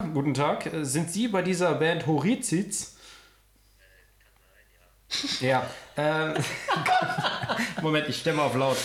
[0.00, 0.70] Guten Tag.
[0.82, 2.96] Sind Sie bei dieser Band Horiziz?
[5.40, 5.68] Ja.
[5.96, 6.34] Äh,
[7.82, 8.76] Moment, ich stemme auf laut.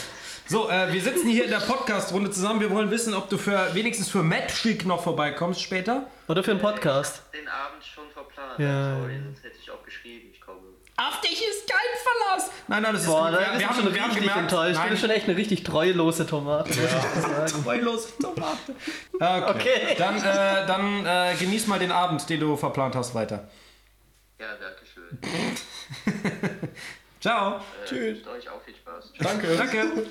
[0.47, 2.61] So, äh, wir sitzen hier in der Podcast-Runde zusammen.
[2.61, 6.07] Wir wollen wissen, ob du für wenigstens für Magic noch vorbeikommst später.
[6.27, 7.21] Oder für einen Podcast.
[7.31, 8.57] den Abend schon verplant.
[8.57, 8.97] Ja.
[8.99, 10.61] Sorry, sonst hätte ich auch geschrieben, ich komme.
[10.95, 12.51] Auf dich ist kein Verlass.
[12.67, 13.39] Nein, nein, das ist Boah, gut.
[13.39, 14.79] da bist du schon richtig enttäuscht.
[14.83, 17.47] Du bist schon echt eine richtig treulose Tomate, sagen.
[17.63, 18.75] Treulose Tomate.
[19.13, 19.49] Okay.
[19.49, 19.95] Okay.
[19.97, 23.49] Dann, äh, dann äh, genieß mal den Abend, den du verplant hast, weiter.
[24.39, 26.69] Ja, danke schön.
[27.19, 27.61] Ciao.
[27.85, 28.19] Tschüss.
[28.25, 29.13] Äh, euch auch viel Spaß.
[29.19, 29.55] Danke.
[29.57, 30.05] Danke.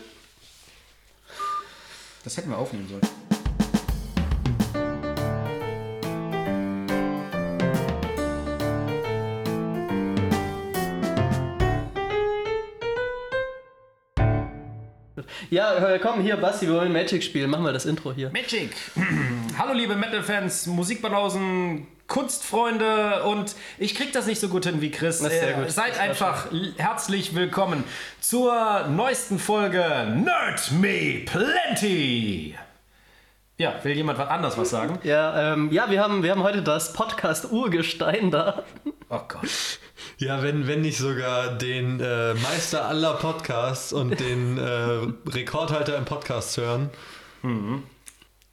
[2.24, 3.02] Das hätten wir aufnehmen sollen.
[15.50, 17.50] Ja, komm, hier, Basti, wir wollen Magic spielen.
[17.50, 18.30] Machen wir das Intro hier.
[18.30, 18.70] Magic.
[19.58, 25.22] Hallo liebe Metal-Fans, Musikbanausen, Kunstfreunde und ich krieg das nicht so gut hin wie Chris.
[25.22, 27.84] Äh, seid einfach herzlich willkommen
[28.20, 29.80] zur neuesten Folge
[30.24, 32.54] Nerd Me Plenty.
[33.58, 34.98] Ja, will jemand was anderes was sagen?
[35.04, 38.64] Ja, ähm, ja wir, haben, wir haben heute das Podcast-Urgestein da.
[39.08, 39.78] Oh Gott.
[40.18, 46.04] Ja, wenn, wenn nicht sogar den äh, Meister aller Podcasts und den äh, Rekordhalter im
[46.04, 46.90] Podcast hören,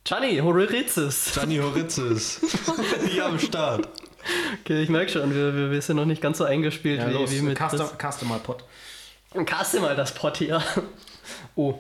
[0.03, 1.31] Gianni Horirizis.
[1.33, 2.41] Gianni Horitzes,
[3.09, 3.87] hier am Start.
[4.61, 7.13] Okay, ich merke schon, wir, wir, wir sind noch nicht ganz so eingespielt Ja, wie,
[7.13, 8.11] los, wie mit custom, Chris.
[8.11, 8.63] custom mal Pot.
[9.45, 10.61] Caste mal das Pot hier.
[11.55, 11.79] Oh.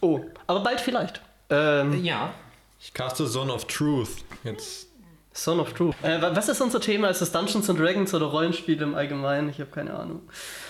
[0.00, 0.20] Oh.
[0.46, 1.20] Aber bald vielleicht.
[1.50, 2.32] Ähm, Ja.
[2.80, 4.24] Ich caste Zone of Truth.
[4.44, 4.88] Jetzt.
[5.32, 5.96] Son of Truth.
[6.02, 7.08] Äh, wa- was ist unser Thema?
[7.08, 9.48] Ist es Dungeons and Dragons oder Rollenspiele im Allgemeinen?
[9.48, 10.20] Ich habe keine Ahnung.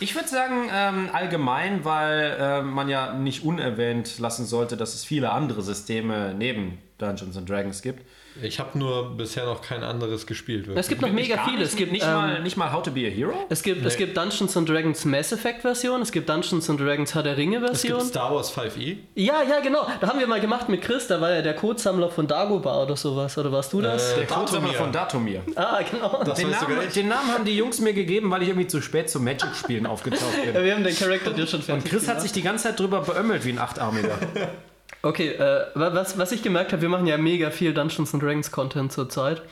[0.01, 5.05] Ich würde sagen ähm, allgemein, weil äh, man ja nicht unerwähnt lassen sollte, dass es
[5.05, 8.07] viele andere Systeme neben Dungeons and Dragons gibt.
[8.43, 10.67] Ich habe nur bisher noch kein anderes gespielt.
[10.75, 11.59] Es gibt noch mega viele.
[11.59, 13.47] nicht, Es gibt, nicht, ähm, mal, nicht mal How to be a Hero.
[13.49, 17.15] es gibt, es gibt Dungeons and Dragons Mass Effect Version, es gibt Dungeons and Dragons
[17.15, 18.01] Herr der Ringe Es gibt Version.
[18.09, 18.97] Star Wars 5e.
[19.15, 19.87] Ja, ja, genau.
[20.01, 22.97] Da haben wir mal gemacht mit Chris, da war ja der Codesammler von Dagobah oder
[22.97, 23.39] sowas.
[23.39, 24.13] Oder warst du das?
[24.13, 25.43] Äh, Der Codesammler von Datomir.
[25.55, 26.23] ah, genau.
[26.25, 29.09] Das Den Namen, den Namen haben die Jungs mir gegeben, weil ich irgendwie zu spät
[29.09, 30.65] zum Magic-Spielen aufgetaucht Ja, bin.
[30.65, 32.23] wir haben den Charakter dir schon fertig Chris hat gemacht.
[32.23, 34.19] sich die ganze Zeit drüber beömmelt wie ein Achtarmiger.
[35.05, 38.23] Okay, äh, wa- was, was ich gemerkt habe, wir machen ja mega viel Dungeons and
[38.23, 39.43] Dragons Content zurzeit.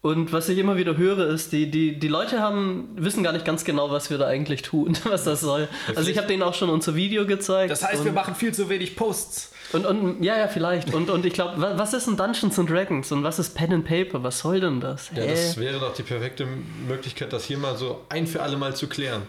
[0.00, 3.46] Und was ich immer wieder höre, ist, die, die, die Leute haben, wissen gar nicht
[3.46, 5.66] ganz genau, was wir da eigentlich tun, was das soll.
[5.94, 7.70] Also ich habe denen auch schon unser Video gezeigt.
[7.70, 9.53] Das heißt, wir machen viel zu wenig Posts.
[9.74, 10.92] Und, und ja, ja, vielleicht.
[10.94, 13.72] Und, und ich glaube, wa- was ist ein Dungeons and Dragons und was ist Pen
[13.72, 14.22] and Paper?
[14.22, 15.10] Was soll denn das?
[15.14, 15.30] Ja, Hä?
[15.30, 16.46] das wäre doch die perfekte
[16.88, 19.22] Möglichkeit, das hier mal so ein für alle Mal zu klären.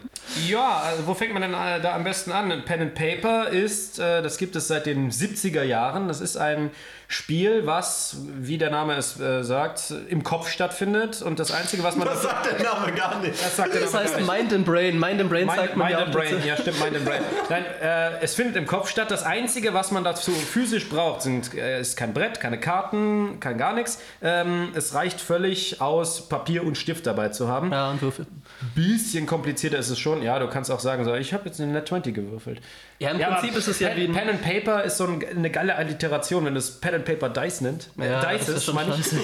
[0.47, 2.63] Ja, also wo fängt man denn äh, da am besten an?
[2.65, 6.07] Pen and Paper ist, äh, das gibt es seit den 70er Jahren.
[6.07, 6.71] Das ist ein
[7.07, 11.21] Spiel, was, wie der Name es äh, sagt, im Kopf stattfindet.
[11.21, 12.07] Und das Einzige, was man...
[12.17, 13.33] sagt der Name gar nicht.
[13.39, 14.31] das sagt der das Name heißt gar nicht.
[14.31, 14.99] Mind and Brain.
[14.99, 16.47] Mind and Brain Mind, sagt man Mind ja and auch Brain, dazu.
[16.47, 17.21] ja stimmt, Mind and Brain.
[17.49, 19.11] Nein, äh, es findet im Kopf statt.
[19.11, 23.57] Das Einzige, was man dazu physisch braucht, sind, äh, ist kein Brett, keine Karten, kein
[23.57, 23.99] gar nichts.
[24.21, 27.71] Ähm, es reicht völlig aus, Papier und Stift dabei zu haben.
[27.71, 28.25] Ja, und Würfel.
[28.73, 30.21] Bisschen komplizierter ist es schon.
[30.21, 32.61] Ja, du kannst auch sagen, so, ich habe jetzt eine Net 20 gewürfelt.
[32.99, 34.13] Ja, im aber Prinzip ist es ja Pen, wie ein...
[34.13, 37.27] Pen and Paper ist so ein, eine geile Alliteration, wenn du es Pen and Paper
[37.29, 37.89] Dice nennt.
[37.97, 38.95] Ja, Dice das ist schon meine ich.
[38.97, 39.19] scheiße.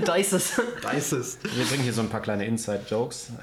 [0.16, 0.60] Dice ist...
[0.82, 1.38] Weißes.
[1.54, 3.30] Wir bringen hier so ein paar kleine Inside-Jokes.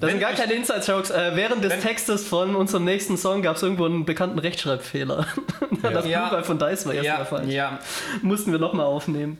[0.00, 1.10] Das sind gar keine Inside-Jokes.
[1.10, 5.26] Äh, während des wenn- Textes von unserem nächsten Song gab es irgendwo einen bekannten Rechtschreibfehler.
[5.82, 6.28] das Ja.
[6.28, 7.52] Plural von Dice war ja, erstmal falsch.
[7.52, 7.80] ja,
[8.22, 9.38] Mussten wir nochmal aufnehmen.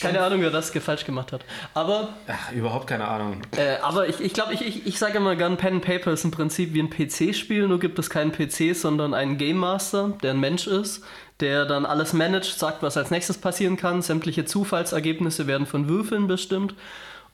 [0.00, 1.44] Keine Ahnung, wer das falsch gemacht hat.
[1.72, 3.42] Aber, Ach, überhaupt keine Ahnung.
[3.56, 6.24] äh, aber ich, ich glaube, ich, ich, ich sage immer gern, Pen and Paper ist
[6.24, 10.30] im Prinzip wie ein PC-Spiel, nur gibt es keinen PC, sondern einen Game Master, der
[10.30, 11.04] ein Mensch ist,
[11.40, 14.00] der dann alles managt, sagt, was als nächstes passieren kann.
[14.00, 16.74] Sämtliche Zufallsergebnisse werden von Würfeln bestimmt.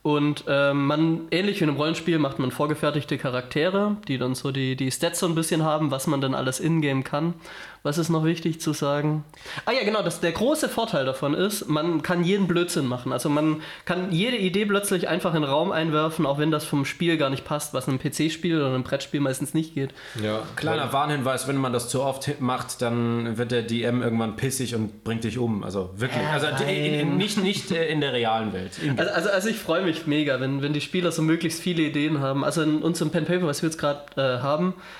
[0.03, 4.51] Und ähm, man, ähnlich wie in einem Rollenspiel, macht man vorgefertigte Charaktere, die dann so
[4.51, 7.35] die, die Stats so ein bisschen haben, was man dann alles in-game kann.
[7.83, 9.25] Was ist noch wichtig zu sagen?
[9.65, 13.11] Ah ja, genau, das, der große Vorteil davon ist, man kann jeden Blödsinn machen.
[13.11, 16.85] Also man kann jede Idee plötzlich einfach in den Raum einwerfen, auch wenn das vom
[16.85, 19.95] Spiel gar nicht passt, was in einem PC-Spiel oder einem Brettspiel meistens nicht geht.
[20.23, 24.75] Ja, Kleiner Warnhinweis, wenn man das zu oft macht, dann wird der DM irgendwann pissig
[24.75, 25.65] und bringt dich um.
[25.65, 26.27] Also wirklich.
[26.27, 28.73] Also in, in, nicht, nicht äh, in der realen Welt.
[28.99, 32.21] Also, also, also ich freue mich mega, wenn, wenn die Spieler so möglichst viele Ideen
[32.21, 32.45] haben.
[32.45, 35.00] Also in unserem Pen Paper, was wir jetzt gerade äh, haben, äh,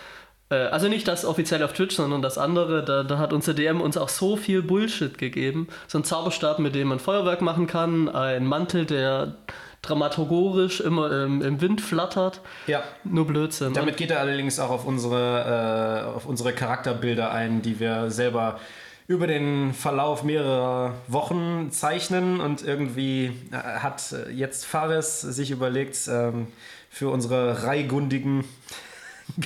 [0.55, 3.97] also nicht das offiziell auf Twitch, sondern das andere, da, da hat unser DM uns
[3.97, 5.69] auch so viel Bullshit gegeben.
[5.87, 9.37] So ein Zauberstab, mit dem man Feuerwerk machen kann, ein Mantel, der
[9.83, 12.41] dramaturgisch immer im, im Wind flattert.
[12.67, 12.83] ja.
[13.05, 13.73] Nur Blödsinn.
[13.73, 18.61] Damit geht er allerdings auch auf unsere, äh, auf unsere Charakterbilder ein, die wir selber
[19.07, 25.97] über den Verlauf mehrerer Wochen zeichnen und irgendwie äh, hat äh, jetzt Fares sich überlegt,
[26.09, 26.47] ähm,
[26.91, 28.45] für unsere reigundigen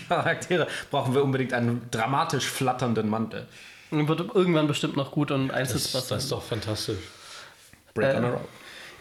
[0.09, 3.47] Charaktere brauchen wir unbedingt einen dramatisch flatternden Mantel.
[3.91, 6.19] Und Wird irgendwann bestimmt noch gut und Das, einsetzbar das sein.
[6.19, 6.99] ist doch fantastisch.
[7.95, 8.41] Break Äh, on a roll.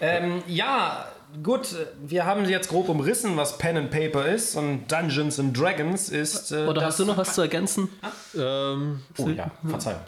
[0.01, 1.07] Ähm, ja,
[1.41, 1.67] gut,
[2.03, 6.51] wir haben jetzt grob umrissen, was Pen and Paper ist und Dungeons and Dragons ist.
[6.51, 7.89] Äh, Oder das- hast du noch was zu ergänzen?
[8.37, 10.01] Ähm, Oh ja, Verzeihung.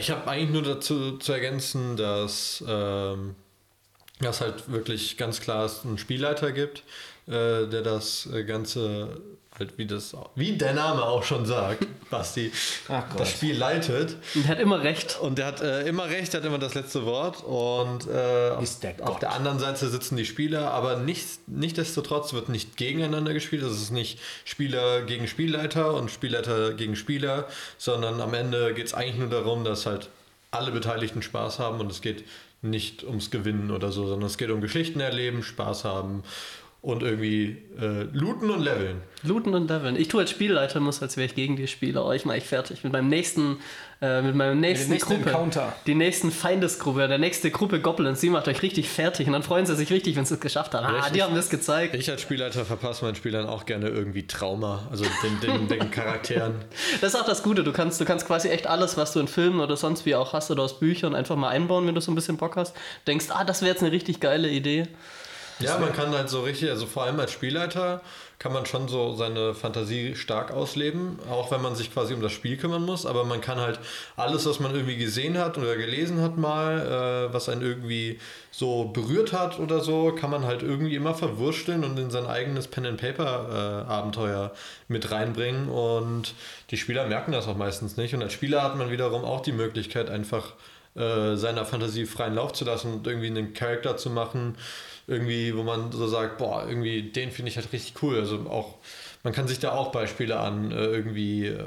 [0.00, 3.34] Ich habe eigentlich nur dazu zu ergänzen, dass ähm,
[4.22, 6.82] halt wirklich ganz klar einen Spielleiter gibt,
[7.26, 9.20] äh, der das äh, Ganze
[9.58, 12.50] halt wie das wie der Name auch schon sagt, Basti,
[13.16, 14.16] das Spiel leitet.
[14.34, 15.18] Und er hat immer recht.
[15.20, 17.44] Und der hat äh, immer recht, hat immer das letzte Wort.
[17.44, 22.32] Und äh, auf, Ist der auf der anderen Seite sitzen die Spieler, aber nicht, nichtsdestotrotz
[22.32, 23.62] wird nicht gegeneinander gespielt.
[23.62, 27.46] Es ist nicht Spieler gegen Spielleiter und Spielleiter gegen Spieler,
[27.76, 30.08] sondern am Ende geht es eigentlich nur darum, dass halt
[30.50, 32.24] alle Beteiligten Spaß haben und es geht
[32.62, 36.24] nicht ums Gewinnen oder so, sondern es geht um Geschichten erleben, Spaß haben
[36.80, 39.02] und irgendwie äh, looten und leveln.
[39.24, 39.96] Looten und Leveln.
[39.96, 42.04] Ich tue als Spielleiter muss, als wäre ich gegen die Spieler.
[42.04, 43.56] Euch mache ich fertig mit meinem nächsten,
[44.00, 45.30] äh, mit meinem nächsten nächsten Gruppe.
[45.30, 45.74] Encounter.
[45.86, 49.66] Die nächsten Feindesgruppe, der nächste Gruppe Goblins, die macht euch richtig fertig und dann freuen
[49.66, 50.86] sie sich richtig, wenn sie es geschafft haben.
[50.86, 51.96] Ah, die haben das gezeigt.
[51.96, 56.54] Ich als Spielleiter verpasse meinen Spielern auch gerne irgendwie Trauma, also den, den, den Charakteren.
[57.00, 57.64] Das ist auch das Gute.
[57.64, 60.32] Du kannst, du kannst quasi echt alles, was du in Filmen oder sonst wie auch
[60.32, 62.74] hast oder aus Büchern einfach mal einbauen, wenn du so ein bisschen Bock hast.
[63.06, 64.86] Denkst, ah, das wäre jetzt eine richtig geile Idee.
[65.60, 68.00] Ja, man kann halt so richtig, also vor allem als Spielleiter
[68.38, 72.30] kann man schon so seine Fantasie stark ausleben, auch wenn man sich quasi um das
[72.30, 73.80] Spiel kümmern muss, aber man kann halt
[74.16, 78.20] alles, was man irgendwie gesehen hat oder gelesen hat mal, äh, was einen irgendwie
[78.52, 82.68] so berührt hat oder so, kann man halt irgendwie immer verwursteln und in sein eigenes
[82.68, 84.52] Pen-and-Paper-Abenteuer
[84.88, 85.68] mit reinbringen.
[85.68, 86.34] Und
[86.70, 88.14] die Spieler merken das auch meistens nicht.
[88.14, 90.54] Und als Spieler hat man wiederum auch die Möglichkeit einfach
[90.96, 94.56] äh, seiner Fantasie freien Lauf zu lassen und irgendwie einen Charakter zu machen,
[95.08, 98.18] irgendwie, wo man so sagt, boah, irgendwie den finde ich halt richtig cool.
[98.20, 98.76] Also auch,
[99.24, 101.64] man kann sich da auch Beispiele an, äh, irgendwie äh,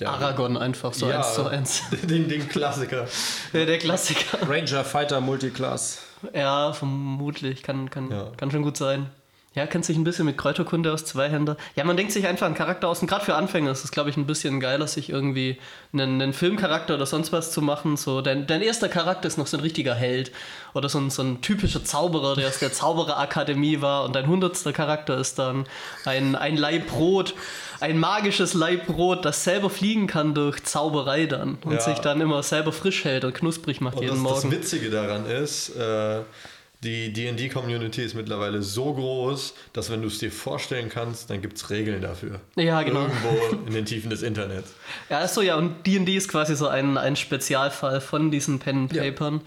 [0.00, 1.82] der, Aragorn einfach so ja, eins zu eins.
[2.02, 3.06] Den, den Klassiker.
[3.52, 4.48] Ja, der Klassiker.
[4.48, 6.02] Ranger Fighter Multiclass.
[6.34, 7.62] Ja, vermutlich.
[7.62, 8.32] Kann, kann, Ja.
[8.36, 9.10] kann schon gut sein.
[9.52, 11.56] Ja, kennt sich ein bisschen mit Kräuterkunde aus Zweihänder.
[11.74, 13.00] Ja, man denkt sich einfach einen Charakter aus.
[13.02, 15.58] Und gerade für Anfänger ist es, glaube ich, ein bisschen geiler, sich irgendwie
[15.92, 17.96] einen, einen Filmcharakter oder sonst was zu machen.
[17.96, 20.30] So, dein, dein erster Charakter ist noch so ein richtiger Held.
[20.72, 24.04] Oder so ein, so ein typischer Zauberer, der aus der Zaubererakademie war.
[24.04, 25.66] Und dein hundertster Charakter ist dann
[26.04, 27.34] ein, ein Leibbrot.
[27.80, 31.58] Ein magisches Leibbrot, das selber fliegen kann durch Zauberei dann.
[31.64, 31.80] Und Ja.
[31.80, 34.56] sich dann immer selber frisch hält und knusprig macht Und jeden das, das Morgen.
[34.56, 36.20] Witzige daran ist, äh,
[36.82, 41.58] die D&D-Community ist mittlerweile so groß, dass wenn du es dir vorstellen kannst, dann gibt
[41.58, 42.40] es Regeln dafür.
[42.56, 43.02] Ja, genau.
[43.02, 44.72] Irgendwo in den Tiefen des Internets.
[45.10, 48.96] Ja, achso, ja, und D&D ist quasi so ein, ein Spezialfall von diesen Pen and
[48.96, 49.42] Papern,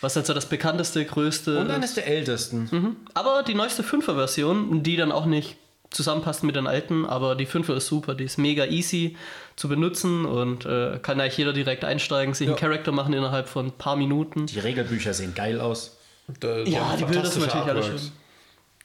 [0.00, 1.72] was halt so das bekannteste, größte Und ist.
[1.72, 2.96] eines der ältesten.
[3.12, 5.56] Aber die neueste 5er-Version, die dann auch nicht
[5.90, 9.16] zusammenpasst mit den alten, aber die 5er ist super, die ist mega easy
[9.56, 13.66] zu benutzen und äh, kann eigentlich jeder direkt einsteigen, sich einen Charakter machen innerhalb von
[13.66, 14.46] ein paar Minuten.
[14.46, 15.97] Die Regelbücher sehen geil aus.
[16.40, 18.12] Da, Ja, die Bilder sind natürlich alle Artworks.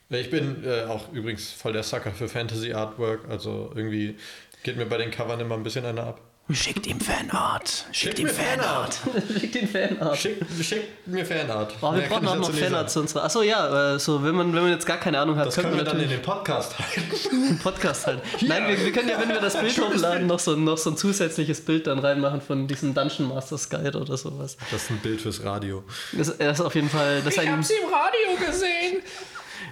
[0.09, 4.15] Ich bin äh, auch übrigens voll der Sucker für Fantasy Artwork, also irgendwie
[4.63, 6.21] geht mir bei den Covern immer ein bisschen einer ab.
[6.51, 7.85] Schickt ihm Fanart.
[7.93, 8.99] Schickt mir Fanart!
[9.39, 10.17] Schick den Fanart.
[10.17, 11.73] Schickt, schickt mir Fanart.
[11.81, 13.23] Oh, wir Mehr brauchen ich auch noch Fanart zu unserer.
[13.23, 15.77] Achso, ja, äh, so, wenn man, wenn man jetzt gar keine Ahnung hat, Das können
[15.77, 17.01] wir dann in den Podcast halten.
[17.31, 18.21] einen Podcast halt.
[18.41, 20.97] Nein, wir, wir können ja, wenn wir das Bild hochladen, noch so, noch so ein
[20.97, 24.57] zusätzliches Bild dann reinmachen von diesem Dungeon Masters Guide oder sowas.
[24.69, 25.85] Das ist ein Bild fürs Radio.
[26.11, 27.21] Das, das ist auf jeden Fall.
[27.23, 29.01] Das ist ein, sie im Radio gesehen.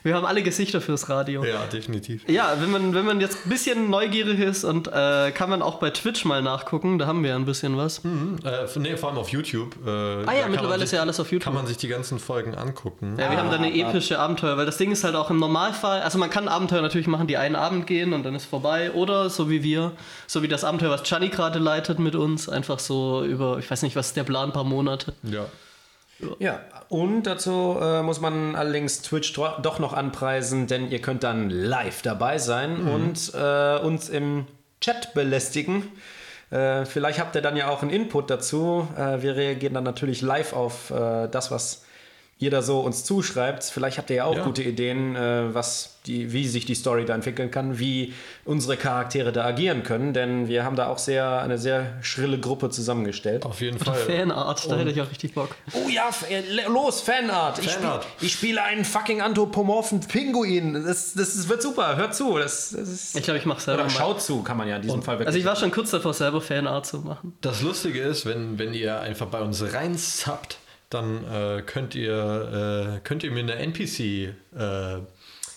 [0.03, 1.43] Wir haben alle Gesichter fürs Radio.
[1.46, 2.27] Ja, definitiv.
[2.27, 5.75] Ja, wenn man, wenn man jetzt ein bisschen neugierig ist und äh, kann man auch
[5.75, 8.00] bei Twitch mal nachgucken, da haben wir ja ein bisschen was.
[8.00, 9.75] Äh, nee, vor allem auf YouTube.
[9.86, 11.43] Äh, ah ja, mittlerweile ist ja alles auf YouTube.
[11.43, 13.15] Kann man sich die ganzen Folgen angucken.
[13.20, 16.01] Ja, wir haben da eine epische Abenteuer, weil das Ding ist halt auch im Normalfall,
[16.01, 19.29] also man kann Abenteuer natürlich machen, die einen Abend gehen und dann ist vorbei oder
[19.29, 19.91] so wie wir,
[20.27, 23.84] so wie das Abenteuer, was Gianni gerade leitet mit uns, einfach so über, ich weiß
[23.84, 25.13] nicht, was ist der Plan, ein paar Monate.
[25.24, 25.46] Ja.
[26.39, 26.60] Ja,
[26.92, 32.02] und dazu äh, muss man allerdings Twitch doch noch anpreisen, denn ihr könnt dann live
[32.02, 34.46] dabei sein und äh, uns im
[34.82, 35.88] Chat belästigen.
[36.50, 38.90] Äh, vielleicht habt ihr dann ja auch einen Input dazu.
[38.98, 41.86] Äh, wir reagieren dann natürlich live auf äh, das, was
[42.42, 43.64] ihr da so uns zuschreibt.
[43.64, 44.44] Vielleicht habt ihr ja auch Ja.
[44.44, 49.32] gute Ideen, äh, was die, wie sich die Story da entwickeln kann, wie unsere Charaktere
[49.32, 53.46] da agieren können, denn wir haben da auch sehr eine sehr schrille Gruppe zusammengestellt.
[53.46, 54.18] Auf jeden Oder Fall.
[54.18, 55.50] Fanart, da hätte ich auch richtig Bock.
[55.74, 57.60] Oh ja, äh, los, Fanart.
[57.60, 58.08] Ich, spiel, Fanart.
[58.20, 60.74] ich spiele einen fucking anthropomorphen Pinguin.
[60.74, 61.96] Das, das, wird super.
[61.96, 62.38] Hört zu.
[62.40, 63.98] Das, das ist, Ich glaube, ich mache selber oder mal.
[64.00, 65.28] schaut zu, kann man ja in diesem Fall wirklich.
[65.28, 67.38] Also ich war schon kurz davor, selber Fanart zu machen.
[67.42, 70.58] Das Lustige ist, wenn, wenn ihr einfach bei uns rein subbt,
[70.94, 75.00] dann äh, könnt, ihr, äh, könnt ihr mir eine NPC äh,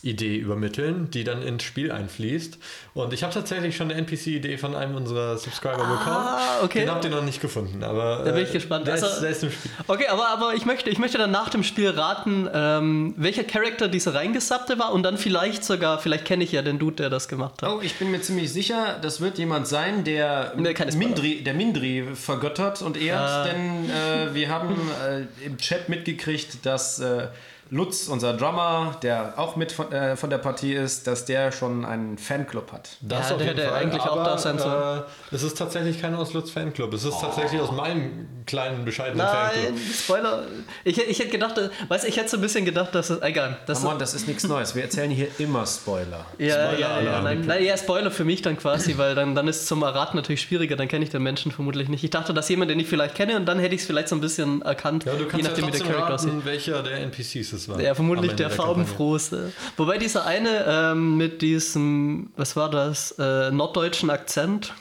[0.05, 2.59] Idee übermitteln, die dann ins Spiel einfließt.
[2.95, 6.27] Und ich habe tatsächlich schon eine NPC-Idee von einem unserer Subscriber bekommen.
[6.63, 6.81] okay.
[6.81, 8.87] Den habt ihr noch nicht gefunden, aber Da bin ich äh, gespannt.
[8.87, 9.71] Der, Also- ist, der ist im Spiel.
[9.87, 13.89] Okay, aber, aber ich, möchte, ich möchte dann nach dem Spiel raten, ähm, welcher Charakter
[13.89, 17.29] diese reingesappte war und dann vielleicht sogar, vielleicht kenne ich ja den Dude, der das
[17.29, 17.71] gemacht hat.
[17.71, 20.75] Oh, ich bin mir ziemlich sicher, das wird jemand sein, der Nee.
[20.97, 23.45] Mindri, der Mindri vergöttert und ehrt, Ah.
[23.45, 24.75] denn äh, wir haben
[25.09, 27.29] äh, im Chat mitgekriegt, dass äh,
[27.71, 31.85] Lutz, unser Drummer, der auch mit von, äh, von der Partie ist, dass der schon
[31.85, 32.97] einen Fanclub hat.
[33.01, 33.83] Das Ja, auf der jeden hätte Fall.
[33.83, 35.01] eigentlich auch aber, da sein sollen.
[35.01, 36.93] Äh, es ist tatsächlich kein aus Lutz Fanclub.
[36.93, 39.79] Es ist tatsächlich aus meinem kleinen, bescheidenen Nein, Fanclub.
[39.95, 40.43] Spoiler.
[40.85, 43.23] Ich, ich hätte gedacht, weißt, ich hätte so ein bisschen gedacht, dass es.
[43.23, 43.57] Egal.
[43.67, 44.75] Das on, das ist nichts Neues.
[44.75, 46.27] Wir erzählen hier immer Spoiler.
[46.39, 49.49] ja, Spoiler ja, ja, nein, nein, ja, Spoiler für mich dann quasi, weil dann, dann
[49.49, 52.05] ist es zum Erraten natürlich schwieriger, dann kenne ich den Menschen vermutlich nicht.
[52.05, 54.15] Ich dachte, dass jemand, den ich vielleicht kenne und dann hätte ich es vielleicht so
[54.17, 56.31] ein bisschen erkannt, Ja, du je kannst ja nachdem, wie der Charakter aussieht.
[56.31, 57.81] raten, welcher der NPCs es war.
[57.81, 58.75] Ja, vermutlich der Kampagne.
[58.75, 59.53] farbenfrohste.
[59.77, 64.75] Wobei dieser eine ähm, mit diesem, was war das, äh, norddeutschen Akzent,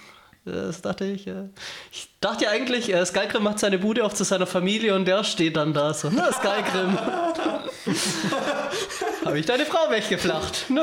[0.45, 1.27] äh, das dachte ich.
[1.27, 1.49] Äh,
[1.91, 3.05] ich dachte ja eigentlich, äh,
[3.39, 6.09] macht seine Bude auf zu seiner Familie und der steht dann da so.
[6.11, 6.97] Na, Skyrim.
[9.25, 10.65] Habe ich deine Frau weggeflacht?
[10.69, 10.81] Nö.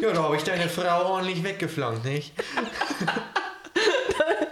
[0.00, 2.32] Ja, da habe ich deine Frau ordentlich weggeflankt, nicht?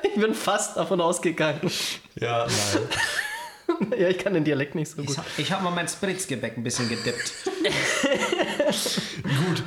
[0.02, 1.70] Ich bin fast davon ausgegangen.
[2.16, 2.88] Ja, nein.
[3.98, 5.16] ja, ich kann den Dialekt nicht so gut.
[5.36, 7.32] Ich habe mal mein Spritzgebäck ein bisschen gedippt.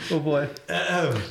[0.09, 0.47] Oh boy.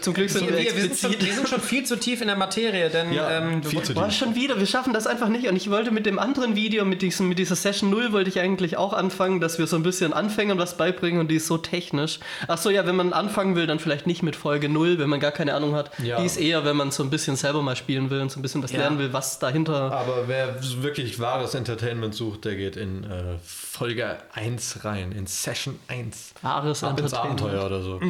[0.01, 2.27] Zum Glück sind Wir, wir wir, sind schon, wir sind schon viel zu tief in
[2.29, 4.19] der Materie, denn Ja, ähm, viel zu Boah, tief.
[4.19, 5.49] schon wieder, wir schaffen das einfach nicht.
[5.49, 8.41] Und ich wollte mit dem anderen Video, mit, diesem, mit dieser Session 0, wollte ich
[8.41, 11.59] eigentlich auch anfangen, dass wir so ein bisschen Anfängern was beibringen und die ist so
[11.59, 12.21] technisch.
[12.49, 15.21] Ach so, ja, wenn man anfangen will, dann vielleicht nicht mit Folge 0, wenn man
[15.21, 15.91] gar keine Ahnung hat.
[16.03, 16.21] Ja.
[16.21, 18.43] Die ist eher, wenn man so ein bisschen selber mal spielen will und so ein
[18.43, 18.79] bisschen was Ja.
[18.81, 19.93] lernen will, was dahinter.
[19.93, 23.09] Aber wer wirklich wahres Entertainment sucht, der geht in äh,
[23.45, 26.35] Folge 1 rein, in Session 1.
[26.43, 27.41] Wahres Ab ins Entertainment.
[27.43, 28.01] Abenteuer oder so.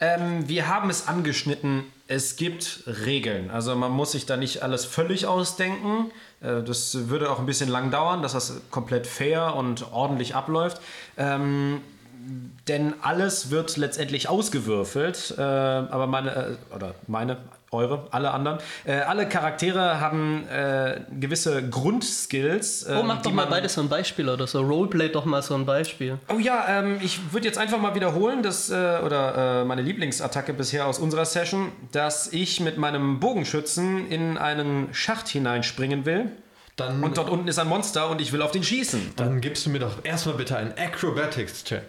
[0.00, 1.84] Ähm, wir haben es angeschnitten.
[2.06, 3.50] Es gibt Regeln.
[3.50, 6.10] Also man muss sich da nicht alles völlig ausdenken.
[6.40, 10.80] Äh, das würde auch ein bisschen lang dauern, dass das komplett fair und ordentlich abläuft.
[11.16, 11.80] Ähm,
[12.68, 15.34] denn alles wird letztendlich ausgewürfelt.
[15.36, 16.30] Äh, aber meine,
[16.70, 17.38] äh, oder meine,
[17.74, 22.86] eure, alle anderen, äh, alle Charaktere haben äh, gewisse Grundskills.
[22.88, 24.60] Oh, ähm, mach doch mal beides so ein Beispiel oder so.
[24.62, 26.18] Roleplay doch mal so ein Beispiel.
[26.32, 30.54] Oh ja, ähm, ich würde jetzt einfach mal wiederholen, dass, äh, oder äh, meine Lieblingsattacke
[30.54, 36.30] bisher aus unserer Session, dass ich mit meinem Bogenschützen in einen Schacht hineinspringen will.
[36.76, 39.12] Dann, Und dort unten ist ein Monster und ich will auf den schießen.
[39.14, 41.82] dann gibst du mir doch erstmal bitte einen Acrobatics-Check.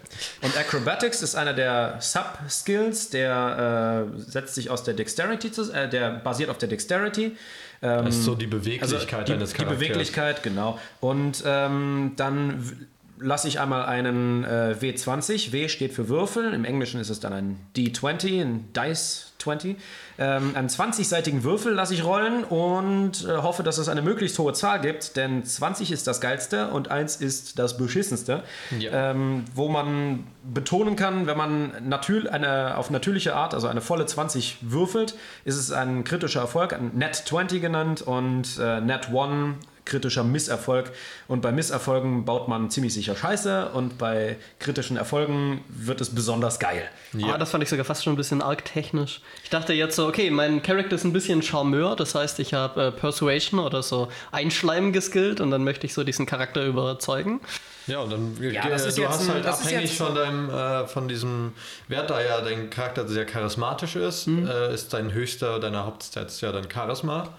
[0.43, 5.89] Und Acrobatics ist einer der Sub-Skills, der äh, setzt sich aus der Dexterity, zu, äh,
[5.89, 7.35] der basiert auf der Dexterity.
[7.81, 9.79] Ähm, Das ist so die Beweglichkeit also die, deines die Charakters.
[9.79, 10.79] Beweglichkeit, genau.
[10.99, 12.87] Und ähm, dann
[13.19, 15.51] lasse ich einmal einen äh, W20.
[15.51, 16.53] W steht für Würfel.
[16.53, 19.77] Im Englischen ist es dann ein D20, ein Dice 20.
[20.17, 24.53] Ähm, einen 20-seitigen Würfel lasse ich rollen und äh, hoffe, dass es eine möglichst hohe
[24.53, 28.43] Zahl gibt, denn 20 ist das geilste und 1 ist das beschissenste.
[28.79, 29.11] Ja.
[29.11, 34.57] Ähm, wo man betonen kann, wenn man eine, auf natürliche Art, also eine volle 20
[34.61, 40.23] würfelt, ist es ein kritischer Erfolg, ein Net 20 genannt und äh, Net 1 kritischer
[40.23, 40.91] Misserfolg.
[41.27, 46.59] Und bei Misserfolgen baut man ziemlich sicher Scheiße und bei kritischen Erfolgen wird es besonders
[46.59, 46.83] geil.
[47.23, 49.21] Ah, das fand ich sogar fast schon ein bisschen arg technisch.
[49.43, 52.85] Ich dachte jetzt so, okay, mein Charakter ist ein bisschen Charmeur, das heißt, ich habe
[52.87, 57.39] äh, Persuasion oder so Einschleimen geskillt und dann möchte ich so diesen Charakter überzeugen.
[57.87, 60.87] Ja, und dann Ja, das ist du jetzt hast ein- halt abhängig von deinem äh,
[60.87, 61.53] von diesem
[61.87, 64.47] Wert, da ja dein Charakter sehr charismatisch ist, Mhm.
[64.47, 67.29] äh, ist dein höchster deiner Hauptstats ja dein Charisma.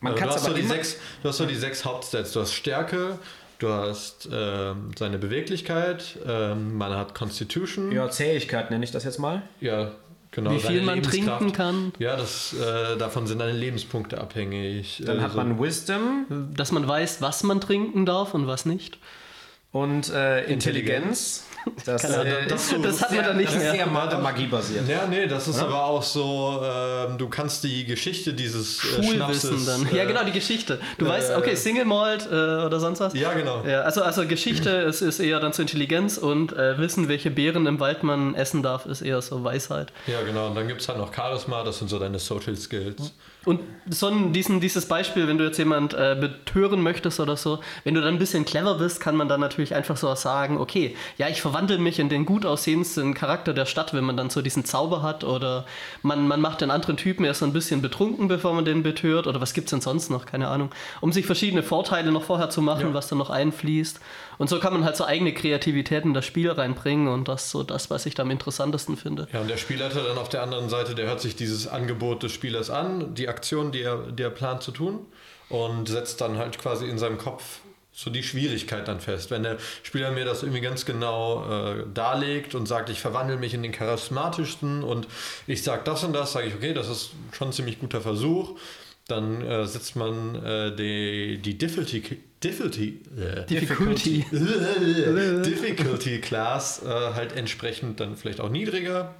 [0.00, 2.32] Man Äh, kann's du hast aber so die sechs, du hast so die sechs Hauptstats.
[2.32, 3.18] Du hast Stärke,
[3.58, 7.92] du hast ähm, seine Beweglichkeit, ähm, man hat Constitution.
[7.92, 9.42] Ja, Zähigkeit nenne ich das jetzt mal.
[9.60, 9.92] Ja,
[10.30, 10.52] genau.
[10.52, 15.02] Wie viel man trinken kann, Ja, das, äh, davon sind deine Lebenspunkte abhängig.
[15.04, 18.98] Dann äh, hat man Wisdom dass man weiß, was man trinken darf und was nicht.
[19.72, 21.44] und äh, Intelligenz.
[21.84, 23.72] Das, äh, das- ist das hat man dann nicht das ist mehr.
[23.72, 24.88] sehr Ma- Magiebasiert.
[24.88, 29.14] Ja, nee, das ist aber auch so, ähm, du kannst die Geschichte dieses äh, Schulwissen
[29.16, 29.86] Schnapses, dann.
[29.88, 30.80] äh, ja, genau, die Geschichte.
[30.98, 33.14] Du weißt, okay, Single Malt äh, oder sonst was.
[33.14, 33.64] Ja, genau.
[33.66, 37.66] Ja, also, also Geschichte ist, ist eher dann zur Intelligenz und äh, Wissen, welche Beeren
[37.66, 39.92] im Wald man essen darf, ist eher so Weisheit.
[40.06, 40.48] Ja, genau.
[40.48, 43.12] Und dann gibt es halt noch Charisma, das sind so deine Social Skills.
[43.46, 47.60] Und so ein, diesen, dieses Beispiel, wenn du jetzt jemand äh, betören möchtest oder so,
[47.84, 50.96] wenn du dann ein bisschen clever bist, kann man dann natürlich einfach so sagen, okay,
[51.16, 54.42] ja, ich verwandle mich in den gut aussehendsten Charakter der Stadt, wenn man dann so
[54.42, 55.64] diesen Zauber hat oder
[56.02, 59.28] man, man macht den anderen Typen erst so ein bisschen betrunken, bevor man den betört.
[59.28, 62.62] Oder was gibt's denn sonst noch, keine Ahnung, um sich verschiedene Vorteile noch vorher zu
[62.62, 64.00] machen, was dann noch einfließt.
[64.38, 67.50] Und so kann man halt so eigene Kreativität in das Spiel reinbringen und das ist
[67.50, 69.28] so das, was ich da am interessantesten finde.
[69.32, 72.32] Ja, und der Spielleiter dann auf der anderen Seite, der hört sich dieses Angebot des
[72.32, 75.06] Spielers an, die Aktion, die er, die er plant zu tun
[75.48, 77.60] und setzt dann halt quasi in seinem Kopf
[77.96, 79.30] so die Schwierigkeit dann fest.
[79.30, 83.54] Wenn der Spieler mir das irgendwie ganz genau äh, darlegt und sagt, ich verwandle mich
[83.54, 85.08] in den charismatischsten und
[85.46, 88.58] ich sage das und das, sage ich, okay, das ist schon ein ziemlich guter Versuch.
[89.08, 94.24] Dann äh, setzt man äh, die, die Difficulty, Difficulty, äh, Difficulty.
[94.32, 99.14] Difficulty Class äh, halt entsprechend dann vielleicht auch niedriger.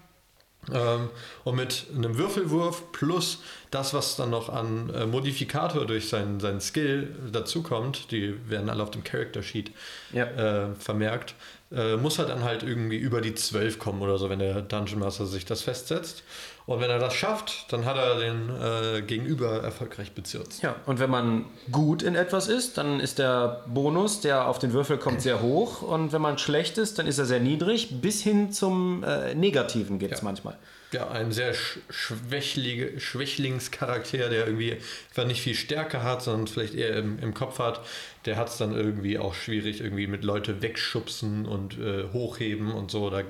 [0.73, 1.11] Ähm,
[1.45, 3.39] und mit einem Würfelwurf plus
[3.71, 8.83] das, was dann noch an äh, Modifikator durch seinen, seinen Skill dazukommt, die werden alle
[8.83, 9.71] auf dem Character Sheet
[10.13, 10.25] Ja.
[10.25, 11.35] äh, vermerkt,
[11.71, 14.99] äh, muss er dann halt irgendwie über die 12 kommen oder so, wenn der Dungeon
[14.99, 16.25] Master sich das festsetzt.
[16.67, 20.63] Und wenn er das schafft, dann hat er den äh, Gegenüber erfolgreich bezirzt.
[20.63, 24.73] Ja, und wenn man gut in etwas ist, dann ist der Bonus, der auf den
[24.73, 25.83] Würfel kommt, sehr hoch.
[25.83, 28.01] Und wenn man schlecht ist, dann ist er sehr niedrig.
[28.01, 30.25] Bis hin zum äh, Negativen geht es Ja.
[30.25, 30.59] manchmal.
[30.93, 34.77] Ja, ein sehr sch schwächlige, Schwächlingscharakter, der irgendwie
[35.11, 37.81] einfach nicht viel Stärke hat, sondern vielleicht eher im, im Kopf hat,
[38.27, 42.91] der hat es dann irgendwie auch schwierig, irgendwie mit Leute wegschubsen und äh, hochheben und
[42.91, 43.23] so oder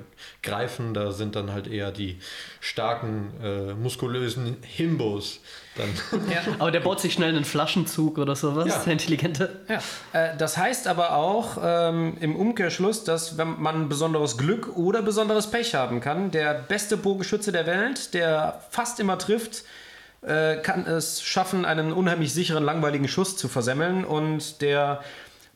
[0.43, 0.95] greifen.
[0.95, 2.19] Da sind dann halt eher die
[2.61, 5.41] starken, äh, muskulösen Himbos
[5.76, 5.88] dann.
[6.59, 8.79] Aber der baut sich schnell einen Flaschenzug oder sowas, Ja.
[8.85, 9.61] der intelligente.
[9.69, 9.81] Ja,
[10.12, 15.50] äh, das heißt aber auch ähm, im Umkehrschluss, dass wenn man besonderes Glück oder besonderes
[15.50, 19.65] Pech haben kann, der beste Bogenschütze der Welt, der fast immer trifft,
[20.23, 24.04] äh, kann es schaffen, einen unheimlich sicheren, langweiligen Schuss zu versemmeln.
[24.04, 25.00] Und der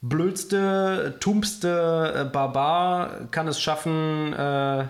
[0.02, 4.84] blödste, tumpste äh, Barbar kann es schaffen, äh,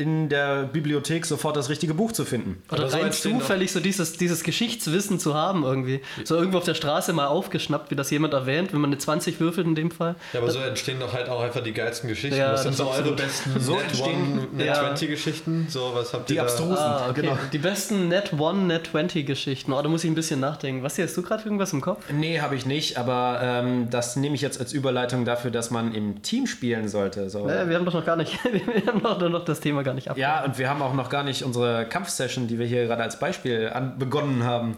[0.00, 2.62] in der Bibliothek sofort das richtige Buch zu finden.
[2.72, 6.00] Oder so rein doch- zufällig so dieses, dieses Geschichtswissen zu haben irgendwie.
[6.24, 9.38] So irgendwo auf der Straße mal aufgeschnappt, wie das jemand erwähnt, wenn man eine 20
[9.40, 10.14] würfelt in dem Fall.
[10.32, 12.36] Ja, aber so entstehen doch halt auch einfach die geilsten Geschichten.
[12.38, 13.16] Ja, sind das so ist eure absolut.
[13.18, 14.74] besten So Net entstehen- One, Net ja.
[14.74, 15.66] 20 Geschichten?
[15.68, 16.42] So, was habt ihr Die da?
[16.42, 16.76] abstrusen.
[16.78, 17.20] Ah, okay.
[17.22, 17.38] Genau.
[17.52, 19.72] Die besten Net 1, Net 20 Geschichten.
[19.72, 20.82] Oh, da muss ich ein bisschen nachdenken.
[20.82, 22.04] Was, hast du gerade irgendwas im Kopf?
[22.12, 25.94] Nee, habe ich nicht, aber ähm, das nehme ich jetzt als Überleitung dafür, dass man
[25.94, 27.28] im Team spielen sollte.
[27.30, 27.48] So.
[27.48, 30.10] Äh, wir haben doch noch gar nicht, wir haben doch noch das Thema gar nicht
[30.10, 30.16] ab.
[30.16, 33.18] Ja, und wir haben auch noch gar nicht unsere Kampfsession, die wir hier gerade als
[33.18, 34.76] Beispiel an, begonnen haben,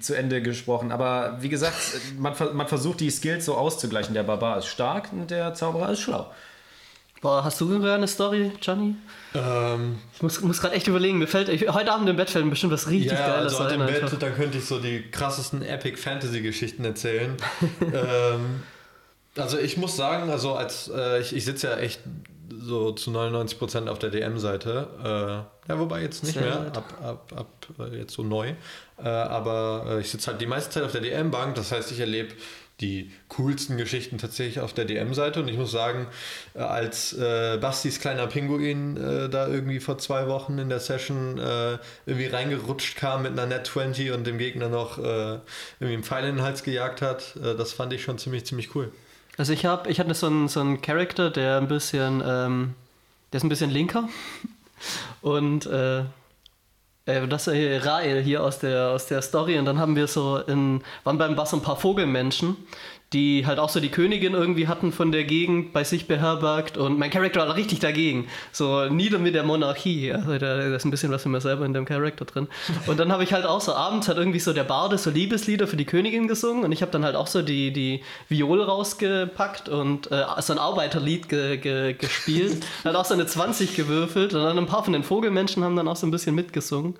[0.00, 0.92] zu Ende gesprochen.
[0.92, 1.76] Aber wie gesagt,
[2.18, 4.14] man, man versucht die Skills so auszugleichen.
[4.14, 6.30] Der Barbar ist stark und der Zauberer ist schlau.
[7.20, 8.94] Boah, hast du sogar eine Story, Johnny?
[9.34, 11.18] Ähm, Ich muss, muss gerade echt überlegen.
[11.18, 13.64] Mir fällt, ich, heute Abend im Bett fällt mir bestimmt was richtig ja, Geiles also
[13.64, 13.80] ein.
[13.80, 14.18] im Bett, einfach.
[14.18, 17.36] dann könnte ich so die krassesten Epic Fantasy Geschichten erzählen.
[17.80, 18.62] ähm,
[19.36, 22.00] also ich muss sagen, also als äh, ich, ich sitze ja echt
[22.50, 24.88] so zu 99% auf der DM-Seite.
[25.02, 28.54] Äh, ja, wobei jetzt nicht mehr, ab, ab, ab äh, jetzt so neu.
[28.98, 32.00] Äh, aber äh, ich sitze halt die meiste Zeit auf der DM-Bank, das heißt, ich
[32.00, 32.34] erlebe
[32.80, 36.06] die coolsten Geschichten tatsächlich auf der DM-Seite und ich muss sagen,
[36.54, 41.38] äh, als äh, Bastis kleiner Pinguin äh, da irgendwie vor zwei Wochen in der Session
[41.38, 45.44] äh, irgendwie reingerutscht kam mit einer Net 20 und dem Gegner noch irgendwie
[45.80, 48.92] einen Pfeil in den Hals gejagt hat, das fand ich schon ziemlich, ziemlich cool.
[49.36, 52.74] Also ich habe, ich hatte so einen, so einen Charakter, der ein bisschen, ähm,
[53.32, 54.08] der ist ein bisschen linker.
[55.20, 56.00] Und äh,
[57.06, 59.58] äh, das ist äh, Rael hier aus der, aus der Story.
[59.58, 62.56] Und dann haben wir so in, waren beim Bass ein paar Vogelmenschen,
[63.16, 66.76] die halt auch so die Königin irgendwie hatten von der Gegend bei sich beherbergt.
[66.76, 68.28] Und mein Charakter war richtig dagegen.
[68.52, 70.12] So nieder mit der Monarchie.
[70.12, 72.46] Also da, ist ein bisschen was für mir selber in dem Charakter drin.
[72.86, 75.66] Und dann habe ich halt auch so abends hat irgendwie so der Barde so Liebeslieder
[75.66, 76.62] für die Königin gesungen.
[76.64, 80.58] Und ich habe dann halt auch so die, die Viole rausgepackt und äh, so ein
[80.58, 82.66] Arbeiterlied ge, ge, gespielt.
[82.84, 84.34] dann auch so eine 20 gewürfelt.
[84.34, 86.96] Und dann ein paar von den Vogelmenschen haben dann auch so ein bisschen mitgesungen.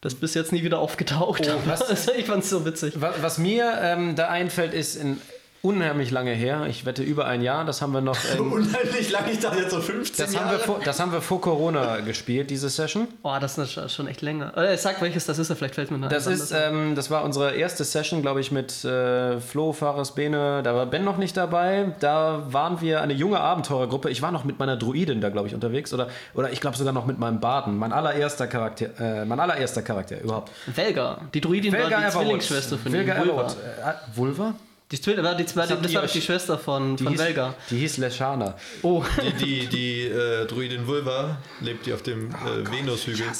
[0.00, 1.48] Das ist bis jetzt nie wieder aufgetaucht.
[1.50, 2.08] Oh, was?
[2.16, 2.94] Ich fand's so witzig.
[3.00, 5.20] Was, was mir ähm, da einfällt, ist in
[5.62, 6.66] unheimlich lange her.
[6.68, 7.64] Ich wette über ein Jahr.
[7.64, 8.16] Das haben wir noch.
[8.28, 11.22] Ähm, Unheimlich lang, ich dachte jetzt so 15 das, haben wir vor, das haben wir
[11.22, 13.08] vor Corona gespielt, diese Session.
[13.22, 14.56] Boah, das ist schon echt länger.
[14.56, 17.54] Äh, sag welches das ist, vielleicht fällt mir nachher Das ist, ähm, das war unsere
[17.54, 20.62] erste Session, glaube ich, mit äh, Flo, Fares, Bene.
[20.62, 21.94] Da war Ben noch nicht dabei.
[22.00, 24.10] Da waren wir eine junge Abenteurergruppe.
[24.10, 25.94] Ich war noch mit meiner Druidin da, glaube ich, unterwegs.
[25.94, 27.78] Oder, oder ich glaube sogar noch mit meinem Baden.
[27.78, 30.50] Mein allererster Charakter, äh, mein allererster Charakter überhaupt.
[30.66, 31.18] Velga.
[31.32, 32.12] Die Druidin war die Everwood.
[32.12, 33.32] Zwillingsschwester von Velga Vulva.
[33.32, 33.56] Everwood.
[33.56, 34.54] Äh, Vulva?
[34.90, 37.20] Die, Zwil- war die, war die, das war doch die Schwester von, Die von hieß,
[37.22, 37.54] Velga.
[37.70, 38.56] die hieß Leshana.
[38.82, 43.26] Oh, Die, die, die äh, Druidin Vulva lebt die auf dem äh, Venushügel.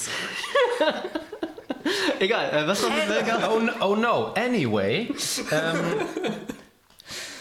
[2.21, 2.51] egal.
[2.53, 3.51] Äh, was war mit Velga?
[3.51, 4.35] Oh, no- oh no.
[4.37, 5.11] Anyway.
[5.51, 5.77] Ähm,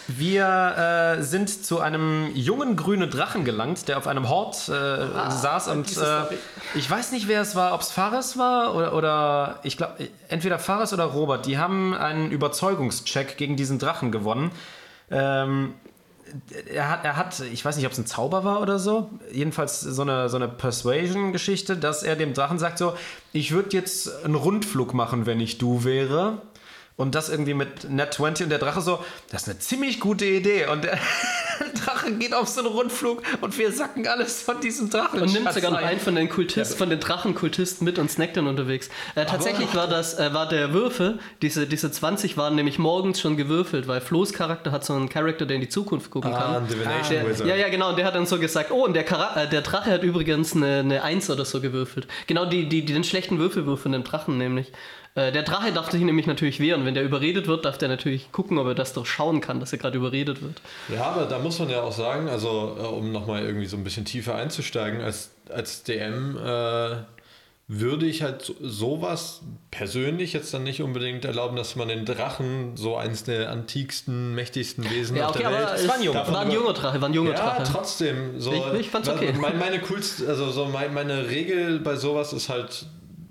[0.08, 5.68] wir äh, sind zu einem jungen grünen Drachen gelangt, der auf einem Hort äh, saß
[5.68, 6.22] und äh,
[6.74, 10.58] ich weiß nicht, wer es war, ob es Fares war oder, oder ich glaube, entweder
[10.58, 14.50] Fares oder Robert, die haben einen Überzeugungscheck gegen diesen Drachen gewonnen.
[15.10, 15.74] Ähm,
[16.72, 19.80] er hat, er hat, ich weiß nicht, ob es ein Zauber war oder so, jedenfalls
[19.80, 22.94] so eine, so eine Persuasion-Geschichte, dass er dem Drachen sagt so,
[23.32, 26.40] ich würde jetzt einen Rundflug machen, wenn ich du wäre.
[26.98, 28.98] Und das irgendwie mit Net 20 und der Drache so,
[29.30, 30.66] das ist eine ziemlich gute Idee.
[30.66, 30.98] Und der
[31.84, 35.22] Drache geht auf so einen Rundflug und wir sacken alles von diesem Drachen.
[35.22, 35.84] Und nimmt sogar noch ein.
[35.84, 38.88] einen von den Kultisten, von den Drachenkultisten mit und snackt dann unterwegs.
[39.14, 43.36] Äh, tatsächlich war das, äh, war der Würfel, diese, diese 20 waren nämlich morgens schon
[43.36, 46.66] gewürfelt, weil Flo's Charakter hat so einen Charakter, der in die Zukunft gucken Ah, kann.
[46.68, 47.46] Divination Der, Wizard.
[47.48, 47.90] ja, ja, genau.
[47.90, 50.56] Und der hat dann so gesagt, oh, und der, Chara äh, der Drache hat übrigens
[50.56, 52.08] eine, eine 1 oder so gewürfelt.
[52.26, 54.72] Genau die, die, die den schlechten Würfel würfeln, den Drachen nämlich.
[55.18, 56.84] Äh, der Drache darf sich nämlich natürlich wehren.
[56.84, 59.72] Wenn der überredet wird, darf der natürlich gucken, ob er das doch schauen kann, dass
[59.72, 60.60] er gerade überredet wird.
[60.94, 63.84] Ja, aber da muss man ja auch sagen, also äh, um nochmal irgendwie so ein
[63.84, 66.96] bisschen tiefer einzusteigen, als, als DM äh,
[67.70, 72.76] würde ich halt so, sowas persönlich jetzt dann nicht unbedingt erlauben, dass man den Drachen,
[72.78, 76.02] so eines der antiksten, mächtigsten Wesen Ja, auf okay, der aber Welt, es war ein
[76.02, 76.18] Junge.
[76.18, 77.64] davon war ein junger Drache, war ein junger Ja, Drache.
[77.70, 78.40] trotzdem.
[78.40, 79.34] So, Ich- ich fand's okay.
[79.38, 82.86] Meine, meine coolste, also so mein, meine Regel bei sowas ist halt,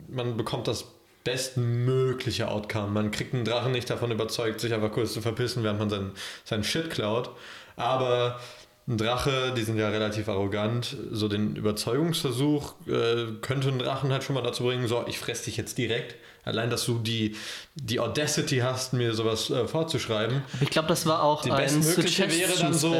[0.08, 0.86] man bekommt das
[1.28, 2.88] bestmögliche Outcome.
[2.88, 6.12] Man kriegt einen Drachen nicht davon überzeugt, sich einfach kurz zu verpissen, während man seinen,
[6.46, 7.32] seinen Shit klaut.
[7.76, 8.40] Aber
[8.88, 14.24] ein Drache, die sind ja relativ arrogant, so den Überzeugungsversuch äh, könnte einen Drachen halt
[14.24, 16.16] schon mal dazu bringen, so, ich fress dich jetzt direkt.
[16.48, 17.36] Allein, dass du die,
[17.76, 20.42] die Audacity hast, mir sowas äh, vorzuschreiben.
[20.62, 22.96] Ich glaube, das war auch Die ein bestmögliche wäre dann so,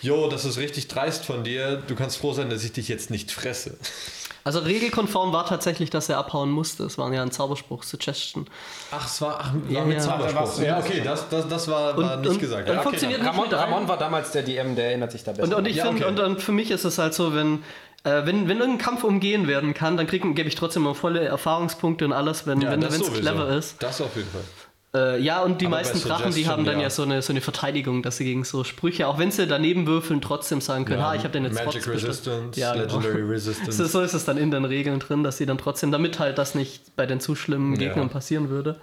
[0.00, 3.10] jo, das ist richtig dreist von dir, du kannst froh sein, dass ich dich jetzt
[3.10, 3.76] nicht fresse.
[4.44, 6.84] Also regelkonform war tatsächlich, dass er abhauen musste.
[6.84, 8.46] Es war ja ein Zauberspruch, Suggestion.
[8.90, 9.98] Ach, es war, ach, Ja, ja.
[9.98, 10.62] Zauberspruch.
[10.62, 12.66] Ja, okay, das, das, das war, war Und- nicht und- gesagt.
[12.66, 13.52] und Ja, okay, funktioniert Ramon, mit.
[13.58, 15.42] Ramon war damals der DM, der erinnert sich da besser.
[15.44, 16.10] Und, und ich Ja, finde, okay.
[16.12, 17.62] und, und für mich ist es halt so, wenn,
[18.04, 21.20] äh, wenn, wenn irgendein Kampf umgehen werden kann, dann krieg- gebe ich trotzdem mal volle
[21.24, 23.82] Erfahrungspunkte und alles, wenn Ja, wenn es clever ist.
[23.82, 24.42] Das auf jeden Fall.
[24.94, 26.90] Äh, ja, und die Aber meisten Drachen, die haben dann ja, ja.
[26.90, 30.22] so, eine, so eine Verteidigung, dass sie gegen so Sprüche, auch wenn sie daneben würfeln,
[30.22, 31.92] trotzdem sagen können, ha, ich habe den jetzt Magic trotzdem.
[31.92, 32.84] Resistance, Ja, genau.
[32.98, 33.72] Legendary Resistance.
[33.72, 36.38] So, so ist es dann in den Regeln drin, dass sie dann trotzdem, damit halt
[36.38, 37.88] das nicht bei den zu schlimmen Ja.
[37.88, 38.80] Gegnern passieren würde.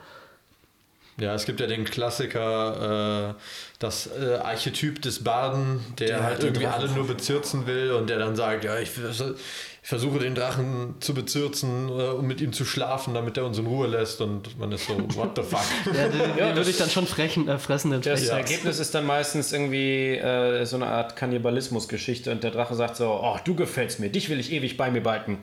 [1.17, 3.41] Ja, es gibt ja den Klassiker, äh,
[3.79, 8.35] das äh, Archetyp des Barden, der, halt irgendwie alle nur bezirzen will und der dann
[8.35, 13.13] sagt, ja, ich, ich versuche den Drachen zu bezirzen, äh, um mit ihm zu schlafen,
[13.13, 15.63] damit er uns in Ruhe lässt und man ist so, what the fuck?
[15.95, 18.27] Ja, den, den würde ich dann schon frechen, äh, fressen, den Das.
[18.27, 18.35] Ja.
[18.35, 23.21] Ergebnis ist dann meistens irgendwie äh, so eine Art Kannibalismus-Geschichte und der Drache sagt so,
[23.23, 25.39] oh, du gefällst mir, dich will ich ewig bei mir behalten.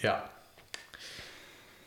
[0.00, 0.22] ja.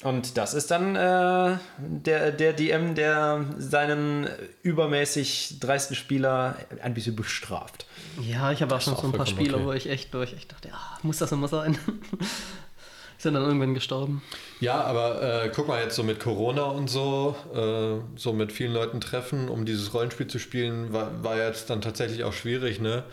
[0.04, 4.28] Und das ist dann äh, der, der DM, der seinen
[4.62, 7.86] übermäßig dreisten Spieler ein bisschen bestraft.
[8.22, 9.66] Ja, ich habe auch schon auch so ein paar Spiele, okay.
[9.66, 11.78] wo ich echt, wo ich echt dachte, ja, muss das immer sein?
[13.18, 14.22] Sind dann irgendwann gestorben.
[14.60, 18.74] Ja, aber äh, guck mal jetzt so mit Corona und so, äh, so mit vielen
[18.74, 23.06] Leuten treffen, um dieses Rollenspiel zu spielen, war, war jetzt dann tatsächlich auch schwierig, ne?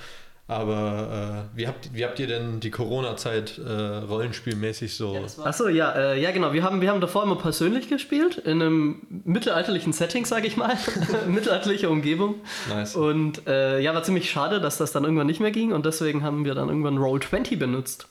[0.50, 5.16] Aber äh, wie, habt, wie habt ihr denn die Corona-Zeit äh, rollenspielmäßig so?
[5.44, 6.52] Achso, ja, äh, ja genau.
[6.52, 10.76] Wir haben, wir haben davor immer persönlich gespielt, in einem mittelalterlichen Setting, sage ich mal.
[11.28, 12.40] Mittelalterliche Umgebung.
[12.68, 12.96] Nice.
[12.96, 16.24] Und äh, ja, war ziemlich schade, dass das dann irgendwann nicht mehr ging und deswegen
[16.24, 18.08] haben wir dann irgendwann Roll20 benutzt.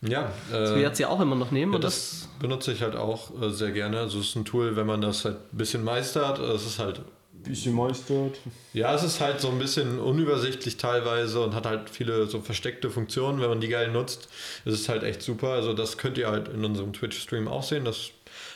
[0.00, 1.72] Ja, Das wir äh, jetzt ja auch immer noch nehmen.
[1.72, 3.98] ja, und das, das benutze ich halt auch äh, sehr gerne.
[3.98, 6.38] Also es ist ein Tool, wenn man das halt ein bisschen meistert.
[6.38, 7.02] Es ist halt,
[7.44, 8.38] Bisschen meistert.
[8.72, 12.90] ja, es ist halt so ein bisschen unübersichtlich teilweise und hat halt viele so versteckte
[12.90, 13.40] Funktionen.
[13.40, 14.28] Wenn man die geil nutzt,
[14.64, 15.48] ist es halt echt super.
[15.48, 17.84] Also das könnt ihr halt in unserem Twitch-Stream auch sehen.
[17.84, 18.10] Das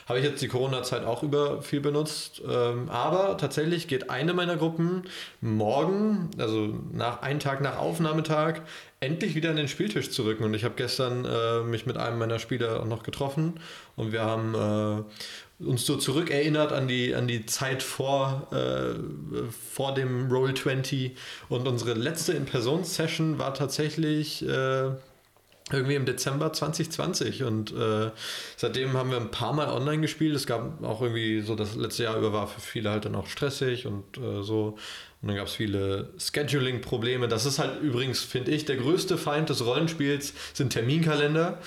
[0.07, 2.41] Habe ich jetzt die Corona-Zeit auch über viel benutzt.
[2.47, 5.03] Ähm, aber tatsächlich geht eine meiner Gruppen
[5.39, 8.61] morgen, also nach einen Tag nach Aufnahmetag,
[9.01, 10.39] endlich wieder an den Spieltisch zurück.
[10.41, 13.59] Und ich habe gestern äh, mich mit einem meiner Spieler noch getroffen
[13.95, 15.03] und wir haben äh,
[15.59, 18.95] uns so zurückerinnert an die, an die Zeit vor, äh,
[19.73, 21.17] vor dem Roll 20.
[21.49, 24.91] Und unsere letzte In-Person-Session war tatsächlich äh,
[25.71, 28.09] irgendwie im Dezember 2020 und äh,
[28.55, 30.35] seitdem haben wir ein paar Mal online gespielt.
[30.35, 33.27] Es gab auch irgendwie so, das letzte Jahr über war für viele halt dann auch
[33.27, 34.77] stressig und äh, so.
[35.21, 37.27] Und dann gab es viele Scheduling-Probleme.
[37.27, 41.59] Das ist halt übrigens, finde ich, der größte Feind des Rollenspiels sind Terminkalender.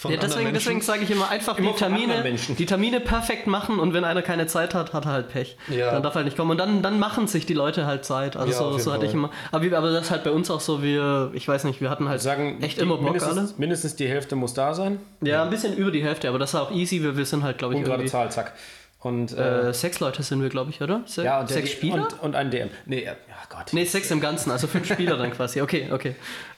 [0.00, 2.24] Von Ja, deswegen, deswegen sage ich immer einfach Immer die Termine,
[2.56, 5.58] die Termine perfekt machen und wenn einer keine Zeit hat, hat er halt Pech.
[5.68, 5.90] Ja.
[5.90, 6.50] Dann darf er halt nicht kommen.
[6.52, 8.34] Und dann, dann machen sich die Leute halt Zeit.
[8.34, 9.30] Also Ja, so, so hatte ich immer.
[9.52, 12.08] Aber, aber das ist halt bei uns auch so, wir, ich weiß nicht, wir hatten
[12.08, 13.48] halt Sagen, echt die- immer Bock mindestens, alle.
[13.58, 15.00] mindestens die Hälfte muss da sein.
[15.20, 17.02] Ja, ein bisschen über die Hälfte, aber das ist auch easy.
[17.02, 18.10] Wir, wir sind halt, glaube ich, Ungerade irgendwie.
[18.10, 18.54] Zahl, zack.
[19.00, 21.02] Und, äh, Äh, sechs Leute sind wir, glaube ich, oder?
[21.04, 22.04] Se ja, und sechs Spieler?
[22.10, 22.70] Und, und ein DM.
[22.86, 23.12] Nee, ja
[23.50, 23.72] Gott.
[23.72, 25.60] Nee, sechs im Ganzen, also fünf Spieler dann quasi.
[25.60, 26.14] Okay, okay.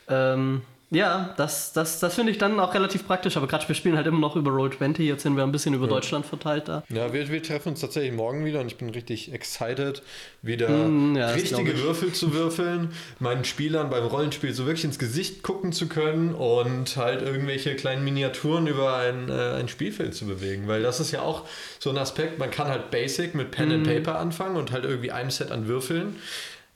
[0.09, 0.63] Ähm,
[0.95, 4.07] ja, das, das, das finde ich dann auch relativ praktisch, aber gerade wir spielen halt
[4.07, 6.83] immer noch über Roll20, jetzt sind wir ein bisschen über Deutschland verteilt da.
[6.91, 10.03] Ja, wir, wir treffen uns tatsächlich morgen wieder und ich bin richtig excited,
[10.43, 11.83] wieder Mm, ja, richtige ich.
[11.83, 16.97] Würfel zu würfeln, meinen Spielern beim Rollenspiel so wirklich ins Gesicht gucken zu können und
[16.99, 20.69] halt irgendwelche kleinen Miniaturen über ein, äh, ein Spielfeld zu bewegen.
[20.69, 21.47] Weil das ist ja auch
[21.79, 23.73] so ein Aspekt, man kann halt Basic mit Pen Mm.
[23.73, 26.17] and Paper anfangen und halt irgendwie einem Set an Würfeln.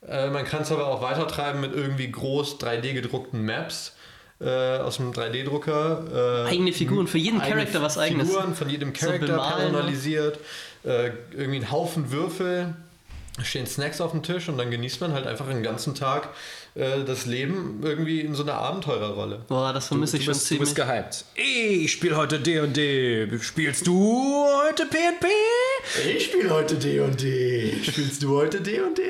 [0.09, 3.93] Äh, man kann es aber auch weitertreiben mit irgendwie groß 3D gedruckten Maps.
[4.39, 6.45] Äh, aus dem 3D-Drucker.
[6.45, 8.29] Äh, Eigene Figuren, für jeden Charakter was eigenes.
[8.29, 9.71] Figuren von jedem So Charakter bemalen, ne?
[9.71, 10.39] personalisiert,
[10.85, 12.75] äh, irgendwie ein Haufen Würfel,
[13.43, 16.29] stehen Snacks auf dem Tisch und dann genießt man halt einfach den ganzen Tag
[16.75, 19.43] äh, das Leben irgendwie in so einer Abenteurerrolle.
[19.49, 20.75] Boah, das vermisse ich Du schon bist, du ziemlich.
[20.75, 21.25] bist gehypt.
[21.35, 23.29] Ich spiele heute D&D.
[23.43, 25.27] Spielst du heute PNP?
[26.17, 27.79] Ich spiele heute D&D.
[27.85, 29.03] Spielst du heute D&D?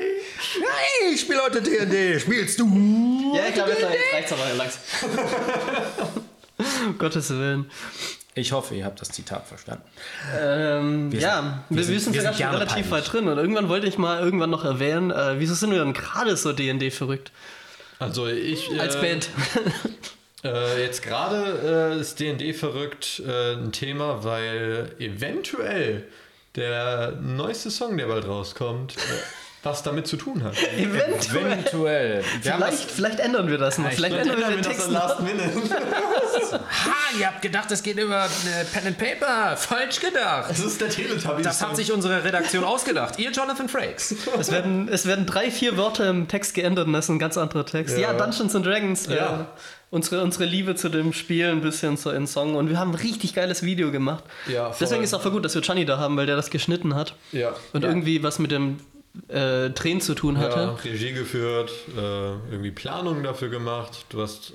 [0.59, 2.19] Nein, ich spiele heute D&D.
[2.19, 3.33] Spielst du?
[3.35, 4.79] ja, ich glaube, jetzt, jetzt reicht's aber langsam.
[6.87, 7.69] um Gottes Willen.
[8.37, 9.83] Ich hoffe, ihr habt das Zitat verstanden.
[10.39, 12.91] Ähm, Wir ja, sind- wir, wir sind- wir sind wir sind relativ peinlich.
[12.91, 15.93] weit drin und irgendwann wollte ich mal irgendwann noch erwähnen, äh, wieso sind wir denn
[15.93, 17.31] gerade so D&D verrückt?
[17.99, 18.71] Also ich...
[18.71, 19.29] Äh, Als Band.
[20.43, 26.07] Äh, jetzt gerade äh, ist D&D verrückt äh, ein Thema, weil eventuell
[26.55, 28.99] der neueste Song, der bald rauskommt, äh,
[29.63, 30.53] was damit zu tun hat.
[30.77, 31.45] Eventuell.
[31.53, 32.23] Eventuell.
[32.41, 33.91] Vielleicht, vielleicht ändern wir das noch.
[33.91, 35.19] Vielleicht ändern wir den Text noch.
[35.19, 35.43] Minute.
[36.51, 39.57] ha, ihr habt gedacht, es geht über äh, Pen and Paper.
[39.57, 40.49] Falsch gedacht.
[40.49, 41.43] Das ist der Teletubbies.
[41.45, 43.19] Das hat sich unsere Redaktion ausgedacht.
[43.19, 44.15] Ihr Jonathan Frakes.
[44.39, 47.37] Es werden, es werden drei, vier Wörter im Text geändert und das ist ein ganz
[47.37, 47.97] anderer Text.
[47.97, 48.13] Ja, Ja.
[48.13, 49.07] Dungeons and Dragons.
[49.07, 49.47] Äh, Ja.
[49.89, 52.55] unsere, unsere Liebe zu dem Spiel ein bisschen so in Song.
[52.55, 54.23] Und wir haben ein richtig geiles Video gemacht.
[54.47, 54.73] Ja.
[54.79, 57.15] Deswegen ist auch voll gut, dass wir Gianni da haben, weil der das geschnitten hat.
[57.31, 57.53] ja.
[57.73, 58.79] Und irgendwie was mit dem
[59.27, 60.77] äh, Drehen zu tun Ja, hatte.
[60.83, 61.99] Regie geführt, äh,
[62.51, 64.05] irgendwie Planungen dafür gemacht.
[64.09, 64.53] Du hast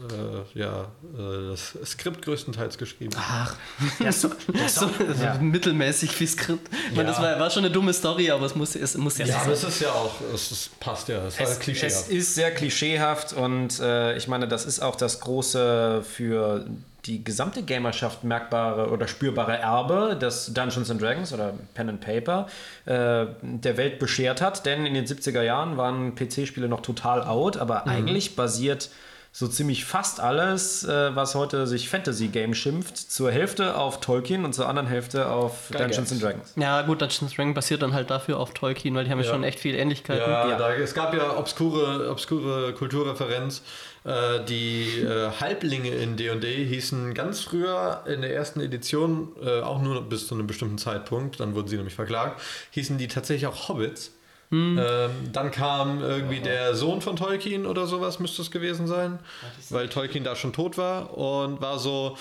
[0.54, 0.82] äh, ja
[1.18, 3.12] äh, das Skript größtenteils geschrieben.
[3.16, 3.56] Ach,
[4.00, 4.28] Ja, so,
[4.68, 6.68] so, so mittelmäßig wie Skript.
[6.90, 7.14] Ich meine, Ja.
[7.14, 9.42] das war, war schon eine dumme Story, aber es muss, es muss ja, Ja, sein.
[9.44, 11.86] aber es ist ja auch, es ist, passt ja, es Es, Klischee.
[11.86, 16.66] es ist sehr klischeehaft und äh, ich meine, das ist auch das große für
[17.06, 22.46] die gesamte Gamerschaft merkbare oder spürbare Erbe, das Dungeons and Dragons oder Pen and Paper
[22.84, 24.64] äh, der Welt beschert hat.
[24.66, 28.90] Denn in den 70er Jahren waren PC-Spiele noch total out, aber eigentlich basiert
[29.34, 34.52] so ziemlich fast alles, äh, was heute sich Fantasy-Game schimpft, zur Hälfte auf Tolkien und
[34.54, 36.52] zur anderen Hälfte auf Dungeons and Dragons.
[36.56, 39.32] Ja, gut, Dungeons Dragons basiert dann halt dafür auf Tolkien, weil die haben ja, Ja.
[39.32, 40.30] schon echt viel Ähnlichkeiten.
[40.30, 40.58] Ja, Ja.
[40.58, 43.62] Da, es gab ja obskure, obskure Kulturreferenz.
[44.04, 49.80] Äh, die äh, Halblinge in D&D hießen ganz früher in der ersten Edition, äh, auch
[49.80, 52.40] nur bis zu einem bestimmten Zeitpunkt, dann wurden sie nämlich verklagt,
[52.72, 54.12] hießen die tatsächlich auch Hobbits.
[54.78, 59.18] Ähm, dann kam irgendwie der Sohn von Tolkien oder sowas, müsste es gewesen sein,
[59.70, 62.18] weil Tolkien da schon tot war und war so,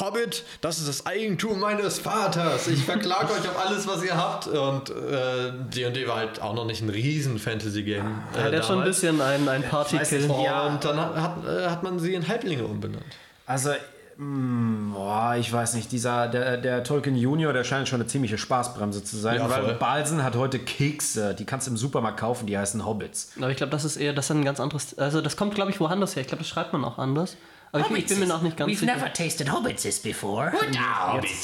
[0.00, 2.66] Hobbit, das ist das Eigentum meines Vaters.
[2.68, 4.46] Ich verklage euch auf alles, was ihr habt.
[4.46, 8.22] Und äh, D&D war halt auch noch nicht ein riesen Fantasy-Game.
[8.34, 10.30] Ja, Äh, der ist schon ein bisschen ein, ein Partykill.
[10.44, 10.66] Ja.
[10.68, 13.04] Und dann hat, hat, äh, hat man sie in Halblinge umbenannt.
[13.44, 13.70] Also,
[14.16, 18.38] mh, boah, ich weiß nicht, dieser, der, der Tolkien Junior, der scheint schon eine ziemliche
[18.38, 19.74] Spaßbremse zu sein, Ja, weil voll.
[19.74, 23.32] Balsen hat heute Kekse, die kannst du im Supermarkt kaufen, die heißen Hobbits.
[23.36, 25.70] Aber ich glaube, das ist eher, das ist ein ganz anderes, also das kommt, glaube
[25.70, 26.22] ich, woanders her.
[26.22, 27.36] Ich glaube, das schreibt man auch anders.
[27.74, 28.94] Aber ich, ich bin mir noch nicht ganz We've sicher.
[28.94, 30.52] never tasted hobbitses before.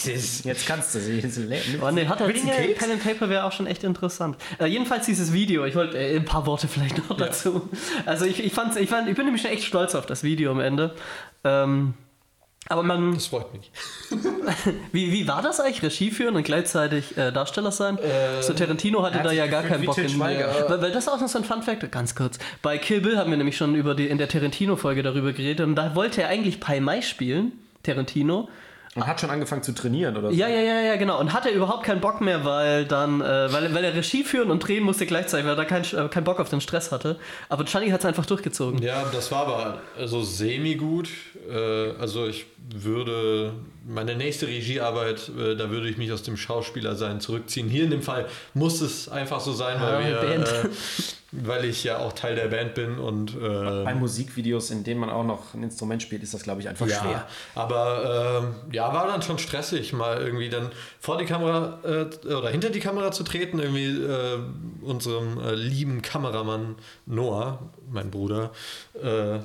[0.05, 1.23] Jetzt, jetzt kannst du sie.
[1.83, 2.53] Oh nee, hat er Dinge?
[2.79, 4.37] Pen and Paper wäre auch schon echt interessant.
[4.61, 7.69] Äh, jedenfalls dieses Video, ich wollte äh, ein paar Worte vielleicht noch dazu.
[8.05, 10.51] Also ich, ich, fand's, ich, fand, ich bin nämlich schon echt stolz auf das Video
[10.51, 10.95] am Ende.
[11.45, 11.95] Ähm,
[12.69, 13.71] Aber man, Das freut mich.
[14.93, 15.83] wie, wie war das eigentlich?
[15.83, 17.99] Regie führen und gleichzeitig äh, Darsteller sein?
[18.41, 20.67] so Tarantino hatte hat da ja gar keinen Bock in Schweiger.
[20.69, 22.39] weil, weil das ist auch noch so ein Fun Fact, ganz kurz.
[22.63, 25.77] Bei Kill Bill haben wir nämlich schon über die, in der Tarantino-Folge darüber geredet und
[25.77, 27.53] da wollte er eigentlich Pai Mai spielen,
[27.83, 28.49] Tarantino.
[28.99, 30.35] Und hat schon angefangen zu trainieren, oder so.
[30.37, 31.21] Ja, ja, ja, ja, genau.
[31.21, 34.61] Und hatte überhaupt keinen Bock mehr, weil dann, äh, weil, weil er Regie führen und
[34.67, 37.19] drehen musste gleichzeitig, weil er da keinen äh, keinen Bock auf den Stress hatte.
[37.49, 38.83] Aber Chani hat es einfach durchgezogen.
[38.83, 41.09] Ja, das war aber so semi-gut.
[41.49, 43.53] Äh, also ich würde,
[43.89, 47.69] meine nächste Regiearbeit, äh, da würde ich mich aus dem Schauspielersein zurückziehen.
[47.69, 50.69] Hier in dem Fall muss es einfach so sein, weil, Ah, wir, äh,
[51.33, 55.11] weil ich ja auch Teil der Band bin und äh, Bei Musikvideos, in denen man
[55.11, 57.27] auch noch ein Instrument spielt, ist das, glaube ich, einfach ja, schwer.
[57.55, 60.71] aber ähm, ja, war dann schon stressig, mal irgendwie dann
[61.01, 63.59] vor die Kamera äh, oder hinter die Kamera zu treten.
[63.59, 64.39] Irgendwie äh,
[64.83, 67.59] unserem lieben Kameramann Noah,
[67.91, 68.51] mein Bruder,
[69.03, 69.41] äh, äh,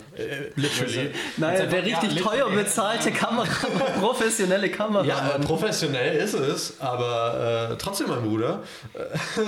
[0.55, 1.11] literally.
[1.37, 3.47] Naja, der richtig teuer bezahlte Kamera,
[3.99, 5.05] professionelle Kamera.
[5.05, 8.63] Ja, äh, professionell ist es, aber äh, trotzdem mein Bruder.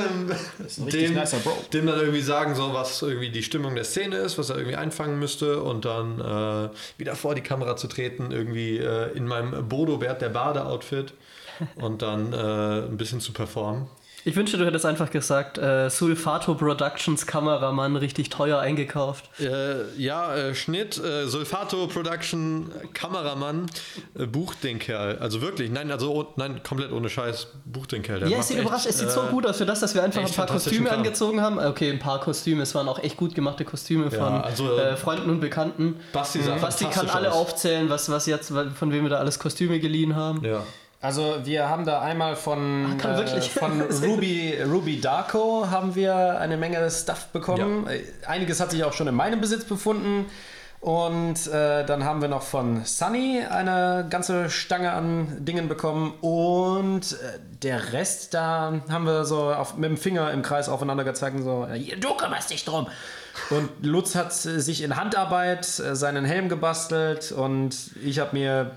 [0.91, 1.57] Dem, nicer Bro.
[1.73, 4.75] dem dann irgendwie sagen, so was irgendwie die Stimmung der Szene ist, was er irgendwie
[4.75, 9.67] einfangen müsste und dann äh, wieder vor die Kamera zu treten, irgendwie äh, in meinem
[9.67, 11.13] Bodo-Bert der Bade-Outfit
[11.75, 13.87] und dann äh, ein bisschen zu performen.
[14.27, 19.29] Ich wünschte, du hättest einfach gesagt, äh, Sulfato Productions Kameramann richtig teuer eingekauft.
[19.39, 23.67] Äh, ja, äh, Schnitt, äh, Sulfato Production, Kameramann,
[24.17, 25.19] äh, bucht den Kerl.
[25.19, 28.21] Also wirklich, nein, also oh, nein, komplett ohne Scheiß, bucht den Kerl.
[28.21, 29.93] Der Ja, es sieht echt, überrascht, es sieht äh, so gut aus für das, dass
[29.93, 31.59] wir einfach ein paar Kostüme angezogen haben.
[31.59, 35.29] Okay, ein paar Kostüme, es waren auch echt gut gemachte Kostüme von also, äh, Freunden
[35.29, 35.97] und Bekannten.
[36.13, 37.37] Basti Basti kann alle aus.
[37.37, 40.43] aufzählen, was, was jetzt, von wem wir da alles Kostüme geliehen haben.
[40.43, 40.63] Ja.
[41.05, 46.57] Also wir haben da einmal von, kann äh, von Ruby, Ruby Darko haben wir eine
[46.57, 47.85] Menge Stuff bekommen.
[47.87, 50.25] Äh, Einiges hat sich auch schon in meinem Besitz befunden.
[50.81, 56.15] Und äh, dann haben wir noch von Sunny eine ganze Stange an Dingen bekommen.
[56.21, 61.03] Und äh, der Rest, da haben wir so auf, mit dem Finger im Kreis aufeinander
[61.03, 62.87] gezeigt und so, hier, du kümmerst dich drum.
[63.49, 68.71] Und Lutz hat äh, sich in Handarbeit äh, seinen Helm gebastelt und ich habe mir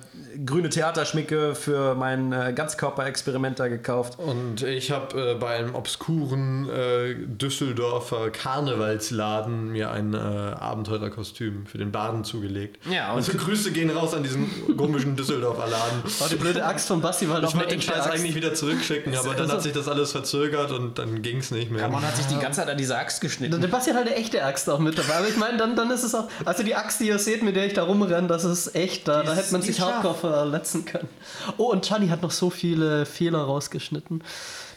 [0.44, 4.18] grüne Theaterschmicke für mein äh, Ganzkörperexperiment da gekauft.
[4.18, 11.78] Und ich habe äh, bei einem obskuren äh, Düsseldorfer Karnevalsladen mir ein äh, Abenteurerkostüm für
[11.78, 12.78] den Baden zugelegt.
[12.90, 16.02] Ja, und- also Grüße gehen raus an diesen komischen Düsseldorfer Laden.
[16.20, 18.10] Oh, die blöde Axt von Basti war halt Ich wollte den Scheiß Axt.
[18.10, 21.50] eigentlich wieder zurückschicken, aber dann also- hat sich das alles verzögert und dann ging es
[21.50, 21.88] nicht mehr.
[21.88, 23.60] Man hat sich die ganze Zeit an diese Axt geschnitten.
[23.60, 25.14] Der Basti hat halt eine echte Axt auch mit dabei.
[25.16, 26.28] Aber ich meine, dann, dann ist es auch.
[26.44, 29.06] Also die Axt, die ihr seht, mit der ich da rumrenne, das ist echt.
[29.08, 31.08] Da, da hätte man sich hardcore verletzen können.
[31.56, 34.22] Oh, und Chani hat noch so viele Fehler rausgeschnitten.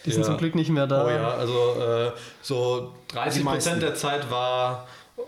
[0.05, 0.27] Die sind Ja.
[0.27, 1.05] zum Glück nicht mehr da.
[1.05, 3.69] Oh ja, also äh, so 30 meisten.
[3.69, 4.88] Prozent der Zeit war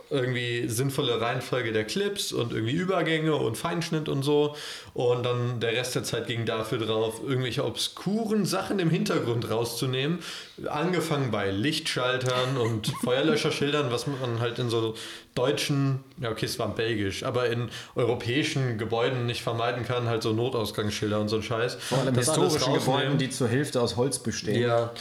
[0.09, 4.55] irgendwie sinnvolle Reihenfolge der Clips und irgendwie Übergänge und Feinschnitt und so.
[4.93, 10.19] Und dann der Rest der Zeit ging dafür drauf, irgendwelche obskuren Sachen im Hintergrund rauszunehmen.
[10.67, 14.93] Angefangen bei Lichtschaltern und Feuerlöscherschildern, was man halt in so
[15.33, 20.31] deutschen, ja okay, es war belgisch, aber in europäischen Gebäuden nicht vermeiden kann, halt so
[20.31, 21.75] Notausgangsschilder und so ein Scheiß.
[21.75, 22.73] Vor allem Das historischen.
[22.73, 24.61] Gebäuden, die zur Hälfte aus Holz bestehen.
[24.61, 24.91] Ja,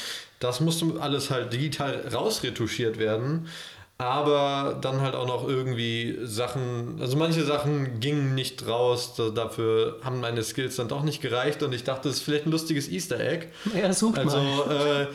[0.43, 3.49] das musste alles halt digital rausretuschiert werden.
[4.03, 9.99] Aber dann halt auch noch irgendwie Sachen, also manche Sachen gingen nicht raus, da, dafür
[10.03, 12.89] haben meine Skills dann doch nicht gereicht und ich dachte, das ist vielleicht ein lustiges
[12.89, 13.47] Easter Egg.
[13.81, 15.03] Ja, sucht Also mal.
[15.03, 15.15] äh,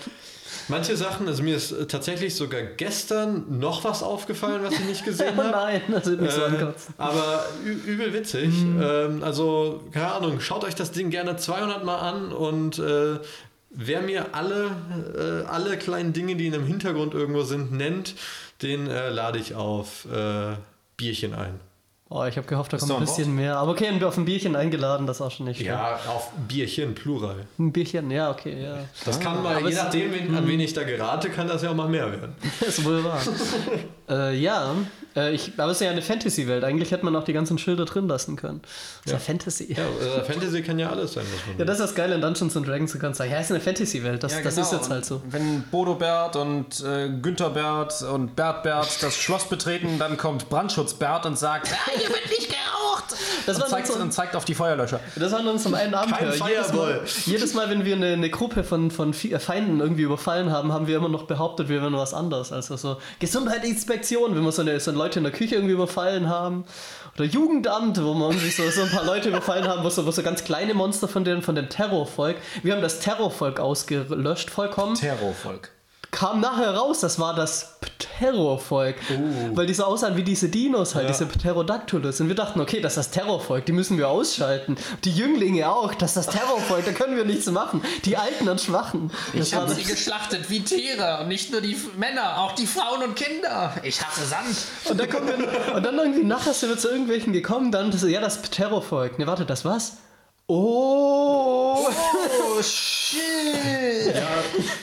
[0.69, 5.33] manche Sachen, also mir ist tatsächlich sogar gestern noch was aufgefallen, was ich nicht gesehen
[5.37, 5.51] Oh habe.
[5.51, 8.53] nein, das wird mich so Äh, aber übel witzig.
[8.81, 13.19] Ähm, also, keine Ahnung, schaut euch das Ding gerne 200 Mal an und äh,
[13.69, 18.15] wer mir alle, äh, alle kleinen Dinge, die in einem Hintergrund irgendwo sind, nennt,
[18.61, 20.55] den äh, lade ich auf äh,
[20.97, 21.59] Bierchen ein.
[22.09, 23.57] Oh, ich habe gehofft, da kommt ein bisschen mehr.
[23.57, 25.71] Aber okay, auf ein Bierchen eingeladen, das ist auch schon nicht schlecht.
[25.71, 27.45] Ja, auf Bierchen, Plural.
[27.59, 28.77] Ein Bierchen, ja, okay, ja.
[29.03, 31.89] Das kann mal, je nachdem, an wen ich da gerate, kann das ja auch mal
[31.89, 32.33] mehr werden.
[32.65, 33.19] ist wohl wahr.
[34.09, 34.73] äh, ja,
[35.17, 36.63] äh, ich, aber es ist ja eine Fantasy-Welt.
[36.63, 38.61] Eigentlich hätte man auch die ganzen Schilder drin lassen können.
[38.61, 38.71] Das
[39.05, 39.73] ist ja Fantasy.
[39.73, 42.21] Ja, äh, Fantasy kann ja alles sein, was man Ja, das ist das Geile in
[42.21, 42.91] Dungeons and Dragons.
[42.91, 44.23] Du kannst sagen, ja, es ist eine Fantasy-Welt.
[44.23, 44.67] Das, Ja, das genau.
[44.67, 45.21] ist jetzt Und halt so.
[45.29, 50.49] Wenn Bodo Bert und äh, Günther Bert und Bert Bert das Schloss betreten, dann kommt
[50.49, 52.56] Brandschutz Bert und sagt, ah, hier wird nicht.
[53.45, 54.99] Das und, zeigt, so- und zeigt auf die Feuerlöscher.
[55.15, 56.33] Das war in unserem einen Abenteuer.
[56.33, 56.73] Jedes.
[56.73, 60.71] Mal, jedes Mal, wenn wir eine, eine Gruppe von, von äh, Feinden irgendwie überfallen haben,
[60.73, 62.51] haben wir immer noch behauptet, wir wären was anderes.
[62.51, 66.65] Also so Gesundheitsinspektion, wenn wir so, eine, so Leute in der Küche irgendwie überfallen haben.
[67.15, 70.11] Oder Jugendamt, wo wir irgendwie so, so ein paar Leute überfallen haben, wo so, wo
[70.11, 72.37] so ganz kleine Monster von, den, von dem Terrorvolk.
[72.61, 74.95] Wir haben das Terrorvolk ausgelöscht, vollkommen.
[74.95, 75.71] Terrorvolk.
[76.11, 78.95] Kam nachher raus, das war das Pterovolk.
[79.53, 82.21] Weil die so aussahen wie diese Dinos halt, diese Pterodactylus.
[82.21, 84.77] Und wir dachten, okay, das ist das Terrorvolk, die müssen wir ausschalten.
[85.03, 87.81] Die Jünglinge auch, das ist das Terrorvolk, da können wir nichts machen.
[88.05, 89.11] Die Alten und Schwachen.
[89.33, 93.03] Das Ich habe sie geschlachtet wie Tiere und nicht nur die Männer, auch die Frauen
[93.03, 93.73] und Kinder.
[93.83, 94.57] Ich hasse Sand.
[94.89, 98.21] Und dann, kommen wir, und dann irgendwie nachher sind wir zu irgendwelchen gekommen, dann ja,
[98.21, 99.19] das Terrorvolk.
[99.19, 99.97] Ne, warte, das was?
[100.49, 101.85] Oh!
[101.89, 104.15] Oh, shit.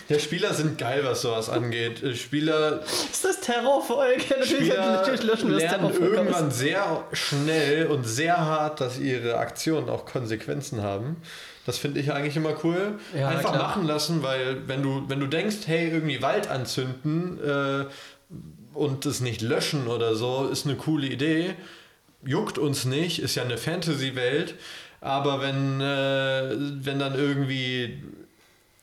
[0.09, 2.03] Ja, Spieler sind geil, was sowas angeht.
[2.17, 4.29] Spieler, ist das Terrorvolk?
[4.31, 9.39] Natürlich, Spieler natürlich löschen wir das lernen irgendwann sehr schnell und sehr hart, dass ihre
[9.39, 11.17] Aktionen auch Konsequenzen haben.
[11.65, 12.99] Das finde ich eigentlich immer cool.
[13.17, 17.87] Ja, Einfach machen lassen, weil wenn du, wenn du denkst, hey, irgendwie Wald anzünden äh,
[18.75, 21.55] und es nicht löschen oder so, ist eine coole Idee.
[22.23, 24.55] Juckt uns nicht, ist ja eine Fantasy-Welt.
[25.05, 28.03] Aber wenn, äh, wenn dann irgendwie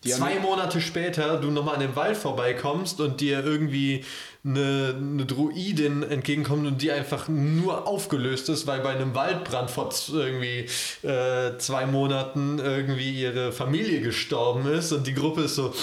[0.05, 4.05] zwei Monate später du nochmal an dem Wald vorbeikommst und dir irgendwie
[4.45, 9.89] eine, eine Druidin entgegenkommt und die einfach nur aufgelöst ist, weil bei einem Waldbrand vor
[10.09, 10.67] irgendwie
[11.01, 15.73] äh, zwei Monaten irgendwie ihre Familie gestorben ist und die Gruppe ist so,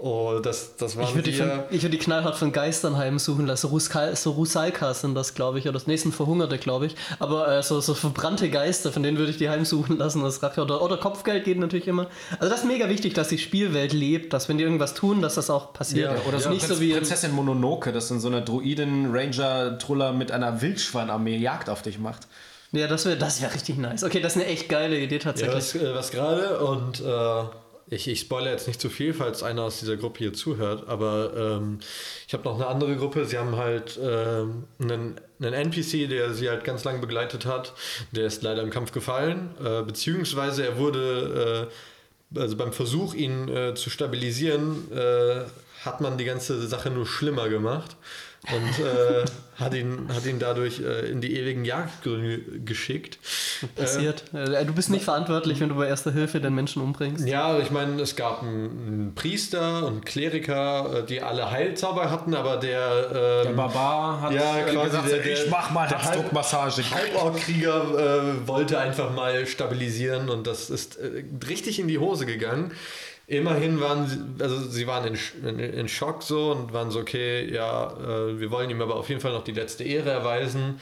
[0.00, 3.46] oh, das, das Ich waren würde die, von- ich würd die knallhart von Geistern heimsuchen
[3.46, 3.66] lassen.
[3.68, 5.64] Ruskal, so Rusalkas sind das, glaube ich.
[5.64, 6.94] Oder das nächsten Verhungerte, glaube ich.
[7.18, 10.62] Aber äh, so, so verbrannte Geister, von denen würde ich die heimsuchen lassen als Rache.
[10.62, 12.06] Oder, oder Kopfgeld geht natürlich immer.
[12.38, 15.34] Also das ist mega wichtig, dass die Spielwelt lebt, dass wenn die irgendwas tun, dass
[15.34, 16.12] das auch passiert.
[16.12, 20.12] Ja, oder so nicht Prinz, so wie in- Prinzessin Mononoke, dass dann so eine Druiden-Ranger-Truller
[20.12, 22.26] mit einer Wildschweinarmee Jagd auf dich macht.
[22.72, 24.04] Ja, das wäre das wär richtig nice.
[24.04, 25.54] Okay, das ist eine echt geile Idee Ja, tatsächlich.
[25.56, 27.42] was, äh, was gerade und äh,
[27.90, 31.32] ich, ich spoilere jetzt nicht zu viel, falls einer aus dieser Gruppe hier zuhört, aber
[31.36, 31.78] ähm,
[32.26, 33.24] ich habe noch eine andere Gruppe.
[33.24, 37.72] Sie haben halt ähm, einen, einen NPC, der sie halt ganz lange begleitet hat.
[38.12, 41.68] Der ist leider im Kampf gefallen, äh, beziehungsweise er wurde,
[42.34, 45.44] äh, also beim Versuch, ihn äh, zu stabilisieren, äh,
[45.88, 47.96] hat man die ganze Sache nur schlimmer gemacht.
[48.52, 49.24] Und äh,
[49.60, 53.18] hat, ihn, hat ihn dadurch äh, in die ewigen Jagdgründe geschickt.
[53.74, 54.22] Passiert.
[54.32, 57.26] Äh, du bist nicht verantwortlich, wenn du bei Erster Hilfe den Menschen umbringst.
[57.26, 62.58] Ja, ich meine, es gab einen, Priester und Kleriker, äh, die alle Heilzauber hatten, aber
[62.58, 63.08] der,
[63.42, 66.82] Der ähm, Barbar hat Ja, äh, quasi gesagt, der- der- ich mach mal der Herzdruckmassage.
[66.94, 72.70] Halborgkrieger äh, wollte einfach mal stabilisieren und das ist äh, richtig in die Hose gegangen.
[73.28, 77.52] Immerhin waren sie, also sie waren in, in, in Schock so und waren so, okay,
[77.52, 80.80] ja, äh, wir wollen ihm aber auf jeden Fall noch die letzte Ehre erweisen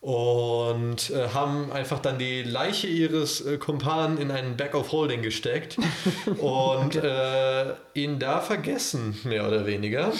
[0.00, 5.22] und äh, haben einfach dann die Leiche ihres äh, Kumpanen in einen Bag of Holding
[5.22, 5.78] gesteckt
[6.38, 10.12] und äh, ihn da vergessen, mehr oder weniger.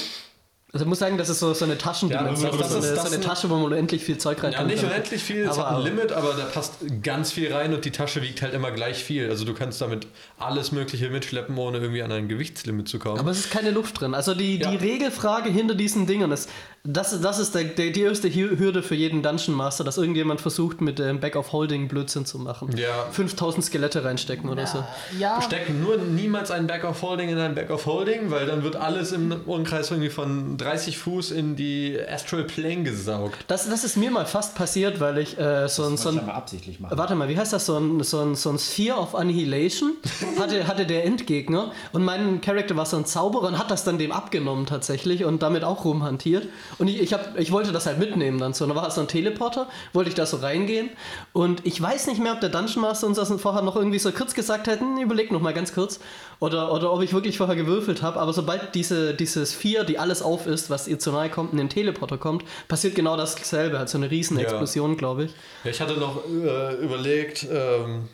[0.74, 2.50] Also ich muss sagen, das ist so, so eine Taschendimension.
[2.50, 4.52] Ja, das so, ist- eine, das so eine Tasche, wo man unendlich viel Zeug rein
[4.52, 7.84] Ja, nicht unendlich viel, es hat ein Limit, aber da passt ganz viel rein und
[7.84, 9.30] die Tasche wiegt halt immer gleich viel.
[9.30, 13.20] Also du kannst damit alles Mögliche mitschleppen, ohne irgendwie an ein Gewichtslimit zu kommen.
[13.20, 14.14] Aber es ist keine Luft drin.
[14.14, 14.68] Also die, Ja.
[14.72, 16.50] die Regelfrage hinter diesen Dingen ist,
[16.86, 20.42] das, das ist der, der, die erste Hür- Hürde für jeden Dungeon Master, dass irgendjemand
[20.42, 22.76] versucht, mit dem Back of Holding Blödsinn zu machen.
[22.76, 23.06] Ja.
[23.10, 24.84] 5000 Skelette reinstecken oder so.
[25.18, 28.62] Ja, Stecken nur niemals einen Back of Holding in ein Back of Holding, weil dann
[28.64, 33.38] wird alles im Umkreis irgendwie von 30 Fuß in die Astral Plane gesaugt.
[33.46, 35.96] Das, das ist mir mal fast passiert, weil ich äh, so ein.
[35.96, 36.98] So ein absichtlich machen.
[36.98, 37.64] Warte mal, wie heißt das?
[37.64, 39.92] So ein, so ein, so ein Sphere of Annihilation
[40.38, 43.96] hatte, hatte der Endgegner und mein Charakter war so ein Zauberer und hat das dann
[43.96, 46.46] dem abgenommen tatsächlich und damit auch rumhantiert.
[46.78, 48.64] Und ich, ich, hab, ich wollte das halt mitnehmen dann so.
[48.64, 50.90] Und da war so ein Teleporter, wollte ich da so reingehen
[51.32, 54.10] und ich weiß nicht mehr, ob der Dungeon Master uns das vorher noch irgendwie so
[54.12, 56.00] kurz gesagt hm, überleg noch mal ganz kurz.
[56.40, 58.20] Oder, oder ob ich wirklich vorher gewürfelt habe.
[58.20, 61.58] Aber sobald diese, diese Sphere, die alles auf ist, was ihr zu nahe kommt, in
[61.58, 63.78] den Teleporter kommt, passiert genau dasselbe.
[63.78, 65.30] Halt so eine riesen Explosion, glaube ich.
[65.64, 68.08] Ja, ich hatte noch äh, überlegt, ähm,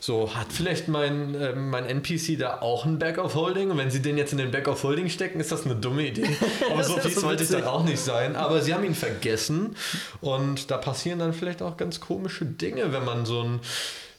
[0.00, 3.70] so, hat vielleicht mein, ähm, mein NPC da auch ein Back of Holding?
[3.70, 6.06] Und wenn sie den jetzt in den Back of Holding stecken, ist das eine dumme
[6.06, 6.28] Idee.
[6.70, 8.36] Aber Das so viel so sollte ich dann auch nicht sein.
[8.36, 9.76] Aber sie haben ihn vergessen.
[10.20, 13.60] Und da passieren dann vielleicht auch ganz komische Dinge, wenn man so ein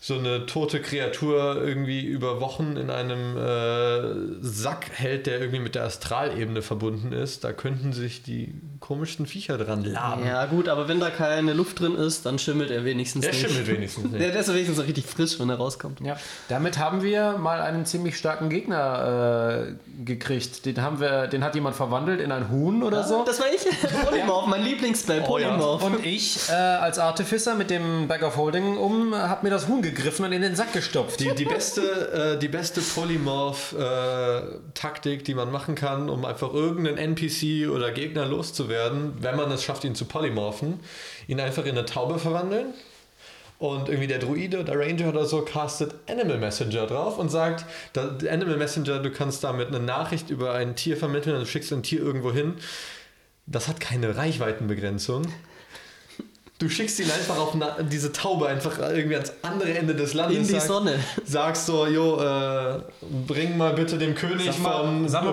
[0.01, 5.75] so eine tote Kreatur irgendwie über Wochen in einem äh, Sack hält, der irgendwie mit
[5.75, 10.25] der Astralebene verbunden ist, da könnten sich die komischsten Viecher dran laben.
[10.25, 13.45] Ja, gut, aber wenn da keine Luft drin ist, dann schimmelt er wenigstens Der nicht.
[13.45, 14.21] schimmelt wenigstens nicht.
[14.21, 15.99] Der, der ist wenigstens so richtig frisch, wenn er rauskommt.
[15.99, 16.15] Ja,
[16.47, 20.65] damit haben wir mal einen ziemlich starken Gegner äh, gekriegt.
[20.65, 23.25] Den haben wir, den hat jemand verwandelt in ein Huhn oder so.
[23.25, 23.65] Das war ich.
[24.05, 25.49] Polymorph, mein Lieblingsspell, Oh ja.
[25.49, 25.83] Polymorph.
[25.83, 29.81] Und ich äh, als Artificer mit dem Bag of Holding um, habe mir das Huhn
[29.89, 31.19] gegriffen und in den Sack gestopft.
[31.19, 37.91] Die, die beste, äh, beste Polymorph-Taktik, die man machen kann, um einfach irgendeinen NPC oder
[37.91, 40.79] Gegner loszuwerden, wenn man es schafft, ihn zu polymorphen,
[41.27, 42.73] ihn einfach in eine Taube verwandeln
[43.59, 47.65] Und irgendwie der Druide oder Ranger oder so castet Animal Messenger drauf und sagt,
[47.97, 51.83] Animal Messenger, du kannst damit eine Nachricht über ein Tier vermitteln und du schickst ein
[51.83, 52.55] Tier irgendwo hin.
[53.45, 55.23] Das hat keine Reichweitenbegrenzung.
[56.59, 57.55] Du schickst ihn einfach auf
[57.89, 60.37] diese Taube einfach irgendwie ans andere Ende des Landes.
[60.37, 60.99] In die sag- Sonne.
[61.25, 62.79] Sagst so, jo, äh,
[63.27, 65.31] bring mal bitte dem König Sag mal, von sag mal,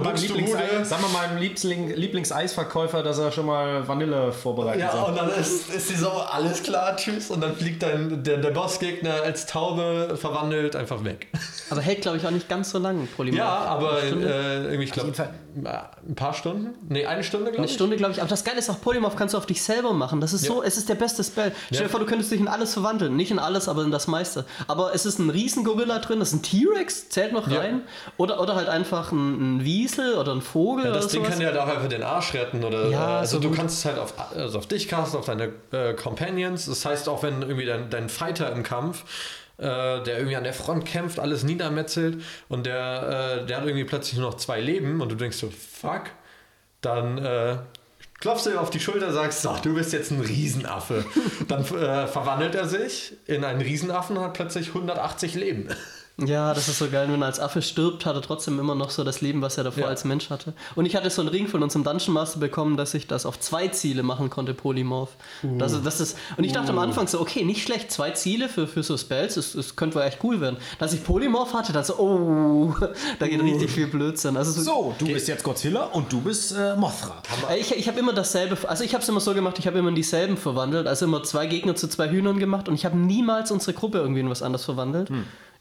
[1.13, 5.09] meinem Liebling, Lieblingseisverkäufer, dass er schon mal Vanille vorbereitet Ja, hat.
[5.09, 7.31] und dann ist, ist die so, alles klar, tschüss.
[7.31, 11.27] Und dann fliegt dann der, der Bossgegner als Taube verwandelt einfach weg.
[11.71, 13.39] Aber hält, glaube ich, auch nicht ganz so lang, Polymorph.
[13.39, 15.91] Ja, aber Eine äh, irgendwie, ich glaube, jeden Fall.
[16.09, 16.69] ein paar Stunden?
[16.89, 17.75] Nee, eine Stunde, glaube Eine ich.
[17.75, 18.21] Stunde, glaube ich.
[18.21, 20.21] Aber das Geile ist auch, Polymorph kannst du auf dich selber machen.
[20.21, 21.53] Das ist so, es ist der beste Spell.
[21.73, 23.17] Stell dir vor, du könntest dich in alles verwandeln.
[23.17, 24.45] Nicht in alles, aber in das meiste.
[24.69, 27.61] Aber es ist ein Riesengorilla drin, das ist ein T-Rex, zählt noch Ja.
[27.61, 27.83] rein.
[28.17, 31.35] Oder, oder halt einfach ein, ein Wiesel oder ein Vogel Ja, das Ding sowas.
[31.39, 32.65] kann ja auch einfach den Arsch retten.
[32.65, 33.57] Oder, Ja, äh, also so du gut.
[33.59, 36.67] kannst es halt auf, also auf dich casten, auf deine äh, Companions.
[36.67, 39.05] Das heißt, auch wenn irgendwie dein, dein Fighter im Kampf,
[39.59, 43.85] äh, der irgendwie an der Front kämpft, alles niedermetzelt und der, äh, der hat irgendwie
[43.85, 46.03] plötzlich nur noch zwei Leben und du denkst so, fuck,
[46.83, 47.57] dann äh,
[48.19, 51.05] klopfst du ihm auf die Schulter, sagst, so, du bist jetzt ein Riesenaffe.
[51.49, 55.69] dann äh, verwandelt er sich in einen Riesenaffen und hat plötzlich 180 Leben.
[56.19, 57.09] Ja, das ist so geil.
[57.11, 59.65] Wenn er als Affe stirbt, hat er trotzdem immer noch so das Leben, was er
[59.65, 59.89] davor Ja.
[59.91, 60.55] als Mensch hatte.
[60.75, 63.39] Und ich hatte so einen Ring von unserem Dungeon Master bekommen, dass ich das auf
[63.39, 65.11] zwei Ziele machen konnte, Polymorph.
[65.43, 68.49] Das, ist- das ist, und ich dachte am Anfang so, okay, nicht schlecht, zwei Ziele
[68.49, 70.57] für, für so Spells, das, das könnte wohl echt cool werden.
[70.79, 72.75] Dass ich Polymorph hatte, dann so, oh,
[73.19, 74.39] da geht richtig viel Blödsinn.
[74.39, 77.21] Also so, So, du bist jetzt Godzilla und du bist äh, Mothra.
[77.51, 79.79] Äh, Ich, ich habe immer dasselbe, also ich habe es immer so gemacht, ich habe
[79.79, 82.97] immer in dieselben verwandelt, also immer zwei Gegner zu zwei Hühnern gemacht und ich habe
[82.97, 85.11] niemals unsere Gruppe irgendwie in was anderes verwandelt.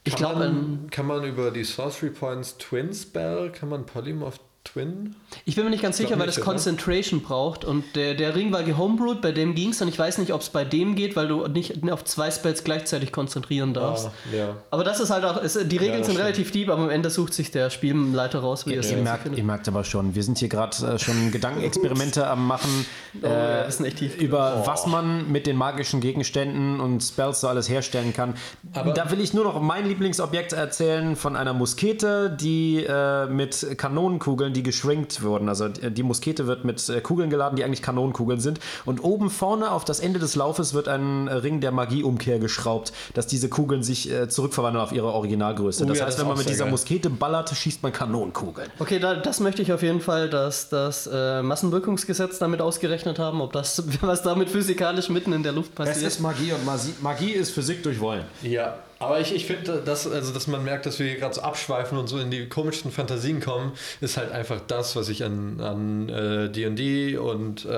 [0.06, 4.38] Ich Kann glaube, man, kann man über die Sorcery Points Twin Spell, kann man Polymorph
[4.62, 5.16] Twin?
[5.44, 6.46] Ich bin mir nicht ganz sicher, weil das oder?
[6.46, 10.18] Concentration braucht und der, der Ring war gehomebrewt, bei dem ging es und ich weiß
[10.18, 14.06] nicht, ob es bei dem geht, weil du nicht auf zwei Spells gleichzeitig konzentrieren darfst.
[14.06, 14.56] Ah, ja.
[14.70, 16.18] Aber das ist halt auch, es, die Regeln das sind stimmt.
[16.18, 19.36] relativ deep, aber am Ende sucht sich der Spielleiter raus, wie er es Ihr merkt,
[19.36, 22.86] ihr merkt aber schon, wir sind hier gerade äh, schon Gedankenexperimente am machen,
[23.22, 24.16] Oh, ja, äh, das ist echt tief.
[24.18, 28.34] über was man mit den magischen Gegenständen und Spells so alles herstellen kann.
[28.72, 34.52] da will ich nur noch mein Lieblingsobjekt erzählen von einer Muskete, die äh, mit Kanonenkugeln,
[34.52, 35.48] die geschrinkt wurden.
[35.48, 38.60] Also die die Muskete wird mit äh, Kugeln geladen, die eigentlich Kanonenkugeln sind.
[38.84, 42.92] Und oben vorne auf das Ende des Laufes wird ein äh, Ring der Magieumkehr geschraubt,
[43.14, 45.84] dass diese Kugeln sich äh, zurückverwandeln auf ihre Originalgröße.
[45.84, 46.70] Oh das ja, heißt, das wenn man mit dieser geil.
[46.70, 48.70] Muskete ballert, schießt man Kanonenkugeln.
[48.78, 53.40] Okay, da, das möchte ich auf jeden Fall, dass das äh, Massenwirkungsgesetz damit ausgerechnet haben,
[53.40, 56.12] ob das, was damit physikalisch mitten in der Luft Das passiert.
[56.12, 58.24] ist Magie und Magie, Magie ist Physik durch Wollen.
[58.42, 61.42] Ja, aber ich, ich finde, dass, also, dass man merkt, dass wir hier gerade so
[61.42, 65.60] abschweifen und so in die komischsten Fantasien kommen, ist halt einfach das, was ich an
[65.60, 67.68] an, äh, D&D und äh,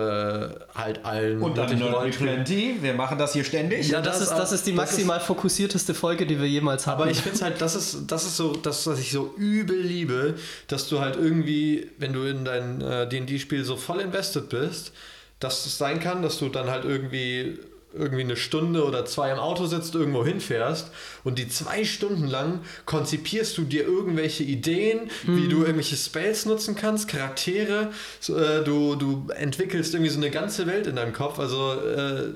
[0.75, 2.77] halt allen möglichen Rollenspielen- Plenty.
[2.83, 3.89] Wir machen das hier ständig.
[3.89, 7.03] Ja, das, ist, das ist die das ist- maximal fokussierteste Folge, die wir jemals hatten.
[7.03, 9.81] Aber ich finde es halt, das ist, das ist so, das, was ich so übel
[9.81, 10.35] liebe,
[10.69, 14.93] dass du halt irgendwie, wenn du in dein äh, D&D-Spiel so voll invested bist,
[15.41, 17.59] dass es sein kann, dass du dann halt irgendwie
[17.95, 20.91] irgendwie eine Stunde oder zwei im Auto sitzt, irgendwo hinfährst
[21.25, 26.77] und die zwei Stunden lang konzipierst du dir irgendwelche Ideen, wie du irgendwelche Spells nutzen
[26.77, 27.91] kannst, Charaktere,
[28.29, 32.29] äh, du, du entwickelst irgendwie so eine ganze Welt in deinem Kopf, also äh,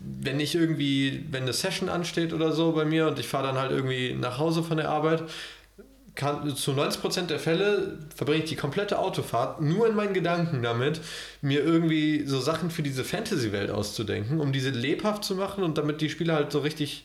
[0.00, 3.58] wenn ich irgendwie, wenn eine Session ansteht oder so bei mir und ich fahre dann
[3.58, 5.24] halt irgendwie nach Hause von der Arbeit,
[6.18, 11.00] kann, zu 90% der Fälle verbringe ich die komplette Autofahrt nur in meinen Gedanken damit,
[11.42, 16.00] mir irgendwie so Sachen für diese Fantasy-Welt auszudenken, um diese lebhaft zu machen und damit
[16.00, 17.04] die Spieler halt so richtig,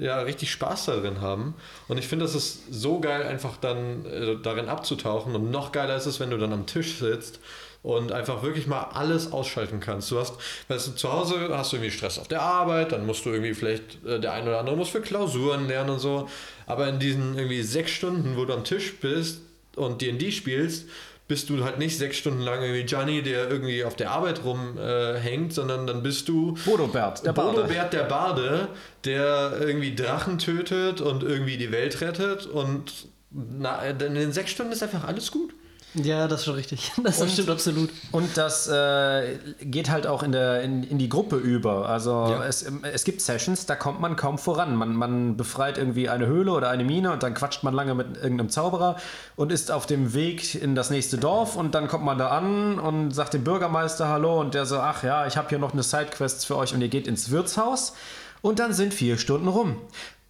[0.00, 1.54] ja, richtig Spaß darin haben.
[1.86, 5.36] Und ich finde, das ist so geil, einfach dann äh, darin abzutauchen.
[5.36, 7.38] Und noch geiler ist es, wenn du dann am Tisch sitzt
[7.82, 10.10] und einfach wirklich mal alles ausschalten kannst.
[10.10, 10.34] Du hast,
[10.68, 13.54] weißt du, zu Hause hast du irgendwie Stress auf der Arbeit, dann musst du irgendwie
[13.54, 16.28] vielleicht, äh, der eine oder andere muss für Klausuren lernen und so.
[16.66, 19.42] Aber in diesen irgendwie sechs Stunden, wo du am Tisch bist
[19.76, 20.86] und D&D spielst,
[21.28, 25.52] bist du halt nicht sechs Stunden lang irgendwie Johnny, der irgendwie auf der Arbeit rumhängt,
[25.52, 27.60] sondern dann bist du Bodobert, der Barde.
[27.60, 28.68] Bodobert der Barde,
[29.04, 34.72] der irgendwie Drachen tötet und irgendwie die Welt rettet und na, in den sechs Stunden
[34.72, 35.52] ist einfach alles gut.
[35.94, 36.92] Ja, das ist schon richtig.
[37.02, 37.90] Das stimmt absolut.
[38.12, 41.88] Und das äh, geht halt auch in, der, in, in die Gruppe über.
[41.88, 42.44] Also Ja.
[42.44, 44.76] es, es gibt Sessions, da kommt man kaum voran.
[44.76, 48.16] Man, man befreit irgendwie eine Höhle oder eine Mine und dann quatscht man lange mit
[48.16, 48.96] irgendeinem Zauberer
[49.36, 52.78] und ist auf dem Weg in das nächste Dorf und dann kommt man da an
[52.78, 55.82] und sagt dem Bürgermeister Hallo und der so, ach ja, ich habe hier noch eine
[55.82, 57.94] Sidequest für euch und ihr geht ins Wirtshaus
[58.42, 59.76] und dann sind vier Stunden rum.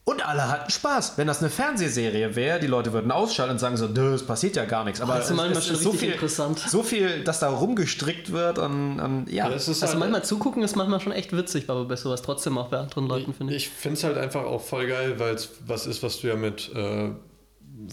[0.08, 1.18] Und alle hatten Spaß.
[1.18, 4.56] Wenn das eine Fernsehserie wäre, die Leute würden ausschalten und sagen so, "Dö, es passiert
[4.56, 5.02] ja gar nichts.
[5.02, 6.58] Aber das ist manchmal schon so richtig viel, interessant.
[6.60, 9.50] so viel, dass da rumgestrickt wird und, und ja.
[9.50, 12.56] Das ist Also halt, manchmal zugucken ist manchmal schon echt witzig, aber bei sowas trotzdem
[12.56, 13.66] auch bei anderen Leuten, finde ich.
[13.66, 16.36] Ich finde es halt einfach auch voll geil, weil es was ist, was du ja
[16.36, 17.10] mit äh,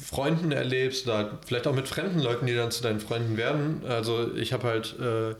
[0.01, 3.81] Freunden erlebst oder halt vielleicht auch mit fremden Leuten, die dann zu deinen Freunden werden.
[3.89, 5.35] Also ich habe halt äh,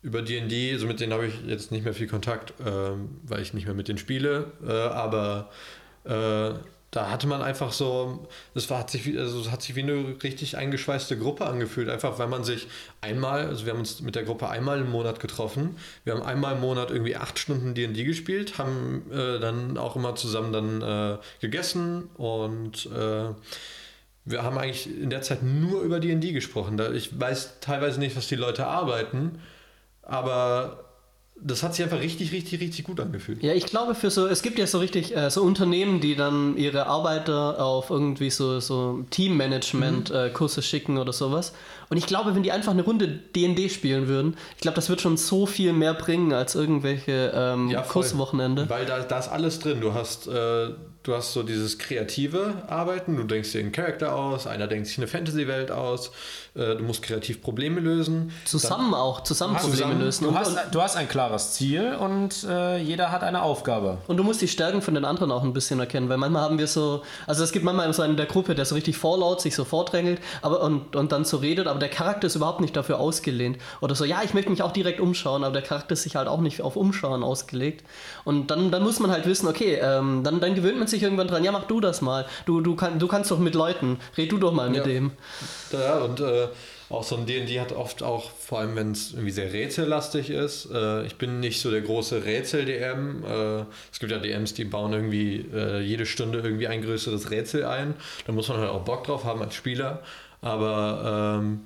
[0.00, 3.52] über D&D, also mit denen habe ich jetzt nicht mehr viel Kontakt, ähm, weil ich
[3.52, 5.50] nicht mehr mit denen spiele, äh, aber
[6.04, 6.54] äh,
[6.90, 10.56] da hatte man einfach so, war, hat sich also es hat sich wie eine richtig
[10.56, 12.66] eingeschweißte Gruppe angefühlt, einfach weil man sich
[13.00, 16.56] einmal, also wir haben uns mit der Gruppe einmal im Monat getroffen, wir haben einmal
[16.56, 21.18] im Monat irgendwie acht Stunden D&D gespielt, haben äh, dann auch immer zusammen dann äh,
[21.40, 23.34] gegessen und äh,
[24.24, 26.80] wir haben eigentlich in der Zeit nur über D&D gesprochen.
[26.94, 29.40] Ich weiß teilweise nicht, was die Leute arbeiten,
[30.02, 30.89] aber
[31.42, 33.42] das hat sich einfach richtig, richtig, richtig gut angefühlt.
[33.42, 36.56] Ja, ich glaube für so, es gibt ja so richtig äh, so Unternehmen, die dann
[36.56, 41.52] ihre Arbeiter auf irgendwie so, so Teammanagement-Kurse schicken oder sowas.
[41.90, 45.00] Und ich glaube, wenn die einfach eine Runde D&D spielen würden, ich glaube, das wird
[45.00, 47.82] schon so viel mehr bringen als irgendwelche ähm, Ja.
[47.82, 48.68] Kurswochenende.
[48.70, 49.80] Weil da, da ist alles drin.
[49.80, 50.68] Du hast, äh,
[51.02, 54.98] du hast so dieses kreative Arbeiten, du denkst dir einen Charakter aus, einer denkt sich
[54.98, 56.12] eine Fantasy-Welt aus,
[56.54, 58.30] äh, du musst kreativ Probleme lösen.
[58.44, 60.24] Zusammen auch, zusammen Probleme zusammen- lösen.
[60.24, 63.98] Du Und, hast, und, du hast ein klares Ziel und äh, jeder hat eine Aufgabe.
[64.06, 66.58] und du musst die Stärken von den anderen auch ein bisschen erkennen, weil manchmal haben
[66.58, 69.40] wir so, also es gibt manchmal so einen in der Gruppe, der so richtig vorlaut
[69.40, 72.76] sich so vordrängelt aber, und, und dann so redet, aber der Charakter ist überhaupt nicht
[72.76, 73.58] dafür ausgelehnt.
[73.80, 76.28] Oder so, ja, ich möchte mich auch direkt umschauen, aber der Charakter ist sich halt
[76.28, 77.84] auch nicht auf Umschauen ausgelegt.
[78.24, 81.28] Und dann, dann muss man halt wissen, okay, ähm, dann, dann gewöhnt man sich irgendwann
[81.28, 82.26] dran, ja, mach du das mal.
[82.46, 84.84] Du, du, kann, du kannst doch mit Leuten, red du doch mal mit Ja.
[84.84, 85.10] dem.
[85.72, 86.48] Ja, und äh,
[86.88, 90.68] auch so ein D&D hat oft auch, vor allem wenn es irgendwie sehr rätsellastig ist,
[90.72, 93.24] äh, ich bin nicht so der große Rätsel-DM.
[93.24, 93.60] Äh,
[93.92, 97.94] es gibt ja DMs, die bauen irgendwie äh, jede Stunde irgendwie ein größeres Rätsel ein.
[98.26, 100.02] Da muss man halt auch Bock drauf haben als Spieler.
[100.42, 101.60] Aber ähm,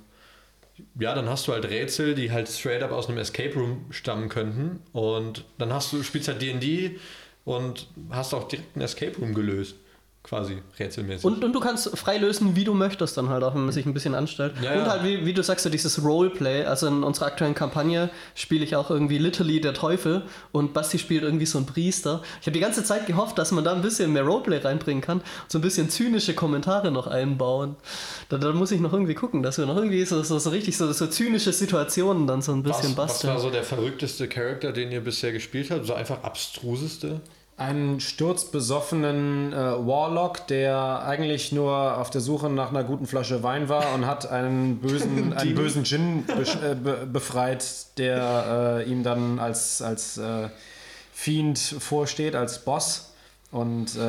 [0.99, 4.29] ja, dann hast du halt Rätsel, die halt straight up aus einem Escape Room stammen
[4.29, 4.81] könnten.
[4.91, 6.99] Und dann hast du, spielst halt D&D
[7.45, 9.77] und hast auch direkt einen Escape Room gelöst.
[10.25, 11.23] Quasi rätselmäßig.
[11.23, 13.85] Und, und du kannst frei lösen, wie du möchtest dann halt auch, wenn man sich
[13.85, 14.53] ein bisschen anstellt.
[14.61, 16.65] Ja, und halt, wie, wie du sagst, so dieses Roleplay.
[16.65, 21.23] Also in unserer aktuellen Kampagne spiele ich auch irgendwie Literally der Teufel und Basti spielt
[21.23, 22.21] irgendwie so einen Priester.
[22.41, 25.21] Ich habe die ganze Zeit gehofft, dass man da ein bisschen mehr Roleplay reinbringen kann
[25.47, 27.75] so ein bisschen zynische Kommentare noch einbauen.
[28.29, 30.77] Da, da muss ich noch irgendwie gucken, dass wir noch irgendwie so, so, so richtig
[30.77, 33.33] so, so zynische Situationen dann so ein bisschen was, was basteln.
[33.33, 35.85] war so der verrückteste Charakter, den ihr bisher gespielt habt?
[35.85, 37.21] So einfach abstruseste?
[37.57, 43.69] Einen sturzbesoffenen äh, Warlock, der eigentlich nur auf der Suche nach einer guten Flasche Wein
[43.69, 47.63] war und hat einen bösen, einen bösen Djinn besch- äh, be befreit,
[47.97, 50.49] der äh, ihm dann als, als äh,
[51.13, 53.13] Fiend vorsteht, als Boss.
[53.51, 53.99] Und äh,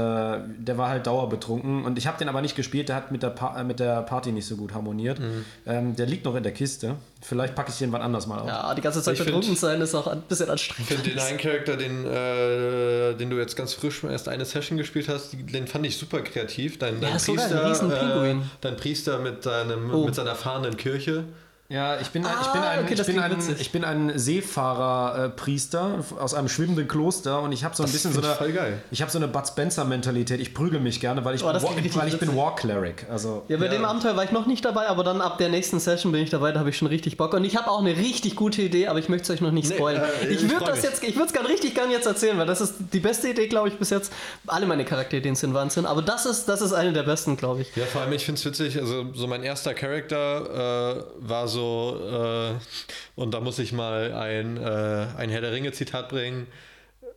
[0.58, 1.84] der war halt dauerbetrunken.
[1.84, 4.02] Und ich habe den aber nicht gespielt, der hat mit der, pa äh, mit der
[4.02, 5.20] Party nicht so gut harmoniert.
[5.66, 6.96] Ähm, der liegt noch in der Kiste.
[7.22, 8.48] Vielleicht packe ich den wann anders mal auf.
[8.48, 10.90] Ja, die ganze Zeit Ich find- betrunken sein ist auch ein bisschen anstrengend.
[10.90, 14.78] Ich finde den einen Charakter, den, äh, den du jetzt ganz frisch erst eine Session
[14.78, 16.78] gespielt hast, den fand ich super kreativ.
[16.78, 20.06] Dein, dein Ja, Priester, äh, dein Priester mit, seinem, Oh.
[20.06, 21.24] mit seiner fahrenden Kirche.
[21.68, 24.18] Ja, ich bin ein, ich Ah, bin ein, okay, ich bin ein, ich bin ein
[24.18, 28.38] Seefahrer-Priester aus einem schwimmenden Kloster und ich habe so ein Das bisschen so eine, ich
[28.38, 28.78] voll geil.
[28.90, 30.40] ich habe so eine Bud Spencer-Mentalität.
[30.40, 31.70] Ich prügel mich gerne, weil ich, Oh, bin, das War,
[32.02, 32.36] weil ich bin.
[32.36, 33.06] War Cleric.
[33.10, 33.72] Also Ja, bei Ja.
[33.72, 36.30] dem Abenteuer war ich noch nicht dabei, aber dann ab der nächsten Session bin ich
[36.30, 37.34] dabei, da habe ich schon richtig Bock.
[37.34, 39.68] Und ich habe auch eine richtig gute Idee, aber ich möchte es euch noch nicht
[39.68, 40.04] Nee, spoilern.
[40.22, 40.84] äh, ich würde das mich.
[40.84, 43.48] jetzt, ich würde es gerne richtig gerne jetzt erzählen, weil das ist die beste Idee,
[43.48, 44.12] glaube ich, bis jetzt.
[44.46, 47.74] Alle meine Charakterideen sind Wahnsinn, aber das ist, das ist eine der besten, glaube ich.
[47.76, 51.55] Ja, vor allem, ich finde es witzig, also so mein erster Charakter äh, war so,
[51.56, 56.46] äh, und da muss ich mal ein, äh, ein Herr der Ringe-Zitat bringen.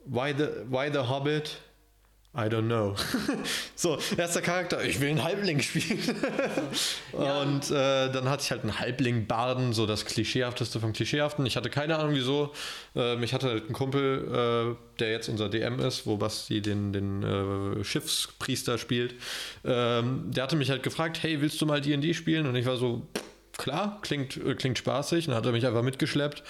[0.05, 1.57] Why the, why the Hobbit?
[2.35, 2.95] I don't know.
[3.75, 5.99] so, erster Charakter, ich will einen Halbling spielen.
[7.11, 11.43] Und äh, dann hatte ich halt einen Halbling-Barden, so das Klischeehafteste vom Klischeehaften.
[11.47, 12.53] Ich hatte keine Ahnung wieso.
[12.95, 16.93] Äh, mich hatte halt ein Kumpel, äh, der jetzt unser DM ist, wo Basti den,
[16.93, 19.15] den äh, Schiffspriester spielt.
[19.65, 22.45] Ähm, der hatte mich halt gefragt, hey, willst du mal D&D spielen?
[22.45, 23.07] Und ich war so,
[23.60, 25.28] klar, klingt, äh, klingt spaßig.
[25.28, 26.41] Dann hat er mich einfach mitgeschleppt.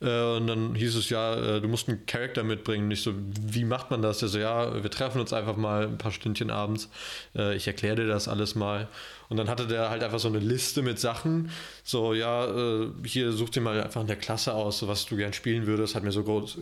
[0.00, 2.84] Äh, und dann hieß es, ja, äh, du musst einen Charakter mitbringen.
[2.84, 4.18] Und ich so, wie macht man das?
[4.18, 6.90] Der so, ja, wir treffen uns einfach mal ein paar Stündchen abends.
[7.34, 8.86] Äh, ich erkläre dir das alles mal.
[9.30, 11.50] Und dann hatte der halt einfach so eine Liste mit Sachen.
[11.84, 15.32] So, ja, äh, hier such dir mal einfach in der Klasse aus, was du gern
[15.32, 15.94] spielen würdest.
[15.94, 16.58] Hat mir so groß,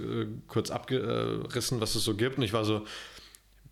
[0.47, 2.39] kurz abgerissen, was es so gibt.
[2.39, 2.87] Und ich war so,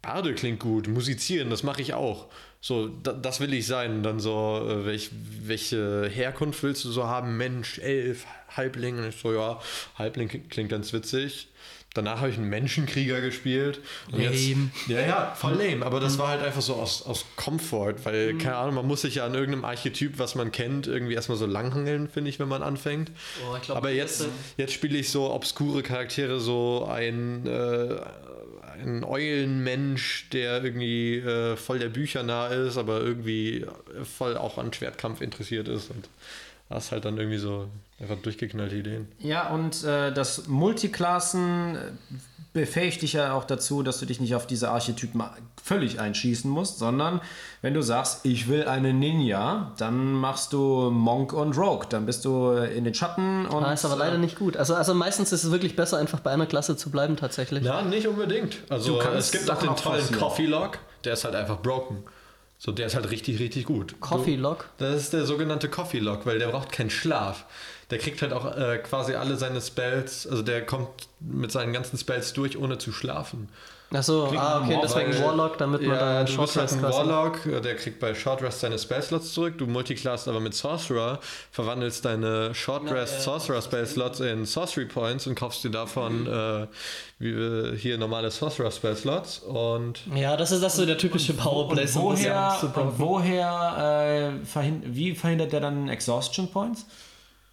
[0.05, 2.27] Barde klingt gut, musizieren, das mache ich auch.
[2.61, 3.97] So, da, das will ich sein.
[3.97, 5.11] Und dann so, äh, welch,
[5.43, 7.37] welche Herkunft willst du so haben?
[7.37, 8.25] Mensch, elf,
[8.57, 8.99] Halbling.
[8.99, 9.61] Und ich so, ja,
[9.99, 11.49] Halbling klingt ganz witzig.
[11.95, 13.81] Danach habe ich einen Menschenkrieger gespielt.
[14.11, 14.71] Und jetzt, Lame.
[14.89, 15.87] ja, ja, voll lame.
[15.87, 19.17] Aber das war halt einfach so aus, aus Comfort, weil, keine Ahnung, man muss sich
[19.17, 22.65] ja an irgendeinem Archetyp, was man kennt, irgendwie erstmal so langhangeln, finde ich, wenn man
[22.65, 23.13] anfängt.
[23.49, 24.27] Oh, ich glaub, aber jetzt,
[24.57, 28.01] jetzt spiele ich so obskure Charaktere, so ein, äh,
[28.83, 33.67] ein Eulenmensch, der irgendwie äh, voll der Bücher nah ist, aber irgendwie
[34.03, 35.91] voll auch an Schwertkampf interessiert ist.
[35.91, 36.09] Und
[36.69, 37.69] das ist halt dann irgendwie so
[38.05, 39.09] einfach durchgeknallte Ideen.
[39.19, 41.79] Ja, und äh, das Multiklassen äh,
[42.53, 45.23] befähigt dich ja auch dazu, dass du dich nicht auf diese Archetypen
[45.63, 47.21] völlig einschießen musst, sondern
[47.63, 51.87] wenn du sagst, ich will eine Ninja, dann machst du Monk und Rogue.
[51.89, 53.65] Dann bist du in den Schatten und.
[53.65, 54.57] Ah, ist aber leider nicht gut.
[54.57, 57.65] Also, also meistens ist es wirklich besser, einfach bei einer Klasse zu bleiben, tatsächlich.
[57.65, 58.59] Ja, nicht unbedingt.
[58.69, 60.13] Also Du kannst es gibt auch den tollen.
[60.13, 62.05] Coffee Lock, der ist halt einfach broken.
[62.59, 64.01] So, der ist halt richtig, richtig gut.
[64.01, 64.69] Coffee Lock.
[64.79, 67.45] Das ist der sogenannte Coffee Lock, weil der braucht keinen Schlaf.
[67.91, 70.89] Der kriegt halt auch äh, quasi alle seine Spells, also der kommt
[71.21, 73.49] mit seinen ganzen Spells durch, ohne zu schlafen.
[73.93, 76.97] Achso, ah, okay, deswegen Weil- Warlock, damit man ja, dann halt Short ein Rest quasi-
[76.99, 79.57] Warlock, äh, der kriegt bei Short Rest seine Spellslots zurück.
[79.59, 81.21] Du multiclassst aber mit Sorcerer,
[81.53, 86.67] verwandelst deine Short Rest Sorcerer Spellslots in Sorcery Points und kaufst dir davon äh,
[87.21, 91.83] wie, äh, hier normale Sorcerer Spellslots und Ja, das ist das so der typische Powerplay.
[91.83, 96.85] bisschen Woher, und woher äh, verhin wie verhindert der dann Exhaustion Points?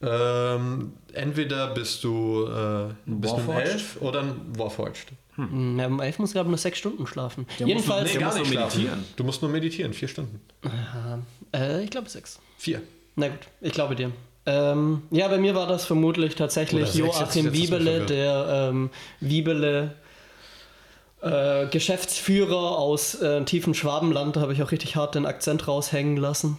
[0.03, 3.71] Ähm, entweder bist du, äh, bist du ein Warforged?
[3.71, 5.07] Elf oder ein Warforged.
[5.35, 7.45] Hm, Ja, im Elf muss glaube ich nur sechs Stunden schlafen.
[7.59, 9.03] Der muss Jedenfalls, nur- Der muss nur meditieren.
[9.15, 10.41] Du musst nur meditieren, vier Stunden.
[11.53, 12.39] äh, ich glaube sechs.
[12.57, 12.81] Vier.
[13.15, 14.11] Na gut, ich glaube dir.
[14.45, 18.69] Ähm, ja, bei mir war das vermutlich tatsächlich sechs, jetzt- Joachim jetzt mir Wiebele, der
[18.71, 18.89] ähm,
[19.19, 19.95] Wiebele
[21.21, 24.35] äh, Geschäftsführer aus äh, tiefen Schwabenland.
[24.35, 26.57] Da habe ich auch richtig hart den Akzent raushängen lassen.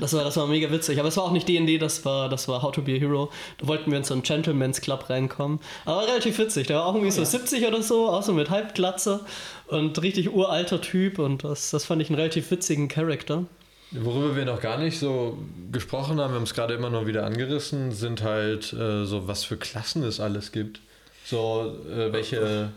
[0.00, 0.98] Das war, das war mega witzig.
[0.98, 3.30] Aber es war auch nicht D&D, das war, das war How to be a Hero.
[3.58, 5.60] Da wollten wir in so einen Gentleman's Club reinkommen.
[5.84, 6.66] Aber relativ witzig.
[6.66, 9.20] Der war auch irgendwie so 70 oder so, auch so mit Halbglatze
[9.68, 11.18] und richtig uralter Typ.
[11.18, 13.44] Und das, das fand ich einen relativ witzigen Charakter.
[13.92, 15.38] Worüber wir noch gar nicht so
[15.70, 19.44] gesprochen haben, wir haben es gerade immer noch wieder angerissen, sind halt äh, so, was
[19.44, 20.80] für Klassen es alles gibt.
[21.24, 22.72] So, äh, welche.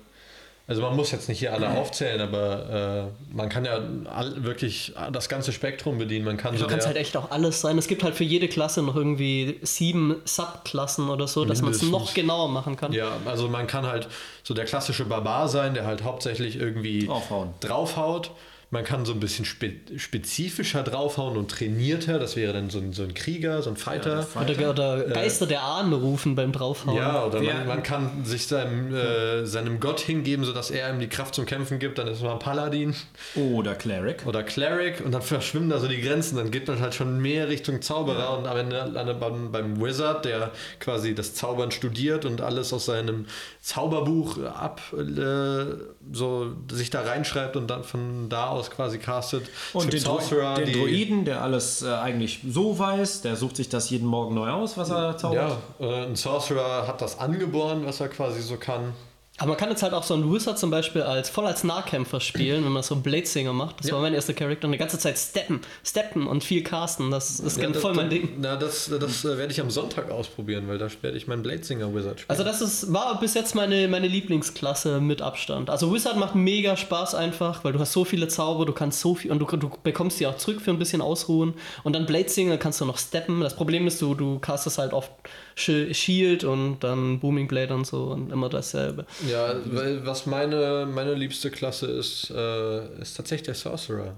[0.70, 3.80] Also, man muss jetzt nicht hier alle aufzählen, aber äh, man kann ja
[4.14, 6.26] all, wirklich das ganze Spektrum bedienen.
[6.26, 7.78] Man kann Du so kannst der- halt echt auch alles sein.
[7.78, 11.82] Es gibt halt für jede Klasse noch irgendwie sieben Subklassen oder so, dass man es
[11.84, 12.92] noch genauer machen kann.
[12.92, 14.10] Ja, also man kann halt
[14.44, 17.54] so der klassische Barbar sein, der halt hauptsächlich irgendwie Draufhauen.
[17.62, 18.32] draufhaut.
[18.70, 22.20] Man kann so ein bisschen spe spezifischer draufhauen und trainierter.
[22.20, 24.28] Das wäre dann so ein, so ein Krieger, so ein Fighter.
[24.36, 26.98] Oder, oder Geister der Ahnen rufen beim Draufhauen.
[26.98, 31.08] Ja, oder man, man kann sich seinem, äh, seinem Gott hingeben, sodass er ihm die
[31.08, 31.98] Kraft zum Kämpfen gibt.
[31.98, 32.94] Dann ist man Paladin
[33.36, 34.26] Oder Cleric.
[34.26, 36.36] oder Cleric und dann verschwimmen da so die Grenzen.
[36.36, 40.26] Dann geht man halt schon mehr Richtung Zauberer und am Ende landet man beim Wizard,
[40.26, 40.52] der
[40.82, 43.28] quasi das Zaubern studiert und alles aus seinem
[43.62, 45.66] Zauberbuch ab äh,
[46.12, 49.50] so sich da reinschreibt und dann von da aus quasi castet.
[49.74, 50.20] Und den, Dro
[50.56, 54.50] den Droiden, der alles äh, eigentlich so weiß, der sucht sich das jeden Morgen neu
[54.50, 55.58] aus, was er zaubert.
[55.80, 58.94] Ja, äh, ein Sorcerer hat das angeboren, was er quasi so kann.
[59.40, 62.20] Aber man kann jetzt halt auch so einen Wizard zum Beispiel als voll als Nahkämpfer
[62.20, 63.80] spielen, wenn man so einen Bladesinger macht.
[63.80, 63.94] Das Ja.
[63.94, 64.66] war mein erster Charakter.
[64.68, 67.12] Und die ganze Zeit steppen, steppen und viel casten.
[67.12, 68.30] Das ist Ja, das- voll mein Ding.
[68.40, 71.94] Na, das, das äh, werde ich am Sonntag ausprobieren, weil da werde ich meinen Bladesinger
[71.94, 72.30] Wizard spielen.
[72.30, 75.70] Also das ist, war bis jetzt meine, meine Lieblingsklasse mit Abstand.
[75.70, 79.14] Also Wizard macht mega Spaß einfach, weil du hast so viele Zauber, du kannst so
[79.14, 81.54] viel und du, du bekommst die auch zurück für ein bisschen Ausruhen.
[81.84, 83.42] Und dann Bladesinger kannst du noch steppen.
[83.42, 85.12] Das Problem ist, du, du castest halt oft
[85.58, 89.06] Shield und dann Booming Blade und so und immer dasselbe.
[89.30, 94.16] Ja, weil was meine, meine liebste Klasse ist, äh, ist tatsächlich der Sorcerer.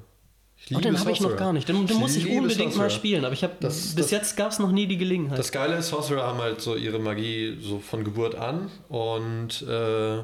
[0.66, 1.70] Ich Oh, den habe ich noch gar nicht.
[1.70, 2.90] Den, den muss ich unbedingt mal Sorcerer.
[2.90, 5.40] spielen, aber ich habe bis das- jetzt gab es noch nie die Gelegenheit.
[5.40, 10.18] Das Geile ist, Sorcerer haben halt so ihre Magie so von Geburt an und äh,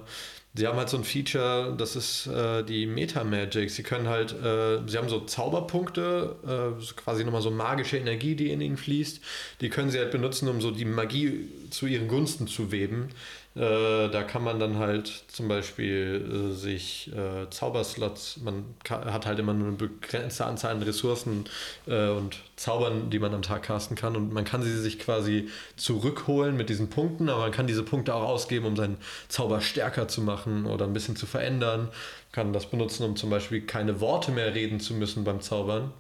[0.56, 3.70] sie haben halt so ein Feature, das ist äh, die Meta-Magic.
[3.70, 6.36] Sie können halt, äh, sie haben so Zauberpunkte,
[6.80, 9.22] äh, quasi nochmal so magische Energie, die in ihnen fließt.
[9.62, 13.10] Die können sie halt benutzen, um so die Magie zu ihren Gunsten zu weben.
[13.56, 19.40] Äh, da kann man dann halt zum Beispiel äh, sich äh, Zauberslots, man hat halt
[19.40, 21.46] immer nur eine begrenzte Anzahl an Ressourcen
[21.88, 25.48] äh, und Zaubern, die man am Tag casten kann und man kann sie sich quasi
[25.78, 28.98] zurückholen mit diesen Punkten, aber man kann diese Punkte auch ausgeben, um seinen
[29.30, 31.88] Zauber stärker zu machen oder ein bisschen zu verändern.
[32.34, 35.94] Kann das benutzen, um zum Beispiel keine Worte mehr reden zu müssen beim Zaubern.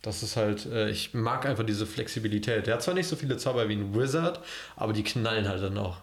[0.00, 2.66] Das ist halt, äh, ich mag einfach diese Flexibilität.
[2.66, 4.40] Der hat zwar nicht so viele Zauber wie ein Wizard,
[4.76, 5.98] aber die knallen halt dann auch.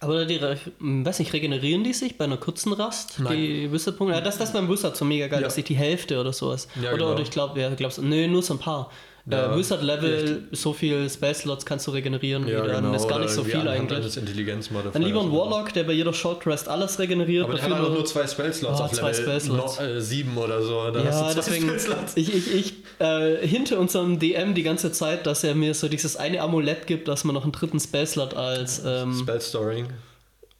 [0.00, 0.38] Aber die,
[0.78, 3.18] hm, weiß nicht, regenerieren die sich bei einer kurzen Rast?
[3.18, 3.36] Nein.
[3.36, 3.70] Die?
[4.08, 5.46] Ja, das, das beim Wizard so mega geil, Ja.
[5.46, 6.68] dass sich die Hälfte oder sowas.
[6.76, 7.12] Ja, oder, genau.
[7.12, 8.90] oder ich glaube, ja, glaub's, nee, nur so ein paar.
[9.28, 9.52] Ja.
[9.52, 12.66] Äh, Wizard-Level, so viel Spell-Slots kannst du regenerieren wieder.
[12.68, 14.14] dann ist gar nicht so viel eigentlich.
[14.14, 15.50] Dann lieber ein oder so.
[15.50, 17.44] Warlock, der bei jeder Short Rest alles regeneriert.
[17.44, 20.62] Aber der hat auch nur- zwei Spellslots Ah, auf zwei Level no, äh, 7 oder
[20.62, 20.90] so.
[20.92, 21.70] Da Ja, deswegen,
[22.14, 26.16] ich, ich, ich äh, hinte unserem DM die ganze Zeit, dass er mir so dieses
[26.16, 29.88] eine Amulett gibt, dass man noch einen dritten Spellslot als ähm, Spellstoring.
[29.88, 29.94] Na,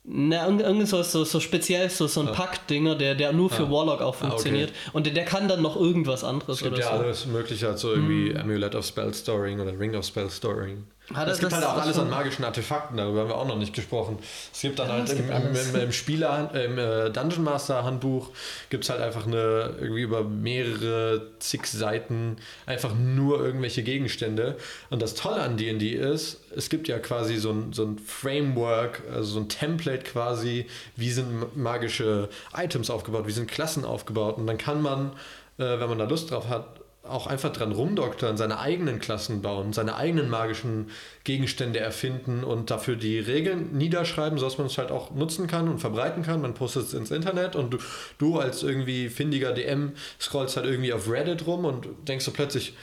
[0.09, 4.01] irgend- irgend so, so, so speziell, so, so ein Pack-Dinger, der, der nur für Warlock
[4.03, 4.73] auch funktioniert.
[4.93, 7.03] Und der, der kann dann noch irgendwas anderes Es gibt oder ja so.
[7.03, 10.85] alles mögliche, halt so irgendwie Amulet of Spellstoring oder Ring of Spellstoring.
[11.15, 13.73] Ah, es gibt halt auch alles an magischen Artefakten, darüber haben wir auch noch nicht
[13.73, 14.19] gesprochen.
[14.53, 18.31] Es gibt dann halt es im, im, im Spieler, im äh, Dungeon Master Handbuch
[18.71, 24.57] gibt es halt einfach eine, irgendwie über mehrere zig Seiten einfach nur irgendwelche Gegenstände.
[24.91, 29.03] Und das Tolle an D&D ist, es gibt ja quasi so ein, so ein Framework,
[29.13, 34.39] also so ein Template quasi, wie sind magische Items aufgebaut, wie sind Klassen aufgebaut.
[34.39, 35.13] Und dann kann man,
[35.59, 39.73] äh, wenn man da Lust drauf hat, auch einfach dran rumdoktern, seine eigenen Klassen bauen,
[39.73, 40.91] seine eigenen magischen
[41.25, 45.79] Gegenstände erfinden und dafür die Regeln niederschreiben, sodass man es halt auch nutzen kann und
[45.79, 46.41] verbreiten kann.
[46.41, 47.79] Man postet es ins Internet und du,
[48.19, 52.75] du als irgendwie findiger DM scrollst halt irgendwie auf Reddit rum und denkst so plötzlich,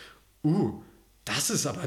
[0.44, 0.82] uh,
[1.26, 1.84] das ist aber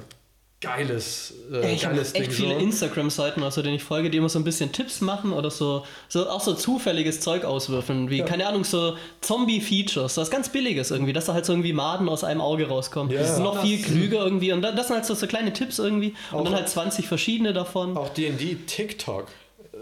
[0.66, 2.60] geiles, äh, Ich habe geiles echt viele so.
[2.60, 6.28] Instagram-Seiten, also denen ich folge, die immer so ein bisschen Tipps machen oder so, so
[6.28, 11.26] auch so zufälliges Zeug auswürfeln, wie, keine Ahnung, so Zombie-Features, was ganz Billiges irgendwie, dass
[11.26, 13.12] da halt so irgendwie Maden aus einem Auge rauskommen.
[13.12, 13.20] Ja.
[13.20, 15.78] Das ist noch viel klüger irgendwie und da- das sind halt so, so kleine Tipps
[15.78, 17.96] irgendwie und Auch- dann halt 20 verschiedene davon.
[17.96, 19.26] Auch D&D TikTok.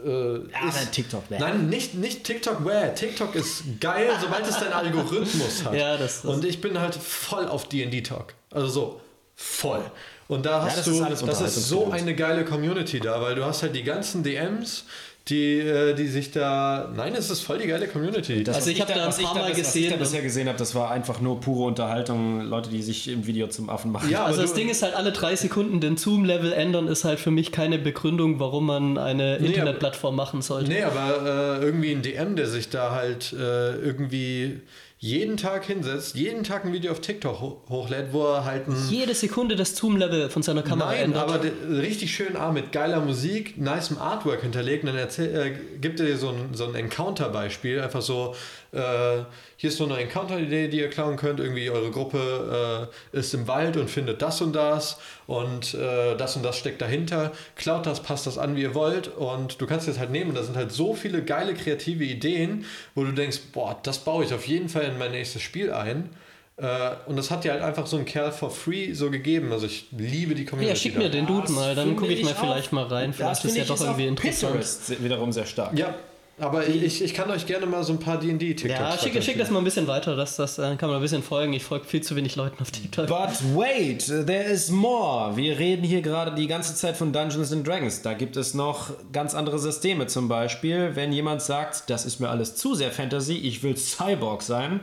[0.04, 0.36] Äh,
[0.68, 1.38] ist, TikTok, bäh.
[1.38, 2.94] Nein, nicht, nicht TikTok, wäh.
[2.94, 5.72] TikTok ist geil, sobald es deinen Algorithmus hat.
[5.78, 8.34] Ja, das- das- Und ich bin halt voll auf D&D Talk.
[8.50, 9.00] Also so,
[9.34, 9.80] voll.
[10.28, 13.34] Und da hast das du, ist alles das ist so eine geile Community da, weil
[13.34, 14.84] du hast halt die ganzen DMs,
[15.28, 18.44] die, äh, die sich da, nein, es ist voll die geile Community.
[18.44, 20.20] Das, Also ich hab da ein paar da Mal bis- Was ich gesehen da bisher
[20.22, 22.42] gesehen habe, das war einfach nur pure Unterhaltung.
[22.42, 24.10] Leute, die sich im Video zum Affen machen.
[24.10, 27.30] Ja, Also das Ding ist halt, alle drei Sekunden den Zoom-Level ändern, ist halt für
[27.30, 30.68] mich keine Begründung, warum man eine aber- Internetplattform machen sollte.
[30.70, 34.60] Nee, aber äh, irgendwie ein DM, der sich da halt äh, irgendwie
[35.04, 38.88] jeden Tag hinsetzt, jeden Tag ein Video auf TikTok ho hochlädt, wo er halt ein
[38.88, 41.28] Jede Sekunde das Zoom-Level von seiner Kamera Nein, ändert.
[41.28, 44.82] aber richtig schön ah, mit geiler Musik, nicem Artwork hinterlegt.
[44.82, 47.82] Und dann äh, gibt er dir so ein, so ein Encounter-Beispiel.
[47.82, 48.34] Einfach so,
[48.72, 49.24] äh,
[49.58, 51.38] hier ist so eine Encounter-Idee, die ihr klauen könnt.
[51.38, 54.96] Irgendwie eure Gruppe äh, ist im Wald und findet das und das.
[55.26, 57.32] Und äh, das und das steckt dahinter.
[57.56, 59.08] Klaut das, passt das an, wie ihr wollt.
[59.08, 60.30] Und du kannst es halt nehmen.
[60.30, 64.24] Und da sind halt so viele geile kreative Ideen, wo du denkst, boah, das baue
[64.24, 66.10] ich auf jeden Fall in mein nächstes Spiel ein.
[66.56, 69.52] Äh, und das hat dir halt einfach so ein Kerl for free so gegeben.
[69.52, 70.72] Also ich liebe die Community.
[70.72, 71.00] Ja, schick da.
[71.00, 73.12] mir den Dude Das mal, dann gucke ich ich mal vielleicht mal rein.
[73.12, 74.52] Vielleicht Das ist ja doch irgendwie interessant.
[74.52, 75.76] Pinterest wiederum sehr stark.
[75.76, 75.94] Ja,
[76.38, 79.50] aber ich, ich kann euch gerne mal so ein paar D&D-TikToks Ja, schick, schick das
[79.50, 81.52] mal ein bisschen weiter, das, das äh, kann man ein bisschen folgen.
[81.52, 83.06] Ich folge viel zu wenig Leuten auf TikTok.
[83.06, 85.36] But wait, there is more.
[85.36, 88.02] Wir reden hier gerade die ganze Zeit von Dungeons and Dragons.
[88.02, 90.06] Da gibt es noch ganz andere Systeme.
[90.08, 94.42] Zum Beispiel, wenn jemand sagt, das ist mir alles zu sehr Fantasy, ich will Cyborg
[94.42, 94.80] sein,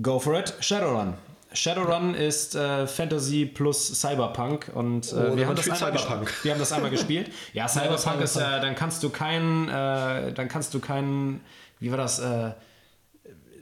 [0.00, 1.14] go for it, Shadowrun.
[1.52, 6.26] Shadowrun ist äh, Fantasy plus Cyberpunk und äh, Oh, wir, haben das einmal Cyberpunk.
[6.26, 6.44] gespielt.
[6.44, 7.30] wir haben das einmal gespielt.
[7.52, 11.40] Ja, Cyberpunk ist, äh, dann kannst du keinen, äh, dann kannst du keinen,
[11.80, 12.50] wie war das, äh,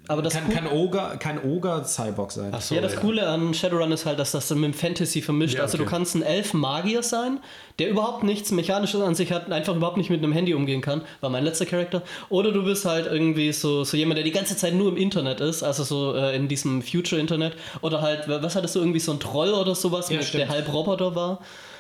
[0.06, 2.50] Aber das, kann, Cool- kann Ogre, kein Ogre Cyborg sein.
[2.52, 5.22] Ach so, ja, das Coole an Shadowrun ist halt, dass das dann mit dem Fantasy
[5.22, 5.54] vermischt.
[5.56, 5.92] Ja, Also du okay.
[5.92, 7.38] kannst ein Elf-Magier sein,
[7.78, 11.02] der überhaupt nichts Mechanisches an sich hat, einfach überhaupt nicht mit einem Handy umgehen kann,
[11.22, 12.02] war mein letzter Charakter.
[12.28, 15.40] Oder du bist halt irgendwie so, so jemand, der die ganze Zeit nur im Internet
[15.40, 17.54] ist, also so äh, in diesem Future-Internet.
[17.80, 20.70] Oder halt, was hattest du, irgendwie so ein Troll oder sowas, Ja, mit, der halb
[20.72, 21.38] Roboter war.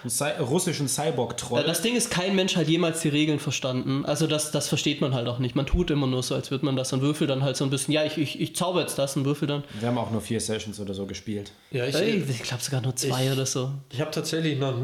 [0.08, 1.64] Cy russischen Cyborg-Troll.
[1.64, 4.04] Das Ding ist, kein Mensch hat jemals die Regeln verstanden.
[4.04, 5.54] Also das, das versteht man halt auch nicht.
[5.56, 7.70] Man tut immer nur so, als würde man das und würfelt dann halt so ein
[7.70, 9.64] bisschen, ja, ich, ich, ich zauber jetzt das und würfel dann.
[9.80, 11.52] Wir haben auch nur vier Sessions oder so gespielt.
[11.70, 13.70] Ja, ich, Ey, ich glaube sogar nur zwei ich- oder so.
[13.90, 14.74] ich habe tatsächlich noch,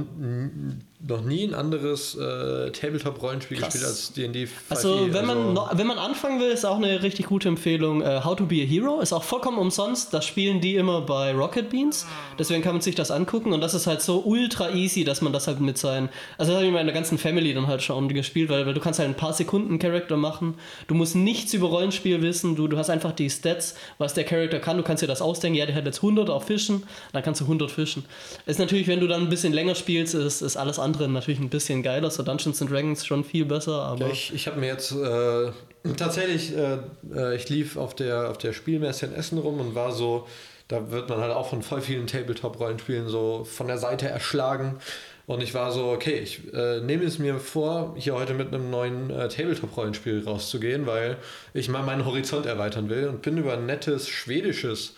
[1.06, 4.48] noch nie ein anderes äh, Tabletop-Rollenspiel gespielt als D&D 5e.
[4.68, 8.02] Also wenn man, Also- noch, wenn man anfangen will, ist auch eine richtig gute Empfehlung.
[8.02, 10.12] Äh, How to be a Hero ist auch vollkommen umsonst.
[10.12, 12.06] Das spielen die immer bei Rocket Beans.
[12.38, 13.52] Deswegen kann man sich das angucken.
[13.54, 16.10] Und das ist halt so ultra easy, dass man das halt mit seinen...
[16.36, 18.80] Also das habe ich mit meiner ganzen Family dann halt schon gespielt, weil, weil du
[18.80, 20.54] kannst halt ein paar Sekunden Charakter machen.
[20.86, 22.56] Du musst nichts über Rollenspiel wissen.
[22.56, 24.76] Du, du hast einfach die Stats, was der Charakter kann.
[24.76, 25.56] Du kannst dir das ausdenken.
[25.58, 26.82] Ja, der hat jetzt 100 auf Fischen.
[27.14, 28.04] Dann kannst du 100 fischen.
[28.44, 31.48] Ist natürlich, wenn du dann ein bisschen länger spielst, ist, ist alles andere natürlich ein
[31.48, 32.10] bisschen geiler.
[32.10, 34.06] So Dungeons and Dragons schon viel besser, aber...
[34.06, 35.50] Ja, ich ich habe mir jetzt äh,
[35.96, 36.78] tatsächlich, äh,
[37.14, 40.26] äh, ich lief auf der, auf der Spielmesse in Essen rum und war so,
[40.68, 44.78] da wird man halt auch von voll vielen Tabletop-Rollenspielen so von der Seite erschlagen.
[45.26, 48.68] Und ich war so, okay, ich äh, nehme es mir vor, hier heute mit einem
[48.68, 51.18] neuen äh, Tabletop-Rollenspiel rauszugehen, weil
[51.54, 54.94] ich mal meinen Horizont erweitern will und bin über ein nettes schwedisches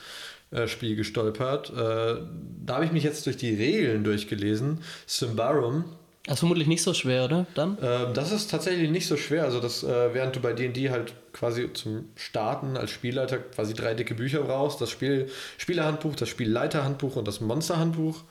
[0.66, 1.70] Spiel gestolpert.
[1.70, 2.20] Äh,
[2.64, 4.78] da habe ich mich jetzt durch die Regeln durchgelesen.
[5.06, 5.84] Symbarum.
[6.24, 7.46] Das ist vermutlich nicht so schwer, oder?
[7.56, 7.76] Dann?
[7.78, 9.42] Äh, das ist tatsächlich nicht so schwer.
[9.42, 13.94] Also, das, äh, während du bei DD halt quasi zum Starten als Spielleiter quasi drei
[13.94, 15.28] dicke Bücher brauchst: das Spiel
[15.58, 18.22] Spielerhandbuch, das Spielleiterhandbuch und das Monsterhandbuch.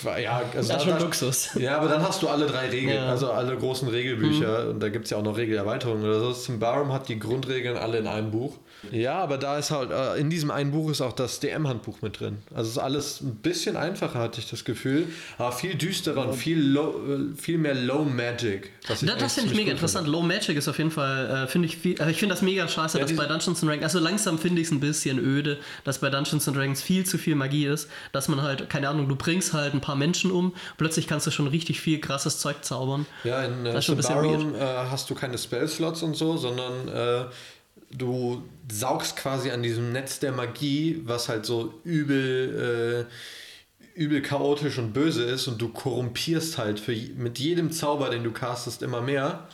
[0.00, 1.50] Qua- Ja, also Das ist da- schon da- Luxus.
[1.54, 3.06] Ja, aber dann hast du alle drei Regeln, Ja.
[3.08, 6.32] also alle großen Regelbücher und da gibt es ja auch noch Regelerweiterungen oder so.
[6.32, 8.58] Symbarum hat die Grundregeln alle in einem Buch.
[8.90, 12.20] Ja, aber da ist halt, äh, in diesem einen Buch ist auch das DM-Handbuch mit
[12.20, 12.38] drin.
[12.54, 15.06] Also ist alles ein bisschen einfacher, hatte ich das Gefühl,
[15.38, 18.72] aber viel düsterer und viel, low, äh, viel mehr Low Magic.
[18.88, 20.08] Das, das finde ich mega interessant.
[20.08, 22.66] Low Magic ist auf jeden Fall, äh, finde ich, viel, also ich finde das mega
[22.66, 25.98] scheiße, Ja, dass bei Dungeons Dragons, also langsam finde ich es ein bisschen öde, dass
[25.98, 29.52] bei Dungeons Dragons viel zu viel Magie ist, dass man halt, keine Ahnung, du bringst
[29.52, 33.06] halt ein paar Menschen um, plötzlich kannst du schon richtig viel krasses Zeug zaubern.
[33.24, 34.58] Ja, in äh, Das ist schon ein bisschen Symbarum äh,
[34.90, 37.24] hast du keine Spell-Slots und so, sondern äh,
[37.96, 43.06] du saugst quasi an diesem Netz der Magie, was halt so übel,
[43.96, 48.24] äh, übel chaotisch und böse ist und du korrumpierst halt für, mit jedem Zauber, den
[48.24, 49.46] du castest, immer mehr.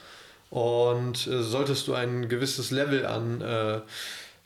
[0.51, 3.81] Und äh, solltest du ein gewisses Level an, äh,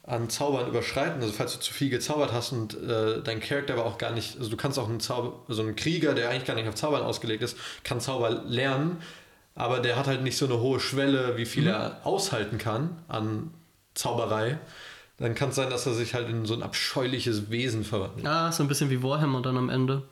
[0.05, 3.85] an Zaubern überschreiten, also falls du zu viel gezaubert hast und äh, dein Charakter aber
[3.85, 6.55] auch gar nicht, also du kannst auch einen Zauber, so einen Krieger, der eigentlich gar
[6.55, 8.97] nicht auf Zaubern ausgelegt ist, kann Zauber lernen,
[9.55, 13.53] aber der hat halt nicht so eine hohe Schwelle, wie viel er aushalten kann an
[13.95, 14.59] Zauberei.
[15.19, 18.27] Dann kann es sein, dass er sich halt in so ein abscheuliches Wesen verwandelt.
[18.27, 20.03] Ah, so ein bisschen wie Warhammer dann am Ende.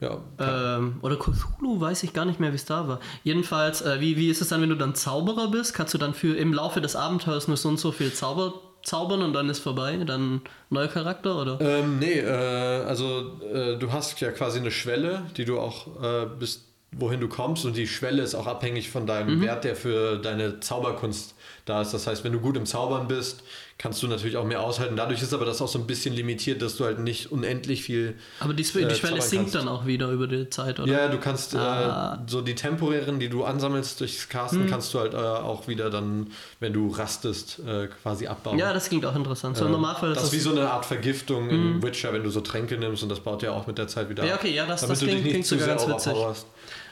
[0.00, 3.00] Ja, Ähm, oder Cthulhu, weiß ich gar nicht mehr, wie es da war.
[3.24, 5.74] Jedenfalls, äh, wie, wie ist es dann, wenn du dann Zauberer bist?
[5.74, 8.54] Kannst du dann für im Laufe des Abenteuers nur so und so viel Zauber
[8.84, 9.96] zaubern und dann ist vorbei?
[10.06, 11.60] Dann neuer Charakter, oder?
[11.60, 16.26] Ähm, nee, äh, also äh, du hast ja quasi eine Schwelle, die du auch äh,
[16.38, 20.16] bis wohin du kommst und die Schwelle ist auch abhängig von deinem Wert, der für
[20.16, 21.34] deine Zauberkunst
[21.68, 21.92] da ist.
[21.92, 23.42] Das heißt, wenn du gut im Zaubern bist,
[23.76, 24.96] kannst du natürlich auch mehr aushalten.
[24.96, 28.16] Dadurch ist aber das auch so ein bisschen limitiert, dass du halt nicht unendlich viel
[28.40, 30.90] Aber die, die äh, Schwelle zaubern sinkt dann auch wieder über die Zeit, oder?
[30.92, 32.14] Ja, du kannst Ah.
[32.26, 34.70] äh, so die temporären, die du ansammelst durchs Casten, Hm.
[34.70, 36.28] kannst du halt äh, auch wieder dann,
[36.60, 38.58] wenn du rastest, äh, quasi abbauen.
[38.58, 39.56] Ja, das klingt auch interessant.
[39.56, 42.30] So im Äh, Normalfall das ist wie so eine Art Vergiftung in Witcher, wenn du
[42.30, 44.40] so Tränke nimmst und das baut ja auch mit der Zeit wieder Ja, ab.
[44.40, 46.18] okay, ja, das- damit das du dich klingt- nicht klingt zu sogar sehr ganz witzig.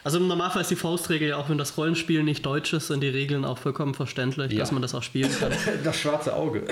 [0.07, 3.01] Also im Normalfall ist die Faustregel ja auch, wenn das Rollenspiel nicht deutsch ist, sind
[3.01, 4.59] die Regeln auch vollkommen verständlich, Ja.
[4.59, 5.51] dass man das auch spielen kann.
[5.83, 6.63] Das schwarze Auge.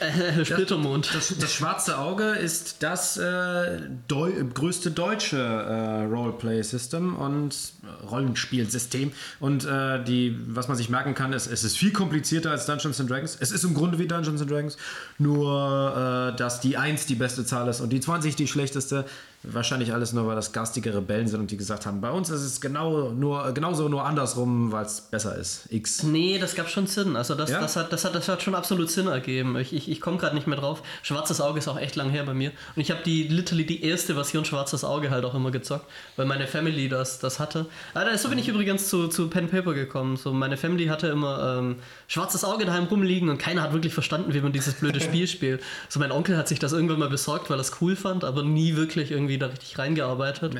[0.00, 1.10] äh, Splittermond.
[1.14, 7.54] Das, das schwarze Auge ist das äh, deu größte deutsche äh, Roleplay-System und
[8.10, 9.12] Rollenspielsystem.
[9.40, 12.98] Und äh, die, was man sich merken kann, ist, es ist viel komplizierter als Dungeons
[12.98, 13.36] and Dragons.
[13.38, 14.78] Es ist im Grunde wie Dungeons and Dragons,
[15.18, 19.04] nur äh, dass die 1 die beste Zahl ist und die 20 die schlechteste.
[19.42, 22.42] Wahrscheinlich alles nur, weil das garstige Rebellen sind und die gesagt haben, bei uns ist
[22.42, 25.62] es genau nur, genauso nur andersrum, weil es besser ist.
[25.70, 26.02] X.
[26.02, 27.16] Nee, das gab schon Sinn.
[27.16, 27.58] Also das, Ja?
[27.58, 29.56] das, hat, das, hat, das hat schon absolut Sinn ergeben.
[29.56, 30.82] Ich, ich, ich komme gerade nicht mehr drauf.
[31.02, 32.50] Schwarzes Auge ist auch echt lang her bei mir.
[32.76, 35.86] Und ich habe die literally die erste Version Schwarzes Auge halt auch immer gezockt,
[36.16, 37.64] weil meine Family das, das hatte.
[37.94, 40.18] Ah, da- so bin ich übrigens zu, zu Pen Paper gekommen.
[40.18, 41.76] So, meine Family hatte immer ähm,
[42.08, 45.62] Schwarzes Auge daheim rumliegen und keiner hat wirklich verstanden, wie man dieses blöde Spiel spielt.
[45.88, 48.42] So mein Onkel hat sich das irgendwann mal besorgt, weil er es cool fand, aber
[48.42, 50.54] nie wirklich irgendwie da richtig reingearbeitet.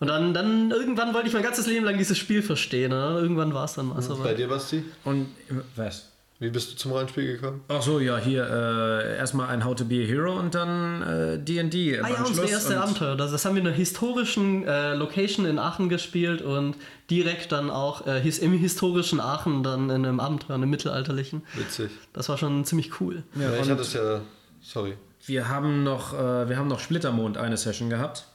[0.00, 2.90] Und dann, dann irgendwann wollte ich mein ganzes Leben lang dieses Spiel verstehen.
[2.90, 3.18] Ne?
[3.20, 4.16] Irgendwann war es dann mal so.
[4.16, 4.84] Bei dir, Basti?
[5.04, 5.28] Und
[5.76, 6.08] was?
[6.40, 7.60] Wie bist du zum Rollenspiel gekommen?
[7.68, 11.38] Ach so, ja, hier äh, erstmal ein How to be a Hero und dann äh,
[11.38, 12.50] D&D im Ah ja, unsere Anschluss.
[12.50, 13.14] erste Abenteuer.
[13.14, 16.74] Das, das haben wir in einer historischen äh, Location in Aachen gespielt und
[17.08, 21.42] direkt dann auch äh, im historischen Aachen dann in einem Abenteuer, in einem mittelalterlichen.
[21.54, 21.92] Witzig.
[22.12, 23.22] Das war schon ziemlich cool.
[23.36, 24.20] Ja, ich und- hatte es ja.
[24.60, 24.94] Sorry.
[25.24, 28.26] Wir haben noch, äh, wir haben noch Splittermond eine Session gehabt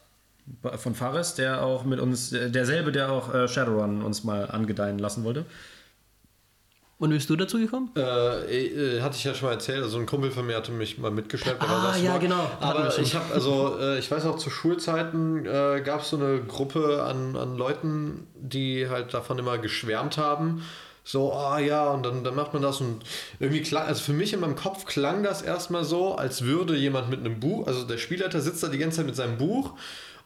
[0.77, 4.97] von Fares, der auch mit uns, äh, derselbe, der auch äh, Shadowrun uns mal angedeihen
[4.97, 5.45] lassen wollte.
[6.99, 7.91] Und wie bist du dazu gekommen?
[7.95, 10.97] Äh, äh, hatte ich ja schon mal erzählt, also ein Kumpel von mir hatte mich
[10.97, 11.61] mal mitgeschleppt.
[11.61, 12.21] Ah, war ja, Sassenburg.
[12.21, 12.51] genau.
[12.59, 16.41] Aber ich habe, also, äh, ich weiß auch, zu Schulzeiten äh, gab es so eine
[16.41, 20.63] Gruppe an, an Leuten, die halt davon immer geschwärmt haben.
[21.09, 23.01] So, ah ja, und dann, dann macht man das und
[23.39, 27.09] irgendwie klang, also für mich in meinem Kopf klang das erstmal so, als würde jemand
[27.09, 29.75] mit einem Buch, also der Spielleiter sitzt da die ganze Zeit mit seinem Buch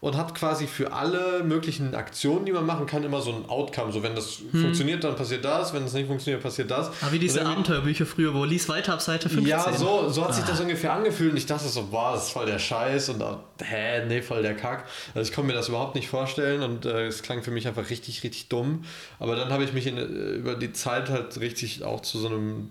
[0.02, 3.92] und hat quasi für alle möglichen Aktionen, die man machen kann, immer so ein Outcome.
[3.92, 6.88] So, wenn das funktioniert, dann passiert das, wenn es nicht funktioniert, passiert das.
[7.02, 9.46] Ah, wie diese Abenteuerbücher früher, wo lies weiter ab Seite 15.
[9.46, 12.30] ja, so, so hat sich das ungefähr angefühlt und ich dachte so, boah, das ist
[12.32, 13.26] voll der Scheiß und äh,
[13.62, 14.86] hä, nee, voll der Kack.
[15.14, 17.88] Also ich konnte mir das überhaupt nicht vorstellen und äh, es klang für mich einfach
[17.88, 18.82] richtig, richtig dumm.
[19.20, 22.26] Aber dann habe ich mich in, äh, über die Zeit halt richtig auch zu so
[22.26, 22.70] einem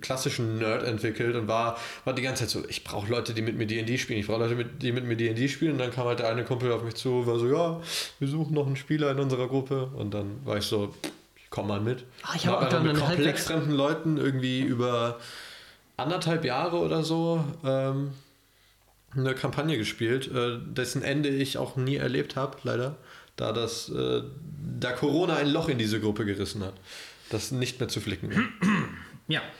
[0.00, 3.56] klassischen Nerd entwickelt und war, war die ganze Zeit so, ich brauche Leute, die mit
[3.56, 6.06] mir D&D spielen, ich brauche Leute, mit, die mit mir D&D spielen und dann kam
[6.06, 7.80] halt der eine Kumpel auf mich zu, war so, ja,
[8.18, 10.94] wir suchen noch einen Spieler in unserer Gruppe und dann war ich so,
[11.36, 12.04] ich komm mal mit.
[12.22, 15.18] Ah, ich Und hab auch hab einfach dann mit halbwegs- fremden Leuten irgendwie über
[15.96, 18.10] anderthalb Jahre oder so ähm,
[19.14, 22.96] eine Kampagne gespielt, äh, dessen Ende ich auch nie erlebt habe, leider,
[23.36, 24.22] da das, äh,
[24.78, 26.74] da Corona ein Loch in diese Gruppe gerissen hat,
[27.30, 28.52] das nicht mehr zu flicken.
[29.28, 29.40] Ja.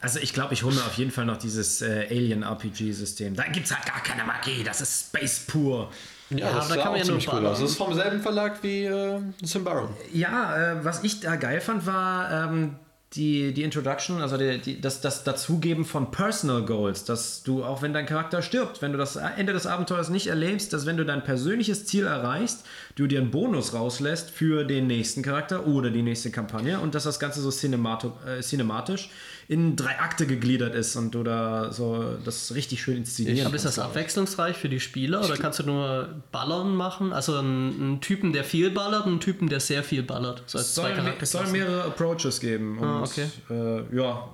[0.00, 3.34] Also ich glaube, ich hole mir auf jeden Fall noch dieses äh, Alien-RPG-System.
[3.36, 5.90] Da gibt es halt gar keine Magie, das ist Space pur.
[6.28, 7.60] Ja, aber das da sah kann man auch ja ziemlich nur cool aus.
[7.60, 9.88] Das ist vom selben Verlag wie äh, Symbaroum.
[10.12, 12.76] Ja, äh, was ich da geil fand, war ähm,
[13.16, 17.80] die, die Introduction, also die, die, das, das Dazugeben von Personal Goals, dass du, auch
[17.82, 21.04] wenn dein Charakter stirbt, wenn du das Ende des Abenteuers nicht erlebst, dass wenn du
[21.04, 22.64] dein persönliches Ziel erreichst,
[22.96, 27.04] du dir einen Bonus rauslässt für den nächsten Charakter oder die nächste Kampagne und dass
[27.04, 29.10] das Ganze so cinemato, äh, cinematisch
[29.48, 33.64] in drei Akte gegliedert ist und du da so das richtig schön inszenieren Aber ist
[33.64, 37.12] das abwechslungsreich für die Spieler oder kannst du nur Ballern machen?
[37.12, 40.42] Also einen, Typen, der viel ballert und einen Typen, der sehr viel ballert.
[40.46, 42.78] So Es soll, es soll mehrere Approaches geben.
[42.78, 43.28] Und, Ah, okay.
[43.50, 44.28] Äh, ja.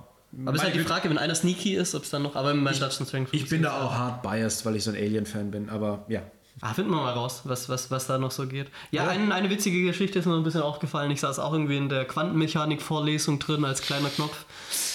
[0.46, 2.36] Aber ist halt die Frage, wenn einer sneaky ist, ob es dann noch.
[2.36, 5.50] Aber mein Dungeons Dragons Ich bin da auch hart biased, weil ich so ein Alien-Fan
[5.50, 6.22] bin, aber ja.
[6.62, 8.66] Ah, finden wir mal raus, was, was, was da noch so geht.
[8.90, 11.11] Ja, Ein, eine witzige Geschichte ist mir ein bisschen aufgefallen.
[11.11, 14.44] Ich saß auch irgendwie in der Quantenmechanik-Vorlesung drin als kleiner Knopf.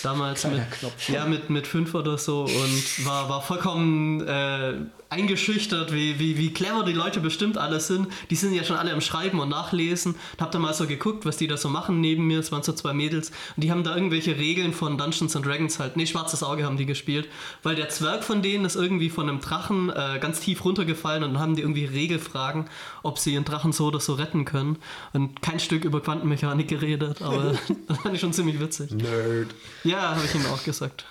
[0.06, 0.62] Damals mit,
[1.08, 4.74] ja, mit, mit fünf oder so und war, war vollkommen äh,
[5.16, 8.08] eingeschüchtert, wie, wie, wie clever die Leute bestimmt alle sind.
[8.30, 10.14] Die sind ja schon alle am Schreiben und Nachlesen.
[10.14, 12.40] Und hab da mal so geguckt, was die da so machen neben mir.
[12.40, 15.80] Es waren so zwei Mädels und die haben da irgendwelche Regeln von Dungeons and Dragons
[15.80, 15.96] halt.
[15.96, 17.30] Nee, schwarzes Auge haben die gespielt,
[17.64, 21.34] weil der Zwerg von denen ist irgendwie von einem Drachen äh, ganz tief runtergefallen und
[21.34, 22.70] dann haben die irgendwie Regelfragen,
[23.04, 24.78] ob sie ihren Drachen so oder so retten können.
[25.14, 27.56] Und kein Stück über Quantenmechanik geredet, aber
[27.88, 28.92] das fand ich schon ziemlich witzig.
[28.92, 29.48] Nerd.
[29.84, 31.06] Ja, habe ich ihm auch gesagt.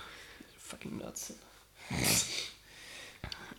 [0.58, 1.34] Fucking Nerds.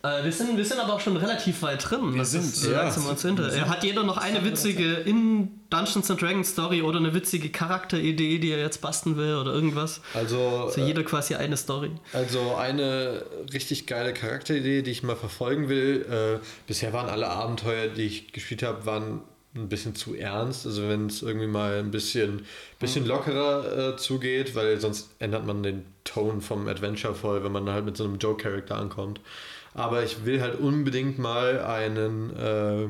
[0.06, 2.14] Äh, wir, sind, wir sind aber auch schon relativ weit drin.
[2.14, 2.70] Wir sind, ja.
[2.70, 2.82] ja.
[2.82, 3.52] langsam uns hinter.
[3.52, 8.38] Äh, Hat jeder noch eine witzige in Dungeons and Dragons Story oder eine witzige Charakteridee,
[8.38, 10.00] die er jetzt basteln will oder irgendwas?
[10.14, 11.90] Also, Also jeder quasi eine Story.
[12.12, 16.06] Also eine richtig geile Charakteridee, die ich mal verfolgen will.
[16.10, 19.22] Äh, bisher waren alle Abenteuer, die ich gespielt habe, waren
[19.54, 20.66] ein bisschen zu ernst.
[20.66, 22.46] Also wenn es irgendwie mal ein bisschen,
[22.78, 27.68] bisschen lockerer äh, zugeht, weil sonst ändert man den Ton vom Adventure voll, wenn man
[27.70, 29.20] halt mit so einem Joe-Charakter ankommt.
[29.76, 32.88] Aber ich will halt unbedingt mal einen, äh,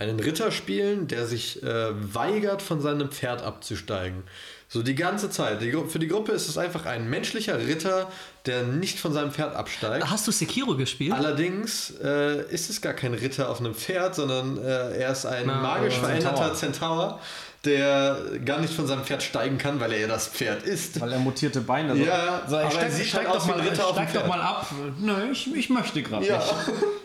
[0.00, 4.22] einen Ritter spielen, der sich äh, weigert, von seinem Pferd abzusteigen.
[4.68, 5.60] So die ganze Zeit.
[5.62, 8.08] Die, für die Gruppe ist es einfach ein menschlicher Ritter,
[8.46, 10.08] der nicht von seinem Pferd absteigt.
[10.08, 11.12] Hast du Sekiro gespielt?
[11.12, 15.46] Allerdings äh, ist es gar kein Ritter auf einem Pferd, sondern äh, er ist ein
[15.46, 17.18] Na, magisch äh, veränderter Zentaur,
[17.64, 21.00] der gar nicht von seinem Pferd steigen kann, weil er ja das Pferd ist.
[21.00, 22.04] Weil er mutierte Beine so.
[22.04, 24.72] Ja, so, aber steig, er steig halt doch mal, steig doch mal ab.
[25.00, 26.38] Nö, ich, ich möchte gerade Ja.
[26.38, 26.54] nicht.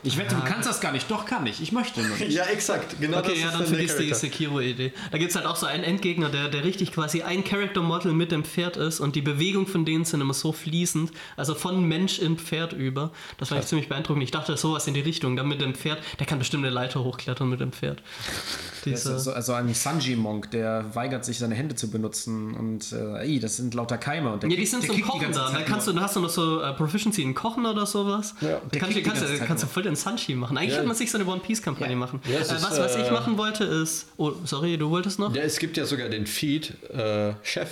[0.03, 1.09] Ich wette, du kannst das gar nicht.
[1.09, 1.61] Doch, kann ich.
[1.61, 2.31] Ich möchte nur nicht.
[2.31, 2.97] Ja, exakt.
[2.99, 4.13] Genau Okay, das ja, ist dann vergiss die.
[4.13, 4.93] Sekiro-Idee.
[5.11, 8.31] Da gibt es halt auch so einen Endgegner, der, der richtig quasi ein Character-Model mit
[8.31, 12.19] dem Pferd ist und die Bewegung von denen sind immer so fließend, also von Mensch
[12.19, 13.11] in Pferd über.
[13.37, 14.23] Das fand ich ziemlich beeindruckend.
[14.23, 15.35] Ich dachte, sowas in die Richtung.
[15.35, 18.01] Dann mit dem Pferd, der kann bestimmt eine Leiter hochklettern mit dem Pferd.
[18.01, 22.53] Das Diese, ist so, also ein Sanji-Monk, der weigert sich, seine Hände zu benutzen.
[22.55, 24.33] Und äh, ey, das sind lauter Keime.
[24.33, 25.51] Und der ja, die sind zum Kochen da.
[25.51, 28.35] Da kannst du, da hast du noch so äh, Proficiency in Kochen oder sowas.
[28.41, 30.57] der Ja, kannst, die kannst, du, Zeit kannst du voll den Sanchi machen.
[30.57, 30.75] Eigentlich Ja.
[30.77, 31.97] könnte man sich so eine One Piece-Kampagne Ja.
[31.97, 32.19] machen.
[32.27, 34.07] Ja, äh, ist, was, was ich äh, machen wollte ist.
[34.17, 35.33] Oh, sorry, du wolltest noch?
[35.35, 37.69] Ja, es gibt ja sogar den Feed äh, Chef.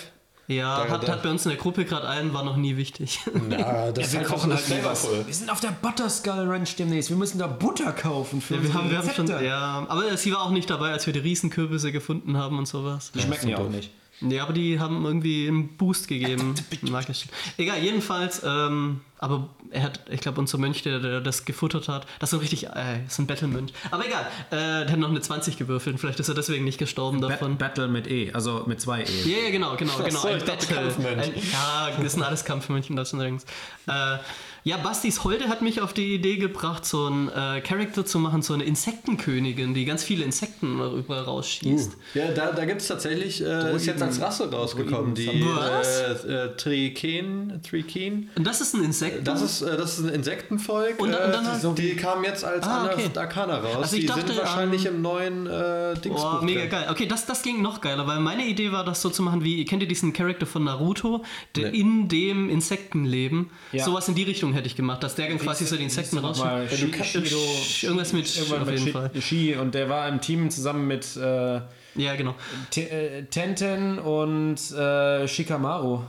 [0.48, 2.76] Ja, Da- hat, da- hat bei uns in der Gruppe gerade einen, war noch nie
[2.76, 3.20] wichtig.
[3.48, 5.24] Na, das Wir kochen halt flavorful.
[5.26, 7.10] Wir sind auf der Butterskull Ranch demnächst.
[7.10, 10.32] Wir müssen da Butter kaufen für Ja, wir haben, wir haben schon, ja, aber sie
[10.34, 13.12] war auch nicht dabei, als wir die Riesenkürbisse gefunden haben und sowas.
[13.14, 13.92] Die schmecken ja auch nicht.
[14.22, 16.54] Ja, aber die haben irgendwie einen Boost gegeben.
[16.84, 17.26] Magisch.
[17.58, 22.06] Egal, jedenfalls, ähm, aber er hat, ich glaube, unser Mönch, der, der das gefuttert hat,
[22.20, 23.74] das ist so richtig, äh, ist ein Battle-Mönch.
[23.90, 27.22] Aber egal, äh, der hat noch eine 20 gewürfelt, vielleicht ist er deswegen nicht gestorben
[27.22, 27.58] davon.
[27.58, 29.06] Bat Battle mit E, also mit zwei E.
[29.26, 30.20] Ja, ja, genau, genau, genau.
[30.20, 30.78] so, ein ich Battle.
[31.08, 33.46] Ein, ja, das sind alles Kampfmönchen, das sind übrigens.
[33.88, 34.18] Äh,
[34.64, 38.42] ja, Bastis Holde hat mich auf die Idee gebracht, so einen äh, Charakter zu machen,
[38.42, 41.98] so eine Insektenkönigin, die ganz viele Insekten überall rausschießt.
[42.14, 46.24] Ja, da, da gibt es tatsächlich, äh, ist jetzt als Rasse rausgekommen, die Was?
[46.26, 48.30] äh, äh, Triken, Triken.
[48.36, 49.28] Und das ist ein Insekt.
[49.28, 51.00] Das ist, äh, das ist ein Insektenvolk.
[51.00, 53.10] Und dann- und dann äh, halt- die, die kamen jetzt als Ah, okay.
[53.16, 53.76] Arcana raus.
[53.78, 56.40] Also ich die dachte, sind wahrscheinlich ähm, im neuen äh, Dingsbuch.
[56.42, 56.88] Oh, mega geil.
[56.90, 59.66] Okay, das, das ging noch geiler, weil meine Idee war, das so zu machen wie,
[59.66, 61.24] kennt ihr diesen Charakter von Naruto,
[61.56, 61.80] der Nee.
[61.80, 63.50] in dem Insektenleben?
[63.72, 63.84] Ja.
[63.86, 66.18] Sowas in die Richtung hätte ich gemacht, dass der dann quasi so die Insekten.
[66.20, 67.40] Shi- Shiro,
[67.84, 69.12] Irgendwas mit irgendwann auf mit jeden Fall.
[69.22, 71.62] Shi und der war im Team zusammen mit äh,
[71.96, 72.36] Ja, genau.
[72.76, 76.02] Äh, Tenten und äh, Shikamaru.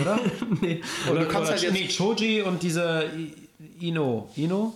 [0.00, 0.18] Oder?
[0.60, 0.80] Nee.
[1.10, 3.04] Oder, du kannst oder halt jetzt- nee, Choji und dieser
[3.80, 4.28] Ino.
[4.36, 4.74] Ino?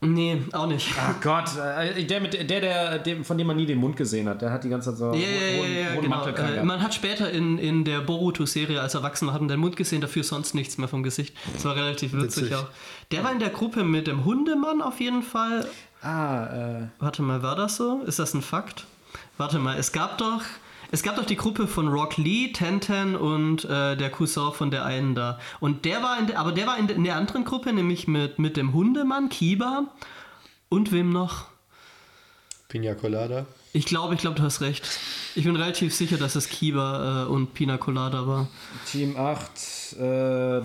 [0.00, 0.94] Nee, auch nicht.
[0.96, 4.28] Ach Gott, äh, der, mit, der, der, dem, von dem man nie den Mund gesehen
[4.28, 6.24] hat, der hat die ganze Zeit so Ja, ja, ja, genau.
[6.24, 10.00] Äh, man hat später in, in der Boruto-Serie als Erwachsener hat man den Mund gesehen,
[10.00, 11.34] dafür sonst nichts mehr vom Gesicht.
[11.52, 12.54] Das war relativ witzig, Witzig.
[12.56, 12.66] auch.
[13.10, 15.66] Der war in der Gruppe mit dem Hundemann auf jeden Fall.
[16.00, 16.44] Ah,
[16.78, 18.00] äh, Warte mal, war das so?
[18.06, 18.86] Ist das ein Fakt?
[19.36, 20.42] Warte mal, es gab doch.
[20.90, 24.84] Es gab doch die Gruppe von Rock Lee, Tenten und äh, der Cousin von der
[24.84, 25.38] einen da.
[25.60, 28.08] Und der war in der, aber der war in der, in der anderen Gruppe, nämlich
[28.08, 29.84] mit, mit dem Hundemann, Kiba
[30.70, 31.46] und wem noch?
[32.68, 33.46] Pina Colada.
[33.72, 34.86] Ich glaube, ich glaube, du hast recht.
[35.34, 38.48] Ich bin relativ sicher, dass es Kiba äh, und Pina Colada war.
[38.90, 40.62] Team 8, äh, äh,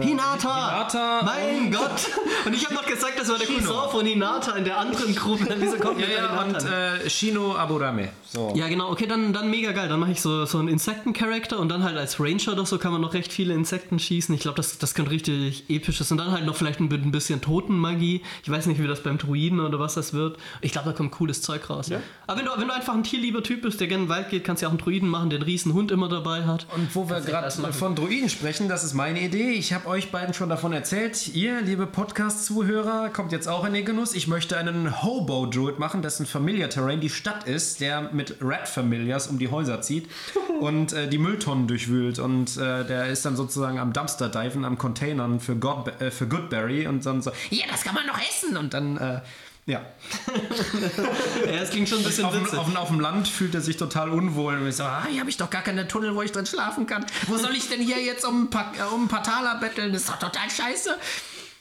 [0.00, 2.08] Hinata Mein Gott!
[2.46, 3.60] Und ich habe noch gesagt, das war der Shino.
[3.60, 5.54] Cousin von Hinata in der anderen Gruppe.
[5.58, 8.08] Wieso kommt Ja, ja, und äh, Shino Aburame.
[8.24, 8.52] So.
[8.56, 9.88] Ja, genau, okay, dann, dann mega geil.
[9.88, 12.92] Dann mache ich so, so einen Insekten-Charakter und dann halt als Ranger oder so kann
[12.92, 14.34] man noch recht viele Insekten schießen.
[14.34, 16.10] Ich glaube, das, das könnte richtig episches.
[16.10, 18.22] Und dann halt noch vielleicht ein ein bisschen Totenmagie.
[18.42, 20.38] Ich weiß nicht, wie das beim Druiden oder was das wird.
[20.60, 21.90] Ich glaube, da kommt cooles Zeug raus.
[22.26, 23.02] Aber wenn du, wenn du einfach ein
[23.32, 25.08] tierlieber Typ bist, der gerne in den Wald geht, kannst du ja auch einen Druiden
[25.08, 26.66] machen, der einen riesen Hund immer dabei hat.
[26.74, 29.52] Und wo wir gerade von Druiden sprechen, das ist meine Idee.
[29.52, 31.28] Ich habe euch beiden schon davon erzählt.
[31.34, 34.14] Ihr, liebe Podcast-Zuhörer, kommt jetzt auch in den Genuss.
[34.14, 39.28] Ich möchte einen Hobo-Druid machen, dessen Familiar Terrain die Stadt ist, der mit Red Familiars
[39.28, 40.08] um die Häuser zieht
[40.60, 42.18] und äh, die Mülltonnen durchwühlt.
[42.18, 46.86] Und äh, der ist dann sozusagen am Dumpster-Diven, am Containern für, God, äh, für Goodberry
[46.86, 48.56] und dann so, ja, das kann man noch essen.
[48.56, 49.20] Und dann, äh,
[49.66, 49.84] ja.
[51.46, 53.76] Ja, es klingt schon ein bisschen Auf auf, dem- auf dem Land fühlt er sich
[53.76, 54.54] total unwohl.
[54.56, 56.86] Und ich so, ah, hier habe ich doch gar keine Tunnel, wo ich drin schlafen
[56.86, 57.04] kann.
[57.26, 59.92] Wo soll ich denn hier jetzt um ein paar, äh, um ein paar Taler betteln?
[59.92, 60.96] Das ist doch total scheiße.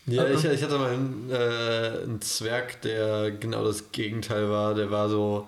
[0.07, 4.73] Ja, ich, ich hatte mal einen, äh, einen Zwerg, der genau das Gegenteil war.
[4.73, 5.47] Der war so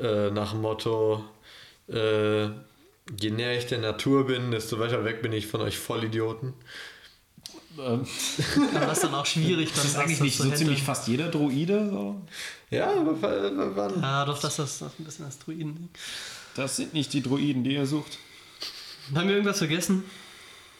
[0.00, 1.24] äh, nach dem Motto,
[1.88, 6.54] äh, je näher ich der Natur bin, desto weiter weg bin ich von euch Vollidioten.
[8.74, 10.58] Aber das ist dann auch schwierig, dann Das ist eigentlich das nicht so handeln.
[10.58, 11.88] ziemlich fast jeder Druide.
[11.90, 12.20] So.
[12.70, 14.00] Ja, aber wa- wa- wann?
[14.02, 15.88] Ja, doch, das ist ein bisschen das Druiden.
[16.54, 18.18] Das sind nicht die Druiden, die ihr sucht.
[19.14, 20.04] Haben wir irgendwas vergessen?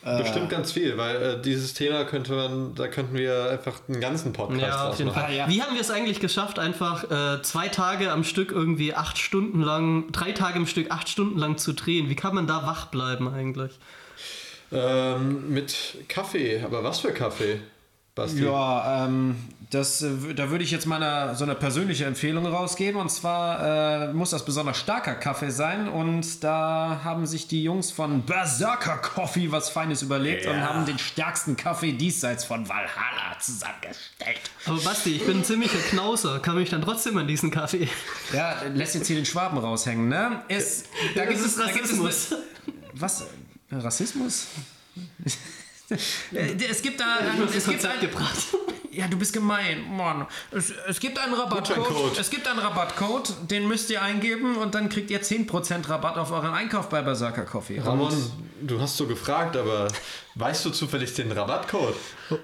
[0.05, 4.32] Bestimmt ganz viel, weil äh, dieses Thema könnte man, da könnten wir einfach einen ganzen
[4.32, 5.20] Podcast Ja, auf jeden machen.
[5.23, 5.31] Fall.
[5.31, 5.48] Ah, ja.
[5.48, 9.60] Wie haben wir es eigentlich geschafft, einfach äh, zwei Tage am Stück irgendwie acht Stunden
[9.62, 12.09] lang, drei Tage am Stück acht Stunden lang zu drehen?
[12.09, 13.70] Wie kann man da wach bleiben eigentlich?
[14.73, 17.61] Ähm, mit Kaffee, aber was für Kaffee,
[18.15, 18.44] Basti?
[18.44, 19.36] Ja, ähm,
[19.70, 23.01] das, äh, da würde ich jetzt mal eine, so eine persönliche Empfehlung rausgeben.
[23.01, 25.89] Und zwar äh, muss das besonders starker Kaffee sein.
[25.89, 30.99] Und da haben sich die Jungs von Berserker Coffee was Feines überlegt und haben den
[30.99, 34.51] stärksten Kaffee diesseits von Valhalla zusammengestellt.
[34.66, 36.39] Aber Basti, ich bin ein ziemlicher Knauser.
[36.40, 37.89] Kann mich dann trotzdem an diesen Kaffee?
[38.35, 40.43] Ja, lässt jetzt hier den Schwaben raushängen, ne?
[40.49, 40.85] Es,
[41.15, 42.35] da gibt es, da gibt es Rassismus.
[42.94, 43.27] Was?
[43.81, 44.47] Rassismus?
[46.35, 48.36] Äh, es gibt da Ich ein, es gibt ein, gebracht.
[48.90, 53.69] ja du bist gemein Mann es, es gibt einen Rabattcode es gibt einen Rabattcode den
[53.69, 57.78] müsst ihr eingeben und dann kriegt ihr 10% Rabatt auf euren Einkauf bei Berserker Coffee
[57.78, 58.15] Ramon,
[58.62, 59.89] du hast so gefragt, aber
[60.36, 61.97] weißt du zufällig den Rabattcode?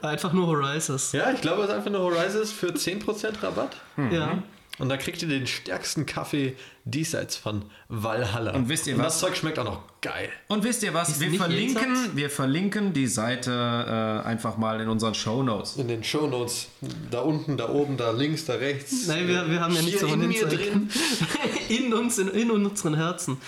[0.03, 1.13] Einfach nur Horizons.
[1.13, 3.77] Ja, ich glaube, es ist einfach eine Horizons für 10% Rabatt.
[4.11, 4.43] Ja.
[4.79, 6.57] Und da kriegt ihr den stärksten Kaffee
[6.90, 8.52] diesseits von Valhalla.
[8.55, 9.15] Und wisst ihr Und was?
[9.15, 10.28] das Zeug schmeckt auch noch geil.
[10.48, 11.09] Und wisst ihr was?
[11.09, 12.16] Ist Wir verlinken, jenseits?
[12.16, 15.77] wir verlinken die Seite äh, einfach mal in unseren Show Notes.
[15.77, 16.69] In den Shownotes,
[17.10, 19.06] da unten, da oben, da links, da rechts.
[19.06, 20.90] Nein, wir, wir haben ja nichts davon in mir hinzeigen.
[21.69, 23.39] in uns, in, in unseren Herzen.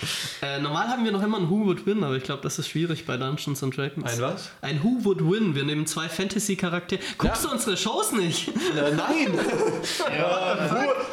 [0.43, 2.69] Äh, normal haben wir noch immer ein Who Would Win, aber ich glaube, das ist
[2.69, 4.13] schwierig bei Dungeons and Dragons.
[4.13, 4.51] Ein was?
[4.61, 5.55] Ein Who Would Win.
[5.55, 7.01] Wir nehmen zwei Fantasy-Charaktere.
[7.19, 8.49] Guckst du unsere Shows nicht?
[8.49, 9.39] Äh, nein!
[10.19, 10.57] ja,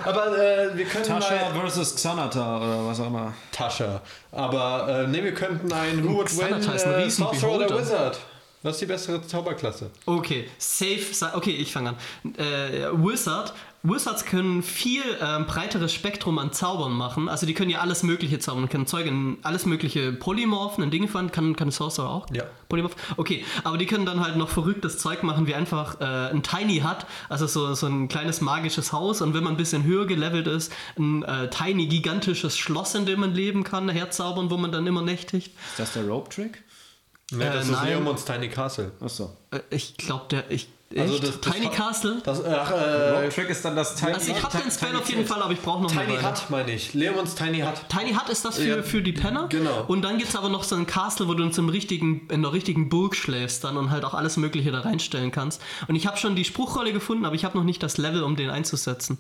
[0.03, 1.61] aber äh, wir könnten Tascha mal...
[1.61, 3.34] versus Xanata oder was auch immer.
[3.52, 4.02] Tascha.
[4.31, 7.80] Aber äh, ne, wir könnten ein Who Would Win äh, riesen Sorcerer oder.
[7.80, 8.19] Wizard.
[8.64, 9.91] Was ist die bessere Zauberklasse?
[10.06, 11.14] Okay, safe.
[11.14, 11.95] sa- Okay, ich fange an.
[12.38, 13.53] Äh, Wizard.
[13.89, 17.30] Wizards können viel ähm, breiteres Spektrum an Zaubern machen.
[17.30, 18.69] Also die können ja alles Mögliche zaubern.
[18.69, 21.31] Können Zeug in alles mögliche Polymorphen in Dinge fahren.
[21.31, 22.27] Kann, kann Sorcerer auch?
[22.34, 22.43] Ja.
[22.69, 22.95] Polymorph?
[23.18, 26.80] Okay, aber die können dann halt noch verrücktes Zeug machen, wie einfach äh, ein Tiny
[26.80, 27.05] Hut.
[27.30, 29.22] Also so, so ein kleines magisches Haus.
[29.22, 33.19] Und wenn man ein bisschen höher gelevelt ist, ein äh, tiny, gigantisches Schloss, in dem
[33.22, 35.53] man leben kann, herzaubern, wo man dann immer nächtigt.
[35.72, 36.64] Ist das der Rope-Trick?
[37.31, 37.88] Ne, Äh, das ist nein.
[37.88, 38.91] Leomons Tiny Castle.
[38.99, 39.35] Achso.
[39.51, 40.49] Äh, ich glaube, der...
[40.51, 41.23] Ich, Also echt?
[41.27, 42.22] das- das Tiny Castle?
[42.23, 45.26] Das, ach, äh, Rope-Trick ist dann das Tiny Also ich habe den Spell auf jeden
[45.26, 46.15] Fall, aber ich brauche noch Tiny.
[46.18, 46.93] Hut meine ich.
[46.93, 47.73] Leomons Tiny Hut.
[47.89, 49.47] Tiny Hut ist das für, Ja, für die Penner.
[49.49, 49.84] genau.
[49.88, 52.22] Und dann gibt es aber noch so ein Castle, wo du in, so einem richtigen,
[52.30, 55.61] in einer richtigen Burg schläfst dann und halt auch alles Mögliche da reinstellen kannst.
[55.89, 58.38] Und ich habe schon die Spruchrolle gefunden, aber ich habe noch nicht das Level, um
[58.38, 59.18] den einzusetzen.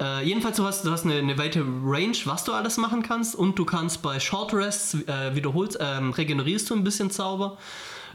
[0.00, 3.34] Äh, jedenfalls, du hast, du hast eine, eine weite Range, was du alles machen kannst.
[3.36, 7.56] Und du kannst bei Short Rests äh, wiederholst, ähm, regenerierst du ein bisschen Zauber.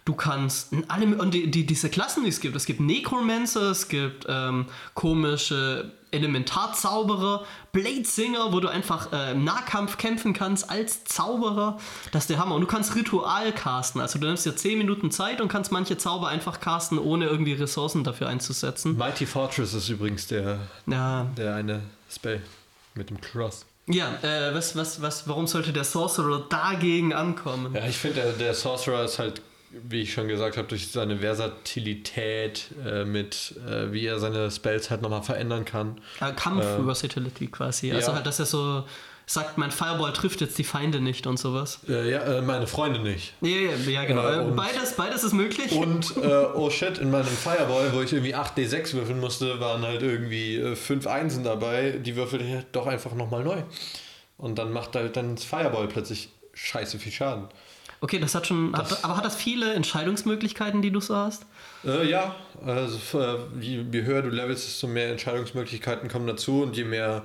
[0.05, 3.69] Du kannst in allem, und die, die, diese Klassen, die es gibt, es gibt Necromancer,
[3.71, 4.65] es gibt ähm,
[4.95, 11.77] komische Elementarzauberer, Bladesinger, wo du einfach äh, im Nahkampf kämpfen kannst als Zauberer.
[12.11, 12.55] Das ist der Hammer.
[12.55, 14.01] Und du kannst Ritual casten.
[14.01, 17.53] Also du nimmst dir 10 Minuten Zeit und kannst manche Zauber einfach casten, ohne irgendwie
[17.53, 18.97] Ressourcen dafür einzusetzen.
[18.97, 22.41] Mighty Fortress ist übrigens der, Ja, der eine Spell
[22.95, 23.65] mit dem Cross.
[23.87, 27.73] ja äh, was, was, was, warum sollte der Sorcerer dagegen ankommen?
[27.73, 29.41] Ja, ich finde, der, der Sorcerer ist halt,
[29.89, 34.89] wie ich schon gesagt habe, durch seine Versatilität äh, mit, äh, wie er seine Spells
[34.89, 36.01] halt nochmal verändern kann.
[36.19, 37.91] Äh, Kampf-Versatility quasi.
[37.91, 38.15] Also ja.
[38.15, 38.83] halt, dass er so
[39.25, 41.79] sagt, mein Fireball trifft jetzt die Feinde nicht und sowas.
[41.87, 43.33] Äh, ja, äh, meine Freunde nicht.
[43.41, 44.27] Ja, ja, ja genau.
[44.27, 45.71] Äh, Äh, beides, beides ist möglich.
[45.71, 50.01] Und, äh, oh shit, in meinem Fireball, wo ich irgendwie 8d6 würfeln musste, waren halt
[50.01, 51.91] irgendwie äh, 5 Einsen dabei.
[51.91, 53.63] Die würfel ich doch einfach nochmal neu.
[54.37, 57.47] Und dann macht halt dann das Fireball plötzlich scheiße viel Schaden.
[58.03, 58.75] Okay, das hat schon.
[58.75, 61.45] Hat, aber hat das viele Entscheidungsmöglichkeiten, die du so hast?
[61.85, 66.75] Äh, ja, also äh, je, je höher du levelst, desto mehr Entscheidungsmöglichkeiten kommen dazu und
[66.75, 67.21] je mehr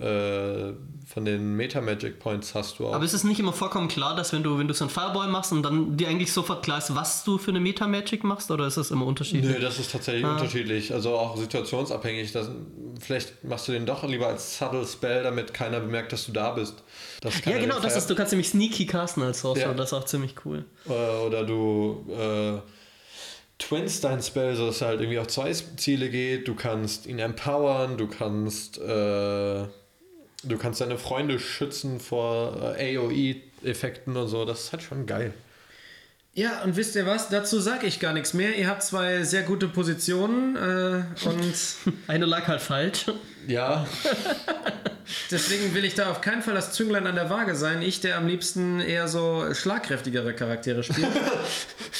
[0.00, 0.72] äh,
[1.06, 2.94] von den Meta-Magic Points hast du auch.
[2.94, 5.28] Aber ist es nicht immer vollkommen klar, dass wenn du, wenn du so einen Fireball
[5.28, 8.66] machst und dann dir eigentlich sofort klar ist, was du für eine Meta-Magic machst, oder
[8.66, 9.56] ist das immer unterschiedlich?
[9.56, 10.92] Nö, das ist tatsächlich unterschiedlich.
[10.94, 12.32] Also auch situationsabhängig.
[12.32, 12.48] Das,
[13.00, 16.52] vielleicht machst du den doch lieber als Subtle Spell, damit keiner bemerkt, dass du da
[16.52, 16.82] bist.
[17.44, 19.74] Ja, genau, das ist, du kannst nämlich sneaky casten als Sorcerer, Ja.
[19.74, 20.64] das ist auch ziemlich cool.
[20.88, 20.92] Äh,
[21.26, 22.60] oder du äh,
[23.58, 26.48] twins dein Spell, sodass er halt irgendwie auf zwei Ziele geht.
[26.48, 29.64] Du kannst ihn empowern, du kannst äh,
[30.42, 34.44] du kannst deine Freunde schützen vor äh, AOE-Effekten und so.
[34.44, 35.32] Das ist halt schon geil.
[36.32, 37.28] Ja, und wisst ihr was?
[37.28, 38.56] Dazu sage ich gar nichts mehr.
[38.56, 41.54] Ihr habt zwei sehr gute Positionen äh, und
[42.06, 43.06] Eine lag halt falsch.
[43.48, 43.86] Ja,
[45.30, 47.82] deswegen will ich da auf keinen Fall das Zünglein an der Waage sein.
[47.82, 51.08] Ich, der am liebsten eher so schlagkräftigere Charaktere spielt.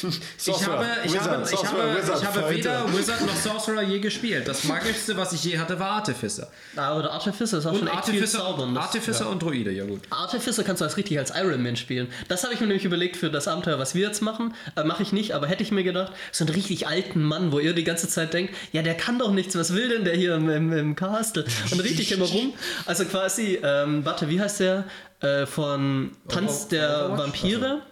[0.03, 4.49] Ich habe, ich habe, ich habe, ich habe weder Wizard noch Sorcerer je gespielt.
[4.49, 6.51] Das magischste, was ich je hatte, war Artificer.
[6.77, 8.45] Ah, oder Artificer ist auch schon Und echt viel Artificer,
[8.77, 10.01] Artificer und Druide, ja gut.
[10.11, 12.09] Artificer kannst du als richtig als Iron Man spielen.
[12.29, 14.55] Das habe ich mir nämlich überlegt für das Abenteuer, was wir jetzt machen.
[14.77, 17.59] Äh, Mache ich nicht, aber hätte ich mir gedacht, so einen richtig alten Mann, wo
[17.59, 20.35] ihr die ganze Zeit denkt, ja, der kann doch nichts, was will denn der hier
[20.35, 21.45] im, im, im Castle?
[21.71, 22.55] Und richtig immer rum.
[22.91, 24.85] Also quasi, ähm, warte, wie heißt der?
[25.21, 27.19] Äh, von Tanz der Overwatch?
[27.21, 27.83] Vampire?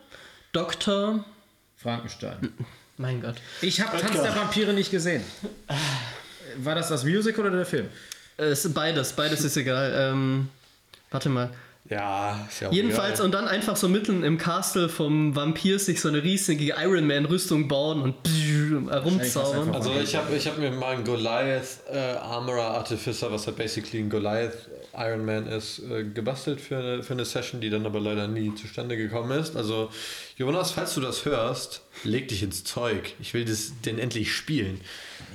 [0.52, 1.24] Dr.
[1.76, 2.52] Frankenstein.
[2.96, 3.36] Mein Gott.
[3.60, 5.22] Ich habe Tanz der Vampire nicht gesehen.
[6.56, 7.86] War das das Musical oder der Film?
[8.38, 9.92] Äh, ist beides, beides ist egal.
[9.96, 10.48] Ähm,
[11.12, 11.50] warte mal.
[11.88, 13.26] ja, ist ja auch Jedenfalls egal.
[13.26, 17.24] und dann einfach so mitten im Castle vom Vampir sich so eine riesige Iron Man
[17.26, 18.16] Rüstung bauen und
[18.90, 19.68] herumzaubern.
[19.68, 23.56] einfach- Also ich habe ich hab mir mal einen Goliath äh, Armorer Artificer, was halt
[23.56, 24.54] basically ein Goliath
[24.96, 28.54] Iron Man ist, äh, gebastelt für eine, für eine Session, die dann aber leider nie
[28.54, 29.56] zustande gekommen ist.
[29.56, 29.90] Also
[30.36, 33.12] Jonas, falls du das hörst, leg dich ins Zeug.
[33.20, 34.80] Ich will das, den endlich spielen.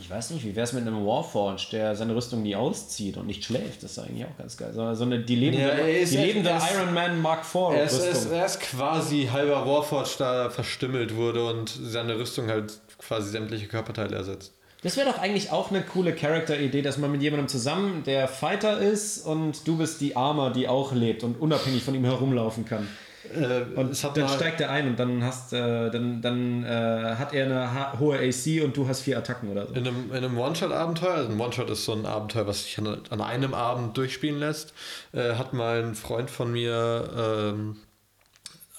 [0.02, 3.28] Ich weiß nicht, wie wäre es mit einem Warforged, der seine Rüstung nie auszieht und
[3.28, 3.84] nicht schläft?
[3.84, 4.72] Das ist eigentlich auch ganz geil.
[4.74, 7.84] So, so eine, die lebende, Ja, die echt- lebende ist- Iron Man Mark IV Er
[7.86, 8.32] ist, er, ist, Rüstung.
[8.34, 14.16] er ist quasi halber Warforged, da verstümmelt wurde und seine Rüstung halt quasi sämtliche Körperteile
[14.16, 14.54] ersetzt.
[14.84, 18.80] Das wäre doch eigentlich auch eine coole Charakter-Idee, dass man mit jemandem zusammen der Fighter
[18.80, 22.88] ist und du bist die Armor, die auch lebt und unabhängig von ihm herumlaufen kann.
[23.34, 27.46] Äh, Und dann steigt er ein und dann hast äh, dann, dann äh, hat er
[27.46, 29.74] eine hohe AC und du hast vier Attacken oder so.
[29.74, 33.02] In einem, in einem One-Shot-Abenteuer, also ein One-Shot ist so ein Abenteuer, was sich an,
[33.10, 34.74] an einem Abend durchspielen lässt,
[35.14, 37.78] äh, hat mal ein Freund von mir ähm,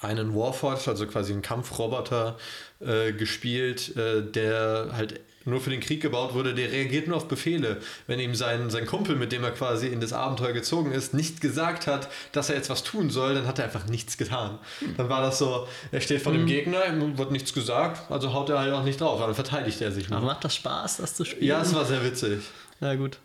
[0.02, 2.36] einen Warforged, also quasi einen Kampfroboter,
[2.80, 7.28] äh, gespielt, äh, der halt nur für den Krieg gebaut wurde, der reagiert nur auf
[7.28, 7.78] Befehle.
[8.06, 11.40] Wenn ihm sein, sein Kumpel, mit dem er quasi in das Abenteuer gezogen ist, nicht
[11.40, 14.58] gesagt hat, dass er jetzt was tun soll, dann hat er einfach nichts getan.
[14.96, 18.50] Dann war das so, er steht vor dem Gegner, ihm wird nichts gesagt, also haut
[18.50, 20.18] er halt auch nicht drauf, dann verteidigt er sich nur.
[20.18, 21.46] Aber macht das Spaß, das zu spielen?
[21.46, 22.42] Ja, es war sehr witzig.
[22.80, 23.18] Na gut.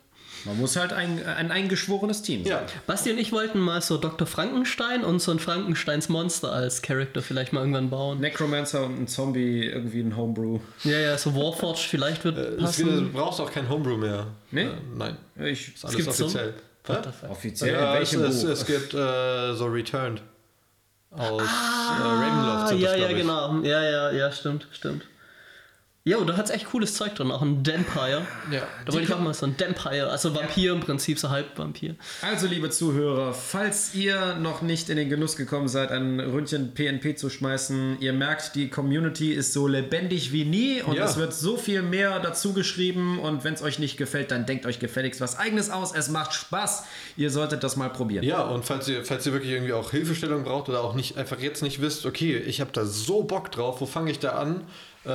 [0.44, 2.52] Man muss halt ein, ein eingeschworenes Team sein.
[2.52, 4.26] Ja, Basti und ich wollten mal so Dr.
[4.26, 8.20] Frankenstein und so ein Frankensteins Monster als Charakter vielleicht mal irgendwann bauen.
[8.20, 10.60] Necromancer und ein Zombie, irgendwie ein Homebrew.
[10.84, 13.12] Ja, ja, so Warforged vielleicht wird es ist wieder, du passen.
[13.12, 14.26] brauchst auch kein Homebrew mehr.
[14.50, 14.64] Nee?
[14.64, 16.24] Äh, nein, Ich, ist alles gibt's so?
[16.26, 16.54] offiziell.
[17.28, 18.50] Offiziell, Ja, in es, welchem es, Buch?
[18.50, 20.22] es gibt äh, so Returned
[21.10, 22.62] aus äh, Ravenloft.
[22.62, 23.60] Ah, sind ja, das, ja, genau.
[23.62, 25.02] Ja, ja, ja, stimmt, stimmt.
[26.02, 28.22] Ja, und da hat es echt cooles Zeug drin, auch ein Dampire.
[28.50, 28.62] Ja.
[28.86, 31.94] Da wollte ich auch mal so ein Dampire, also Vampir im Prinzip, so Halbvampir.
[32.22, 37.16] Also, liebe Zuhörer, falls ihr noch nicht in den Genuss gekommen seid, ein Ründchen PNP
[37.18, 41.04] zu schmeißen, ihr merkt, die Community ist so lebendig wie nie und Ja.
[41.04, 44.64] es wird so viel mehr dazu geschrieben und wenn es euch nicht gefällt, dann denkt
[44.64, 45.92] euch gefälligst was eigenes aus.
[45.94, 46.84] Es macht Spaß.
[47.18, 48.24] Ihr solltet das mal probieren.
[48.24, 51.40] Ja, und falls ihr, falls ihr wirklich irgendwie auch Hilfestellung braucht oder auch nicht einfach
[51.40, 54.62] jetzt nicht wisst, okay, ich habe da so Bock drauf, wo fange ich da an?
[55.04, 55.08] Äh,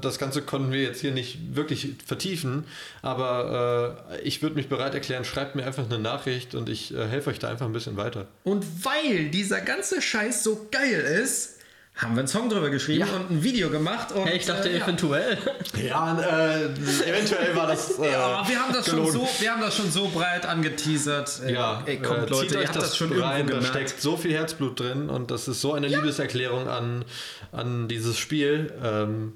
[0.00, 2.64] das Ganze konnten wir jetzt hier nicht wirklich vertiefen,
[3.02, 7.08] aber äh, ich würde mich bereit erklären, schreibt mir einfach eine Nachricht und ich äh,
[7.08, 8.26] helfe euch da einfach ein bisschen weiter.
[8.44, 11.58] Und weil dieser ganze Scheiß so geil ist,
[11.96, 14.10] haben wir einen Song drüber geschrieben und ein Video gemacht.
[14.12, 14.84] Und, Hey, ich dachte äh, ja.
[14.84, 15.38] eventuell.
[15.80, 16.64] Ja, äh,
[17.08, 17.98] eventuell war das.
[18.00, 19.12] Äh, Ja, wir haben, das schon gelogen.
[19.12, 21.40] so, wir haben das schon so breit angeteasert.
[21.46, 23.68] Äh, Ja, ey, kommt äh, Leute, zieht ihr euch habt das, schon rein, irgendwo da
[23.68, 23.88] gemerkt.
[23.90, 27.04] steckt so viel Herzblut drin und das ist so eine Liebeserklärung an,
[27.52, 28.72] an dieses Spiel.
[28.82, 29.34] Ähm,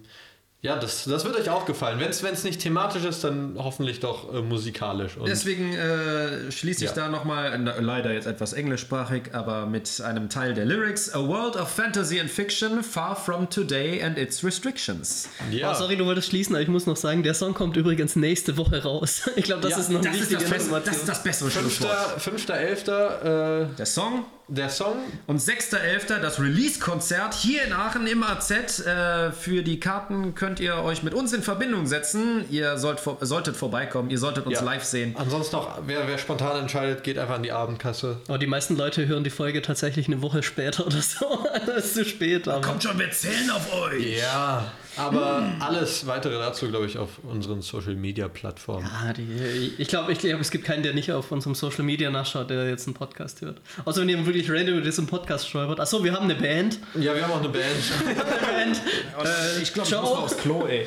[0.61, 2.01] ja, das, das wird euch auch gefallen.
[2.01, 5.17] Wenn es nicht thematisch ist, dann hoffentlich doch äh, musikalisch.
[5.17, 6.97] Und Deswegen äh, schließe ich Ja.
[6.97, 11.15] da nochmal, leider jetzt etwas englischsprachig, aber mit einem Teil der Lyrics.
[11.15, 15.29] A world of fantasy and fiction, far from today and its restrictions.
[15.53, 18.17] ja, Oh, sorry, du wolltest schließen, aber ich muss noch sagen, der Song kommt übrigens
[18.17, 19.23] nächste Woche raus.
[19.37, 20.83] Ich glaube, das Ja, ist noch Das ist das, Best, Information.
[20.87, 22.19] das ist das bessere Schlusswort.
[22.21, 23.63] 5.11.
[23.63, 24.97] Äh, Der Song der Song.
[25.27, 26.19] und 6.11.
[26.21, 28.51] das Release-Konzert hier in Aachen im AZ.
[28.51, 32.45] Äh, für die Karten könnt ihr euch mit uns in Verbindung setzen.
[32.51, 34.65] Ihr sollt, vor- solltet vorbeikommen, ihr solltet uns Ja.
[34.65, 35.15] live sehen.
[35.19, 38.21] Ansonsten auch, wer, wer spontan entscheidet, geht einfach an die Abendkasse.
[38.29, 41.47] Aber die meisten Leute hören die Folge tatsächlich eine Woche später oder so.
[41.67, 42.49] das ist zu spät.
[42.49, 44.19] Aber Kommt schon, wir zählen auf euch.
[44.19, 48.87] Ja, aber alles weitere dazu, glaube ich, auf unseren Social Media Plattformen.
[48.87, 52.11] Ah, die, ich glaube, ich glaub, es gibt keinen, der nicht auf unserem Social Media
[52.11, 53.61] nachschaut, der jetzt einen Podcast hört.
[53.85, 55.81] Außer wenn jemand wirklich random über diesen Podcast stolpert.
[55.81, 56.79] Achso, wir haben eine Band.
[56.95, 57.65] Ja, wir haben auch eine Band.
[58.09, 58.83] Eine Band.
[59.25, 60.87] Äh, ich glaube, ich muss aufs Klo, ey.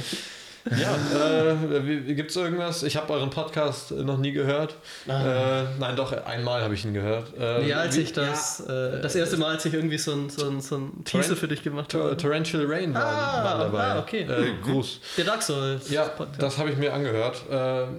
[0.69, 0.95] Ja,
[1.77, 2.83] äh, gibt es irgendwas?
[2.83, 4.75] Ich habe euren Podcast noch nie gehört.
[5.07, 5.11] Äh,
[5.79, 7.35] nein, doch, einmal habe ich ihn gehört.
[7.39, 10.29] Äh, Ja, als wie- ich das, äh, das erste Mal, als ich irgendwie so ein,
[10.29, 12.15] so ein, so ein Teaser für dich gemacht habe.
[12.15, 13.83] Torrential Rain waren, Ah, waren dabei.
[13.83, 14.21] ah, okay.
[14.21, 14.99] Äh, Gruß.
[15.17, 16.41] Der Dark Souls Ja, Podcast.
[16.41, 17.41] das habe ich mir angehört.
[17.49, 17.55] Äh,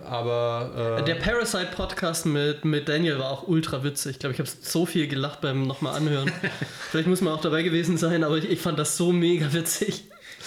[0.06, 4.12] aber äh, Der Parasite Podcast mit, mit Daniel war auch ultra witzig.
[4.12, 6.30] Ich glaube, ich habe so viel gelacht beim nochmal anhören.
[6.90, 10.04] Vielleicht muss man auch dabei gewesen sein, aber ich, ich fand das so mega witzig.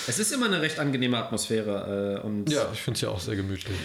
[0.08, 2.20] Es ist immer eine recht angenehme Atmosphäre.
[2.24, 3.78] Äh, und ja, ich finde es ja auch sehr gemütlich.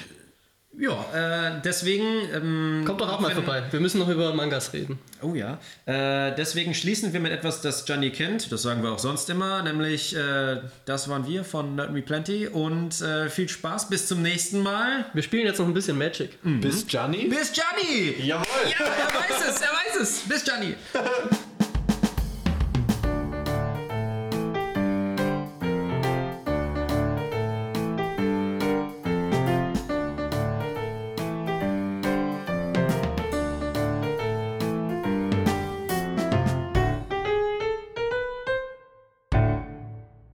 [0.78, 2.05] Ja, äh, deswegen.
[2.32, 3.65] Ähm, Kommt doch auch mal wenn- vorbei.
[3.70, 5.01] Wir müssen noch über Mangas reden.
[5.20, 5.59] Oh ja.
[5.85, 8.53] Äh, deswegen schließen wir mit etwas, das Gianni kennt.
[8.53, 9.62] Das sagen wir auch sonst immer.
[9.65, 12.47] Nämlich, äh, das waren wir von Nerd Me Plenty.
[12.47, 13.89] Und äh, viel Spaß.
[13.91, 15.07] Bis zum nächsten Mal.
[15.12, 16.39] Wir spielen jetzt noch ein bisschen Magic.
[16.61, 17.24] Bis Gianni?
[17.27, 18.15] Bis Gianni!
[18.24, 18.47] Jawohl!
[18.78, 20.20] Ja, er weiß es, er weiß es.
[20.28, 20.74] Bis Gianni.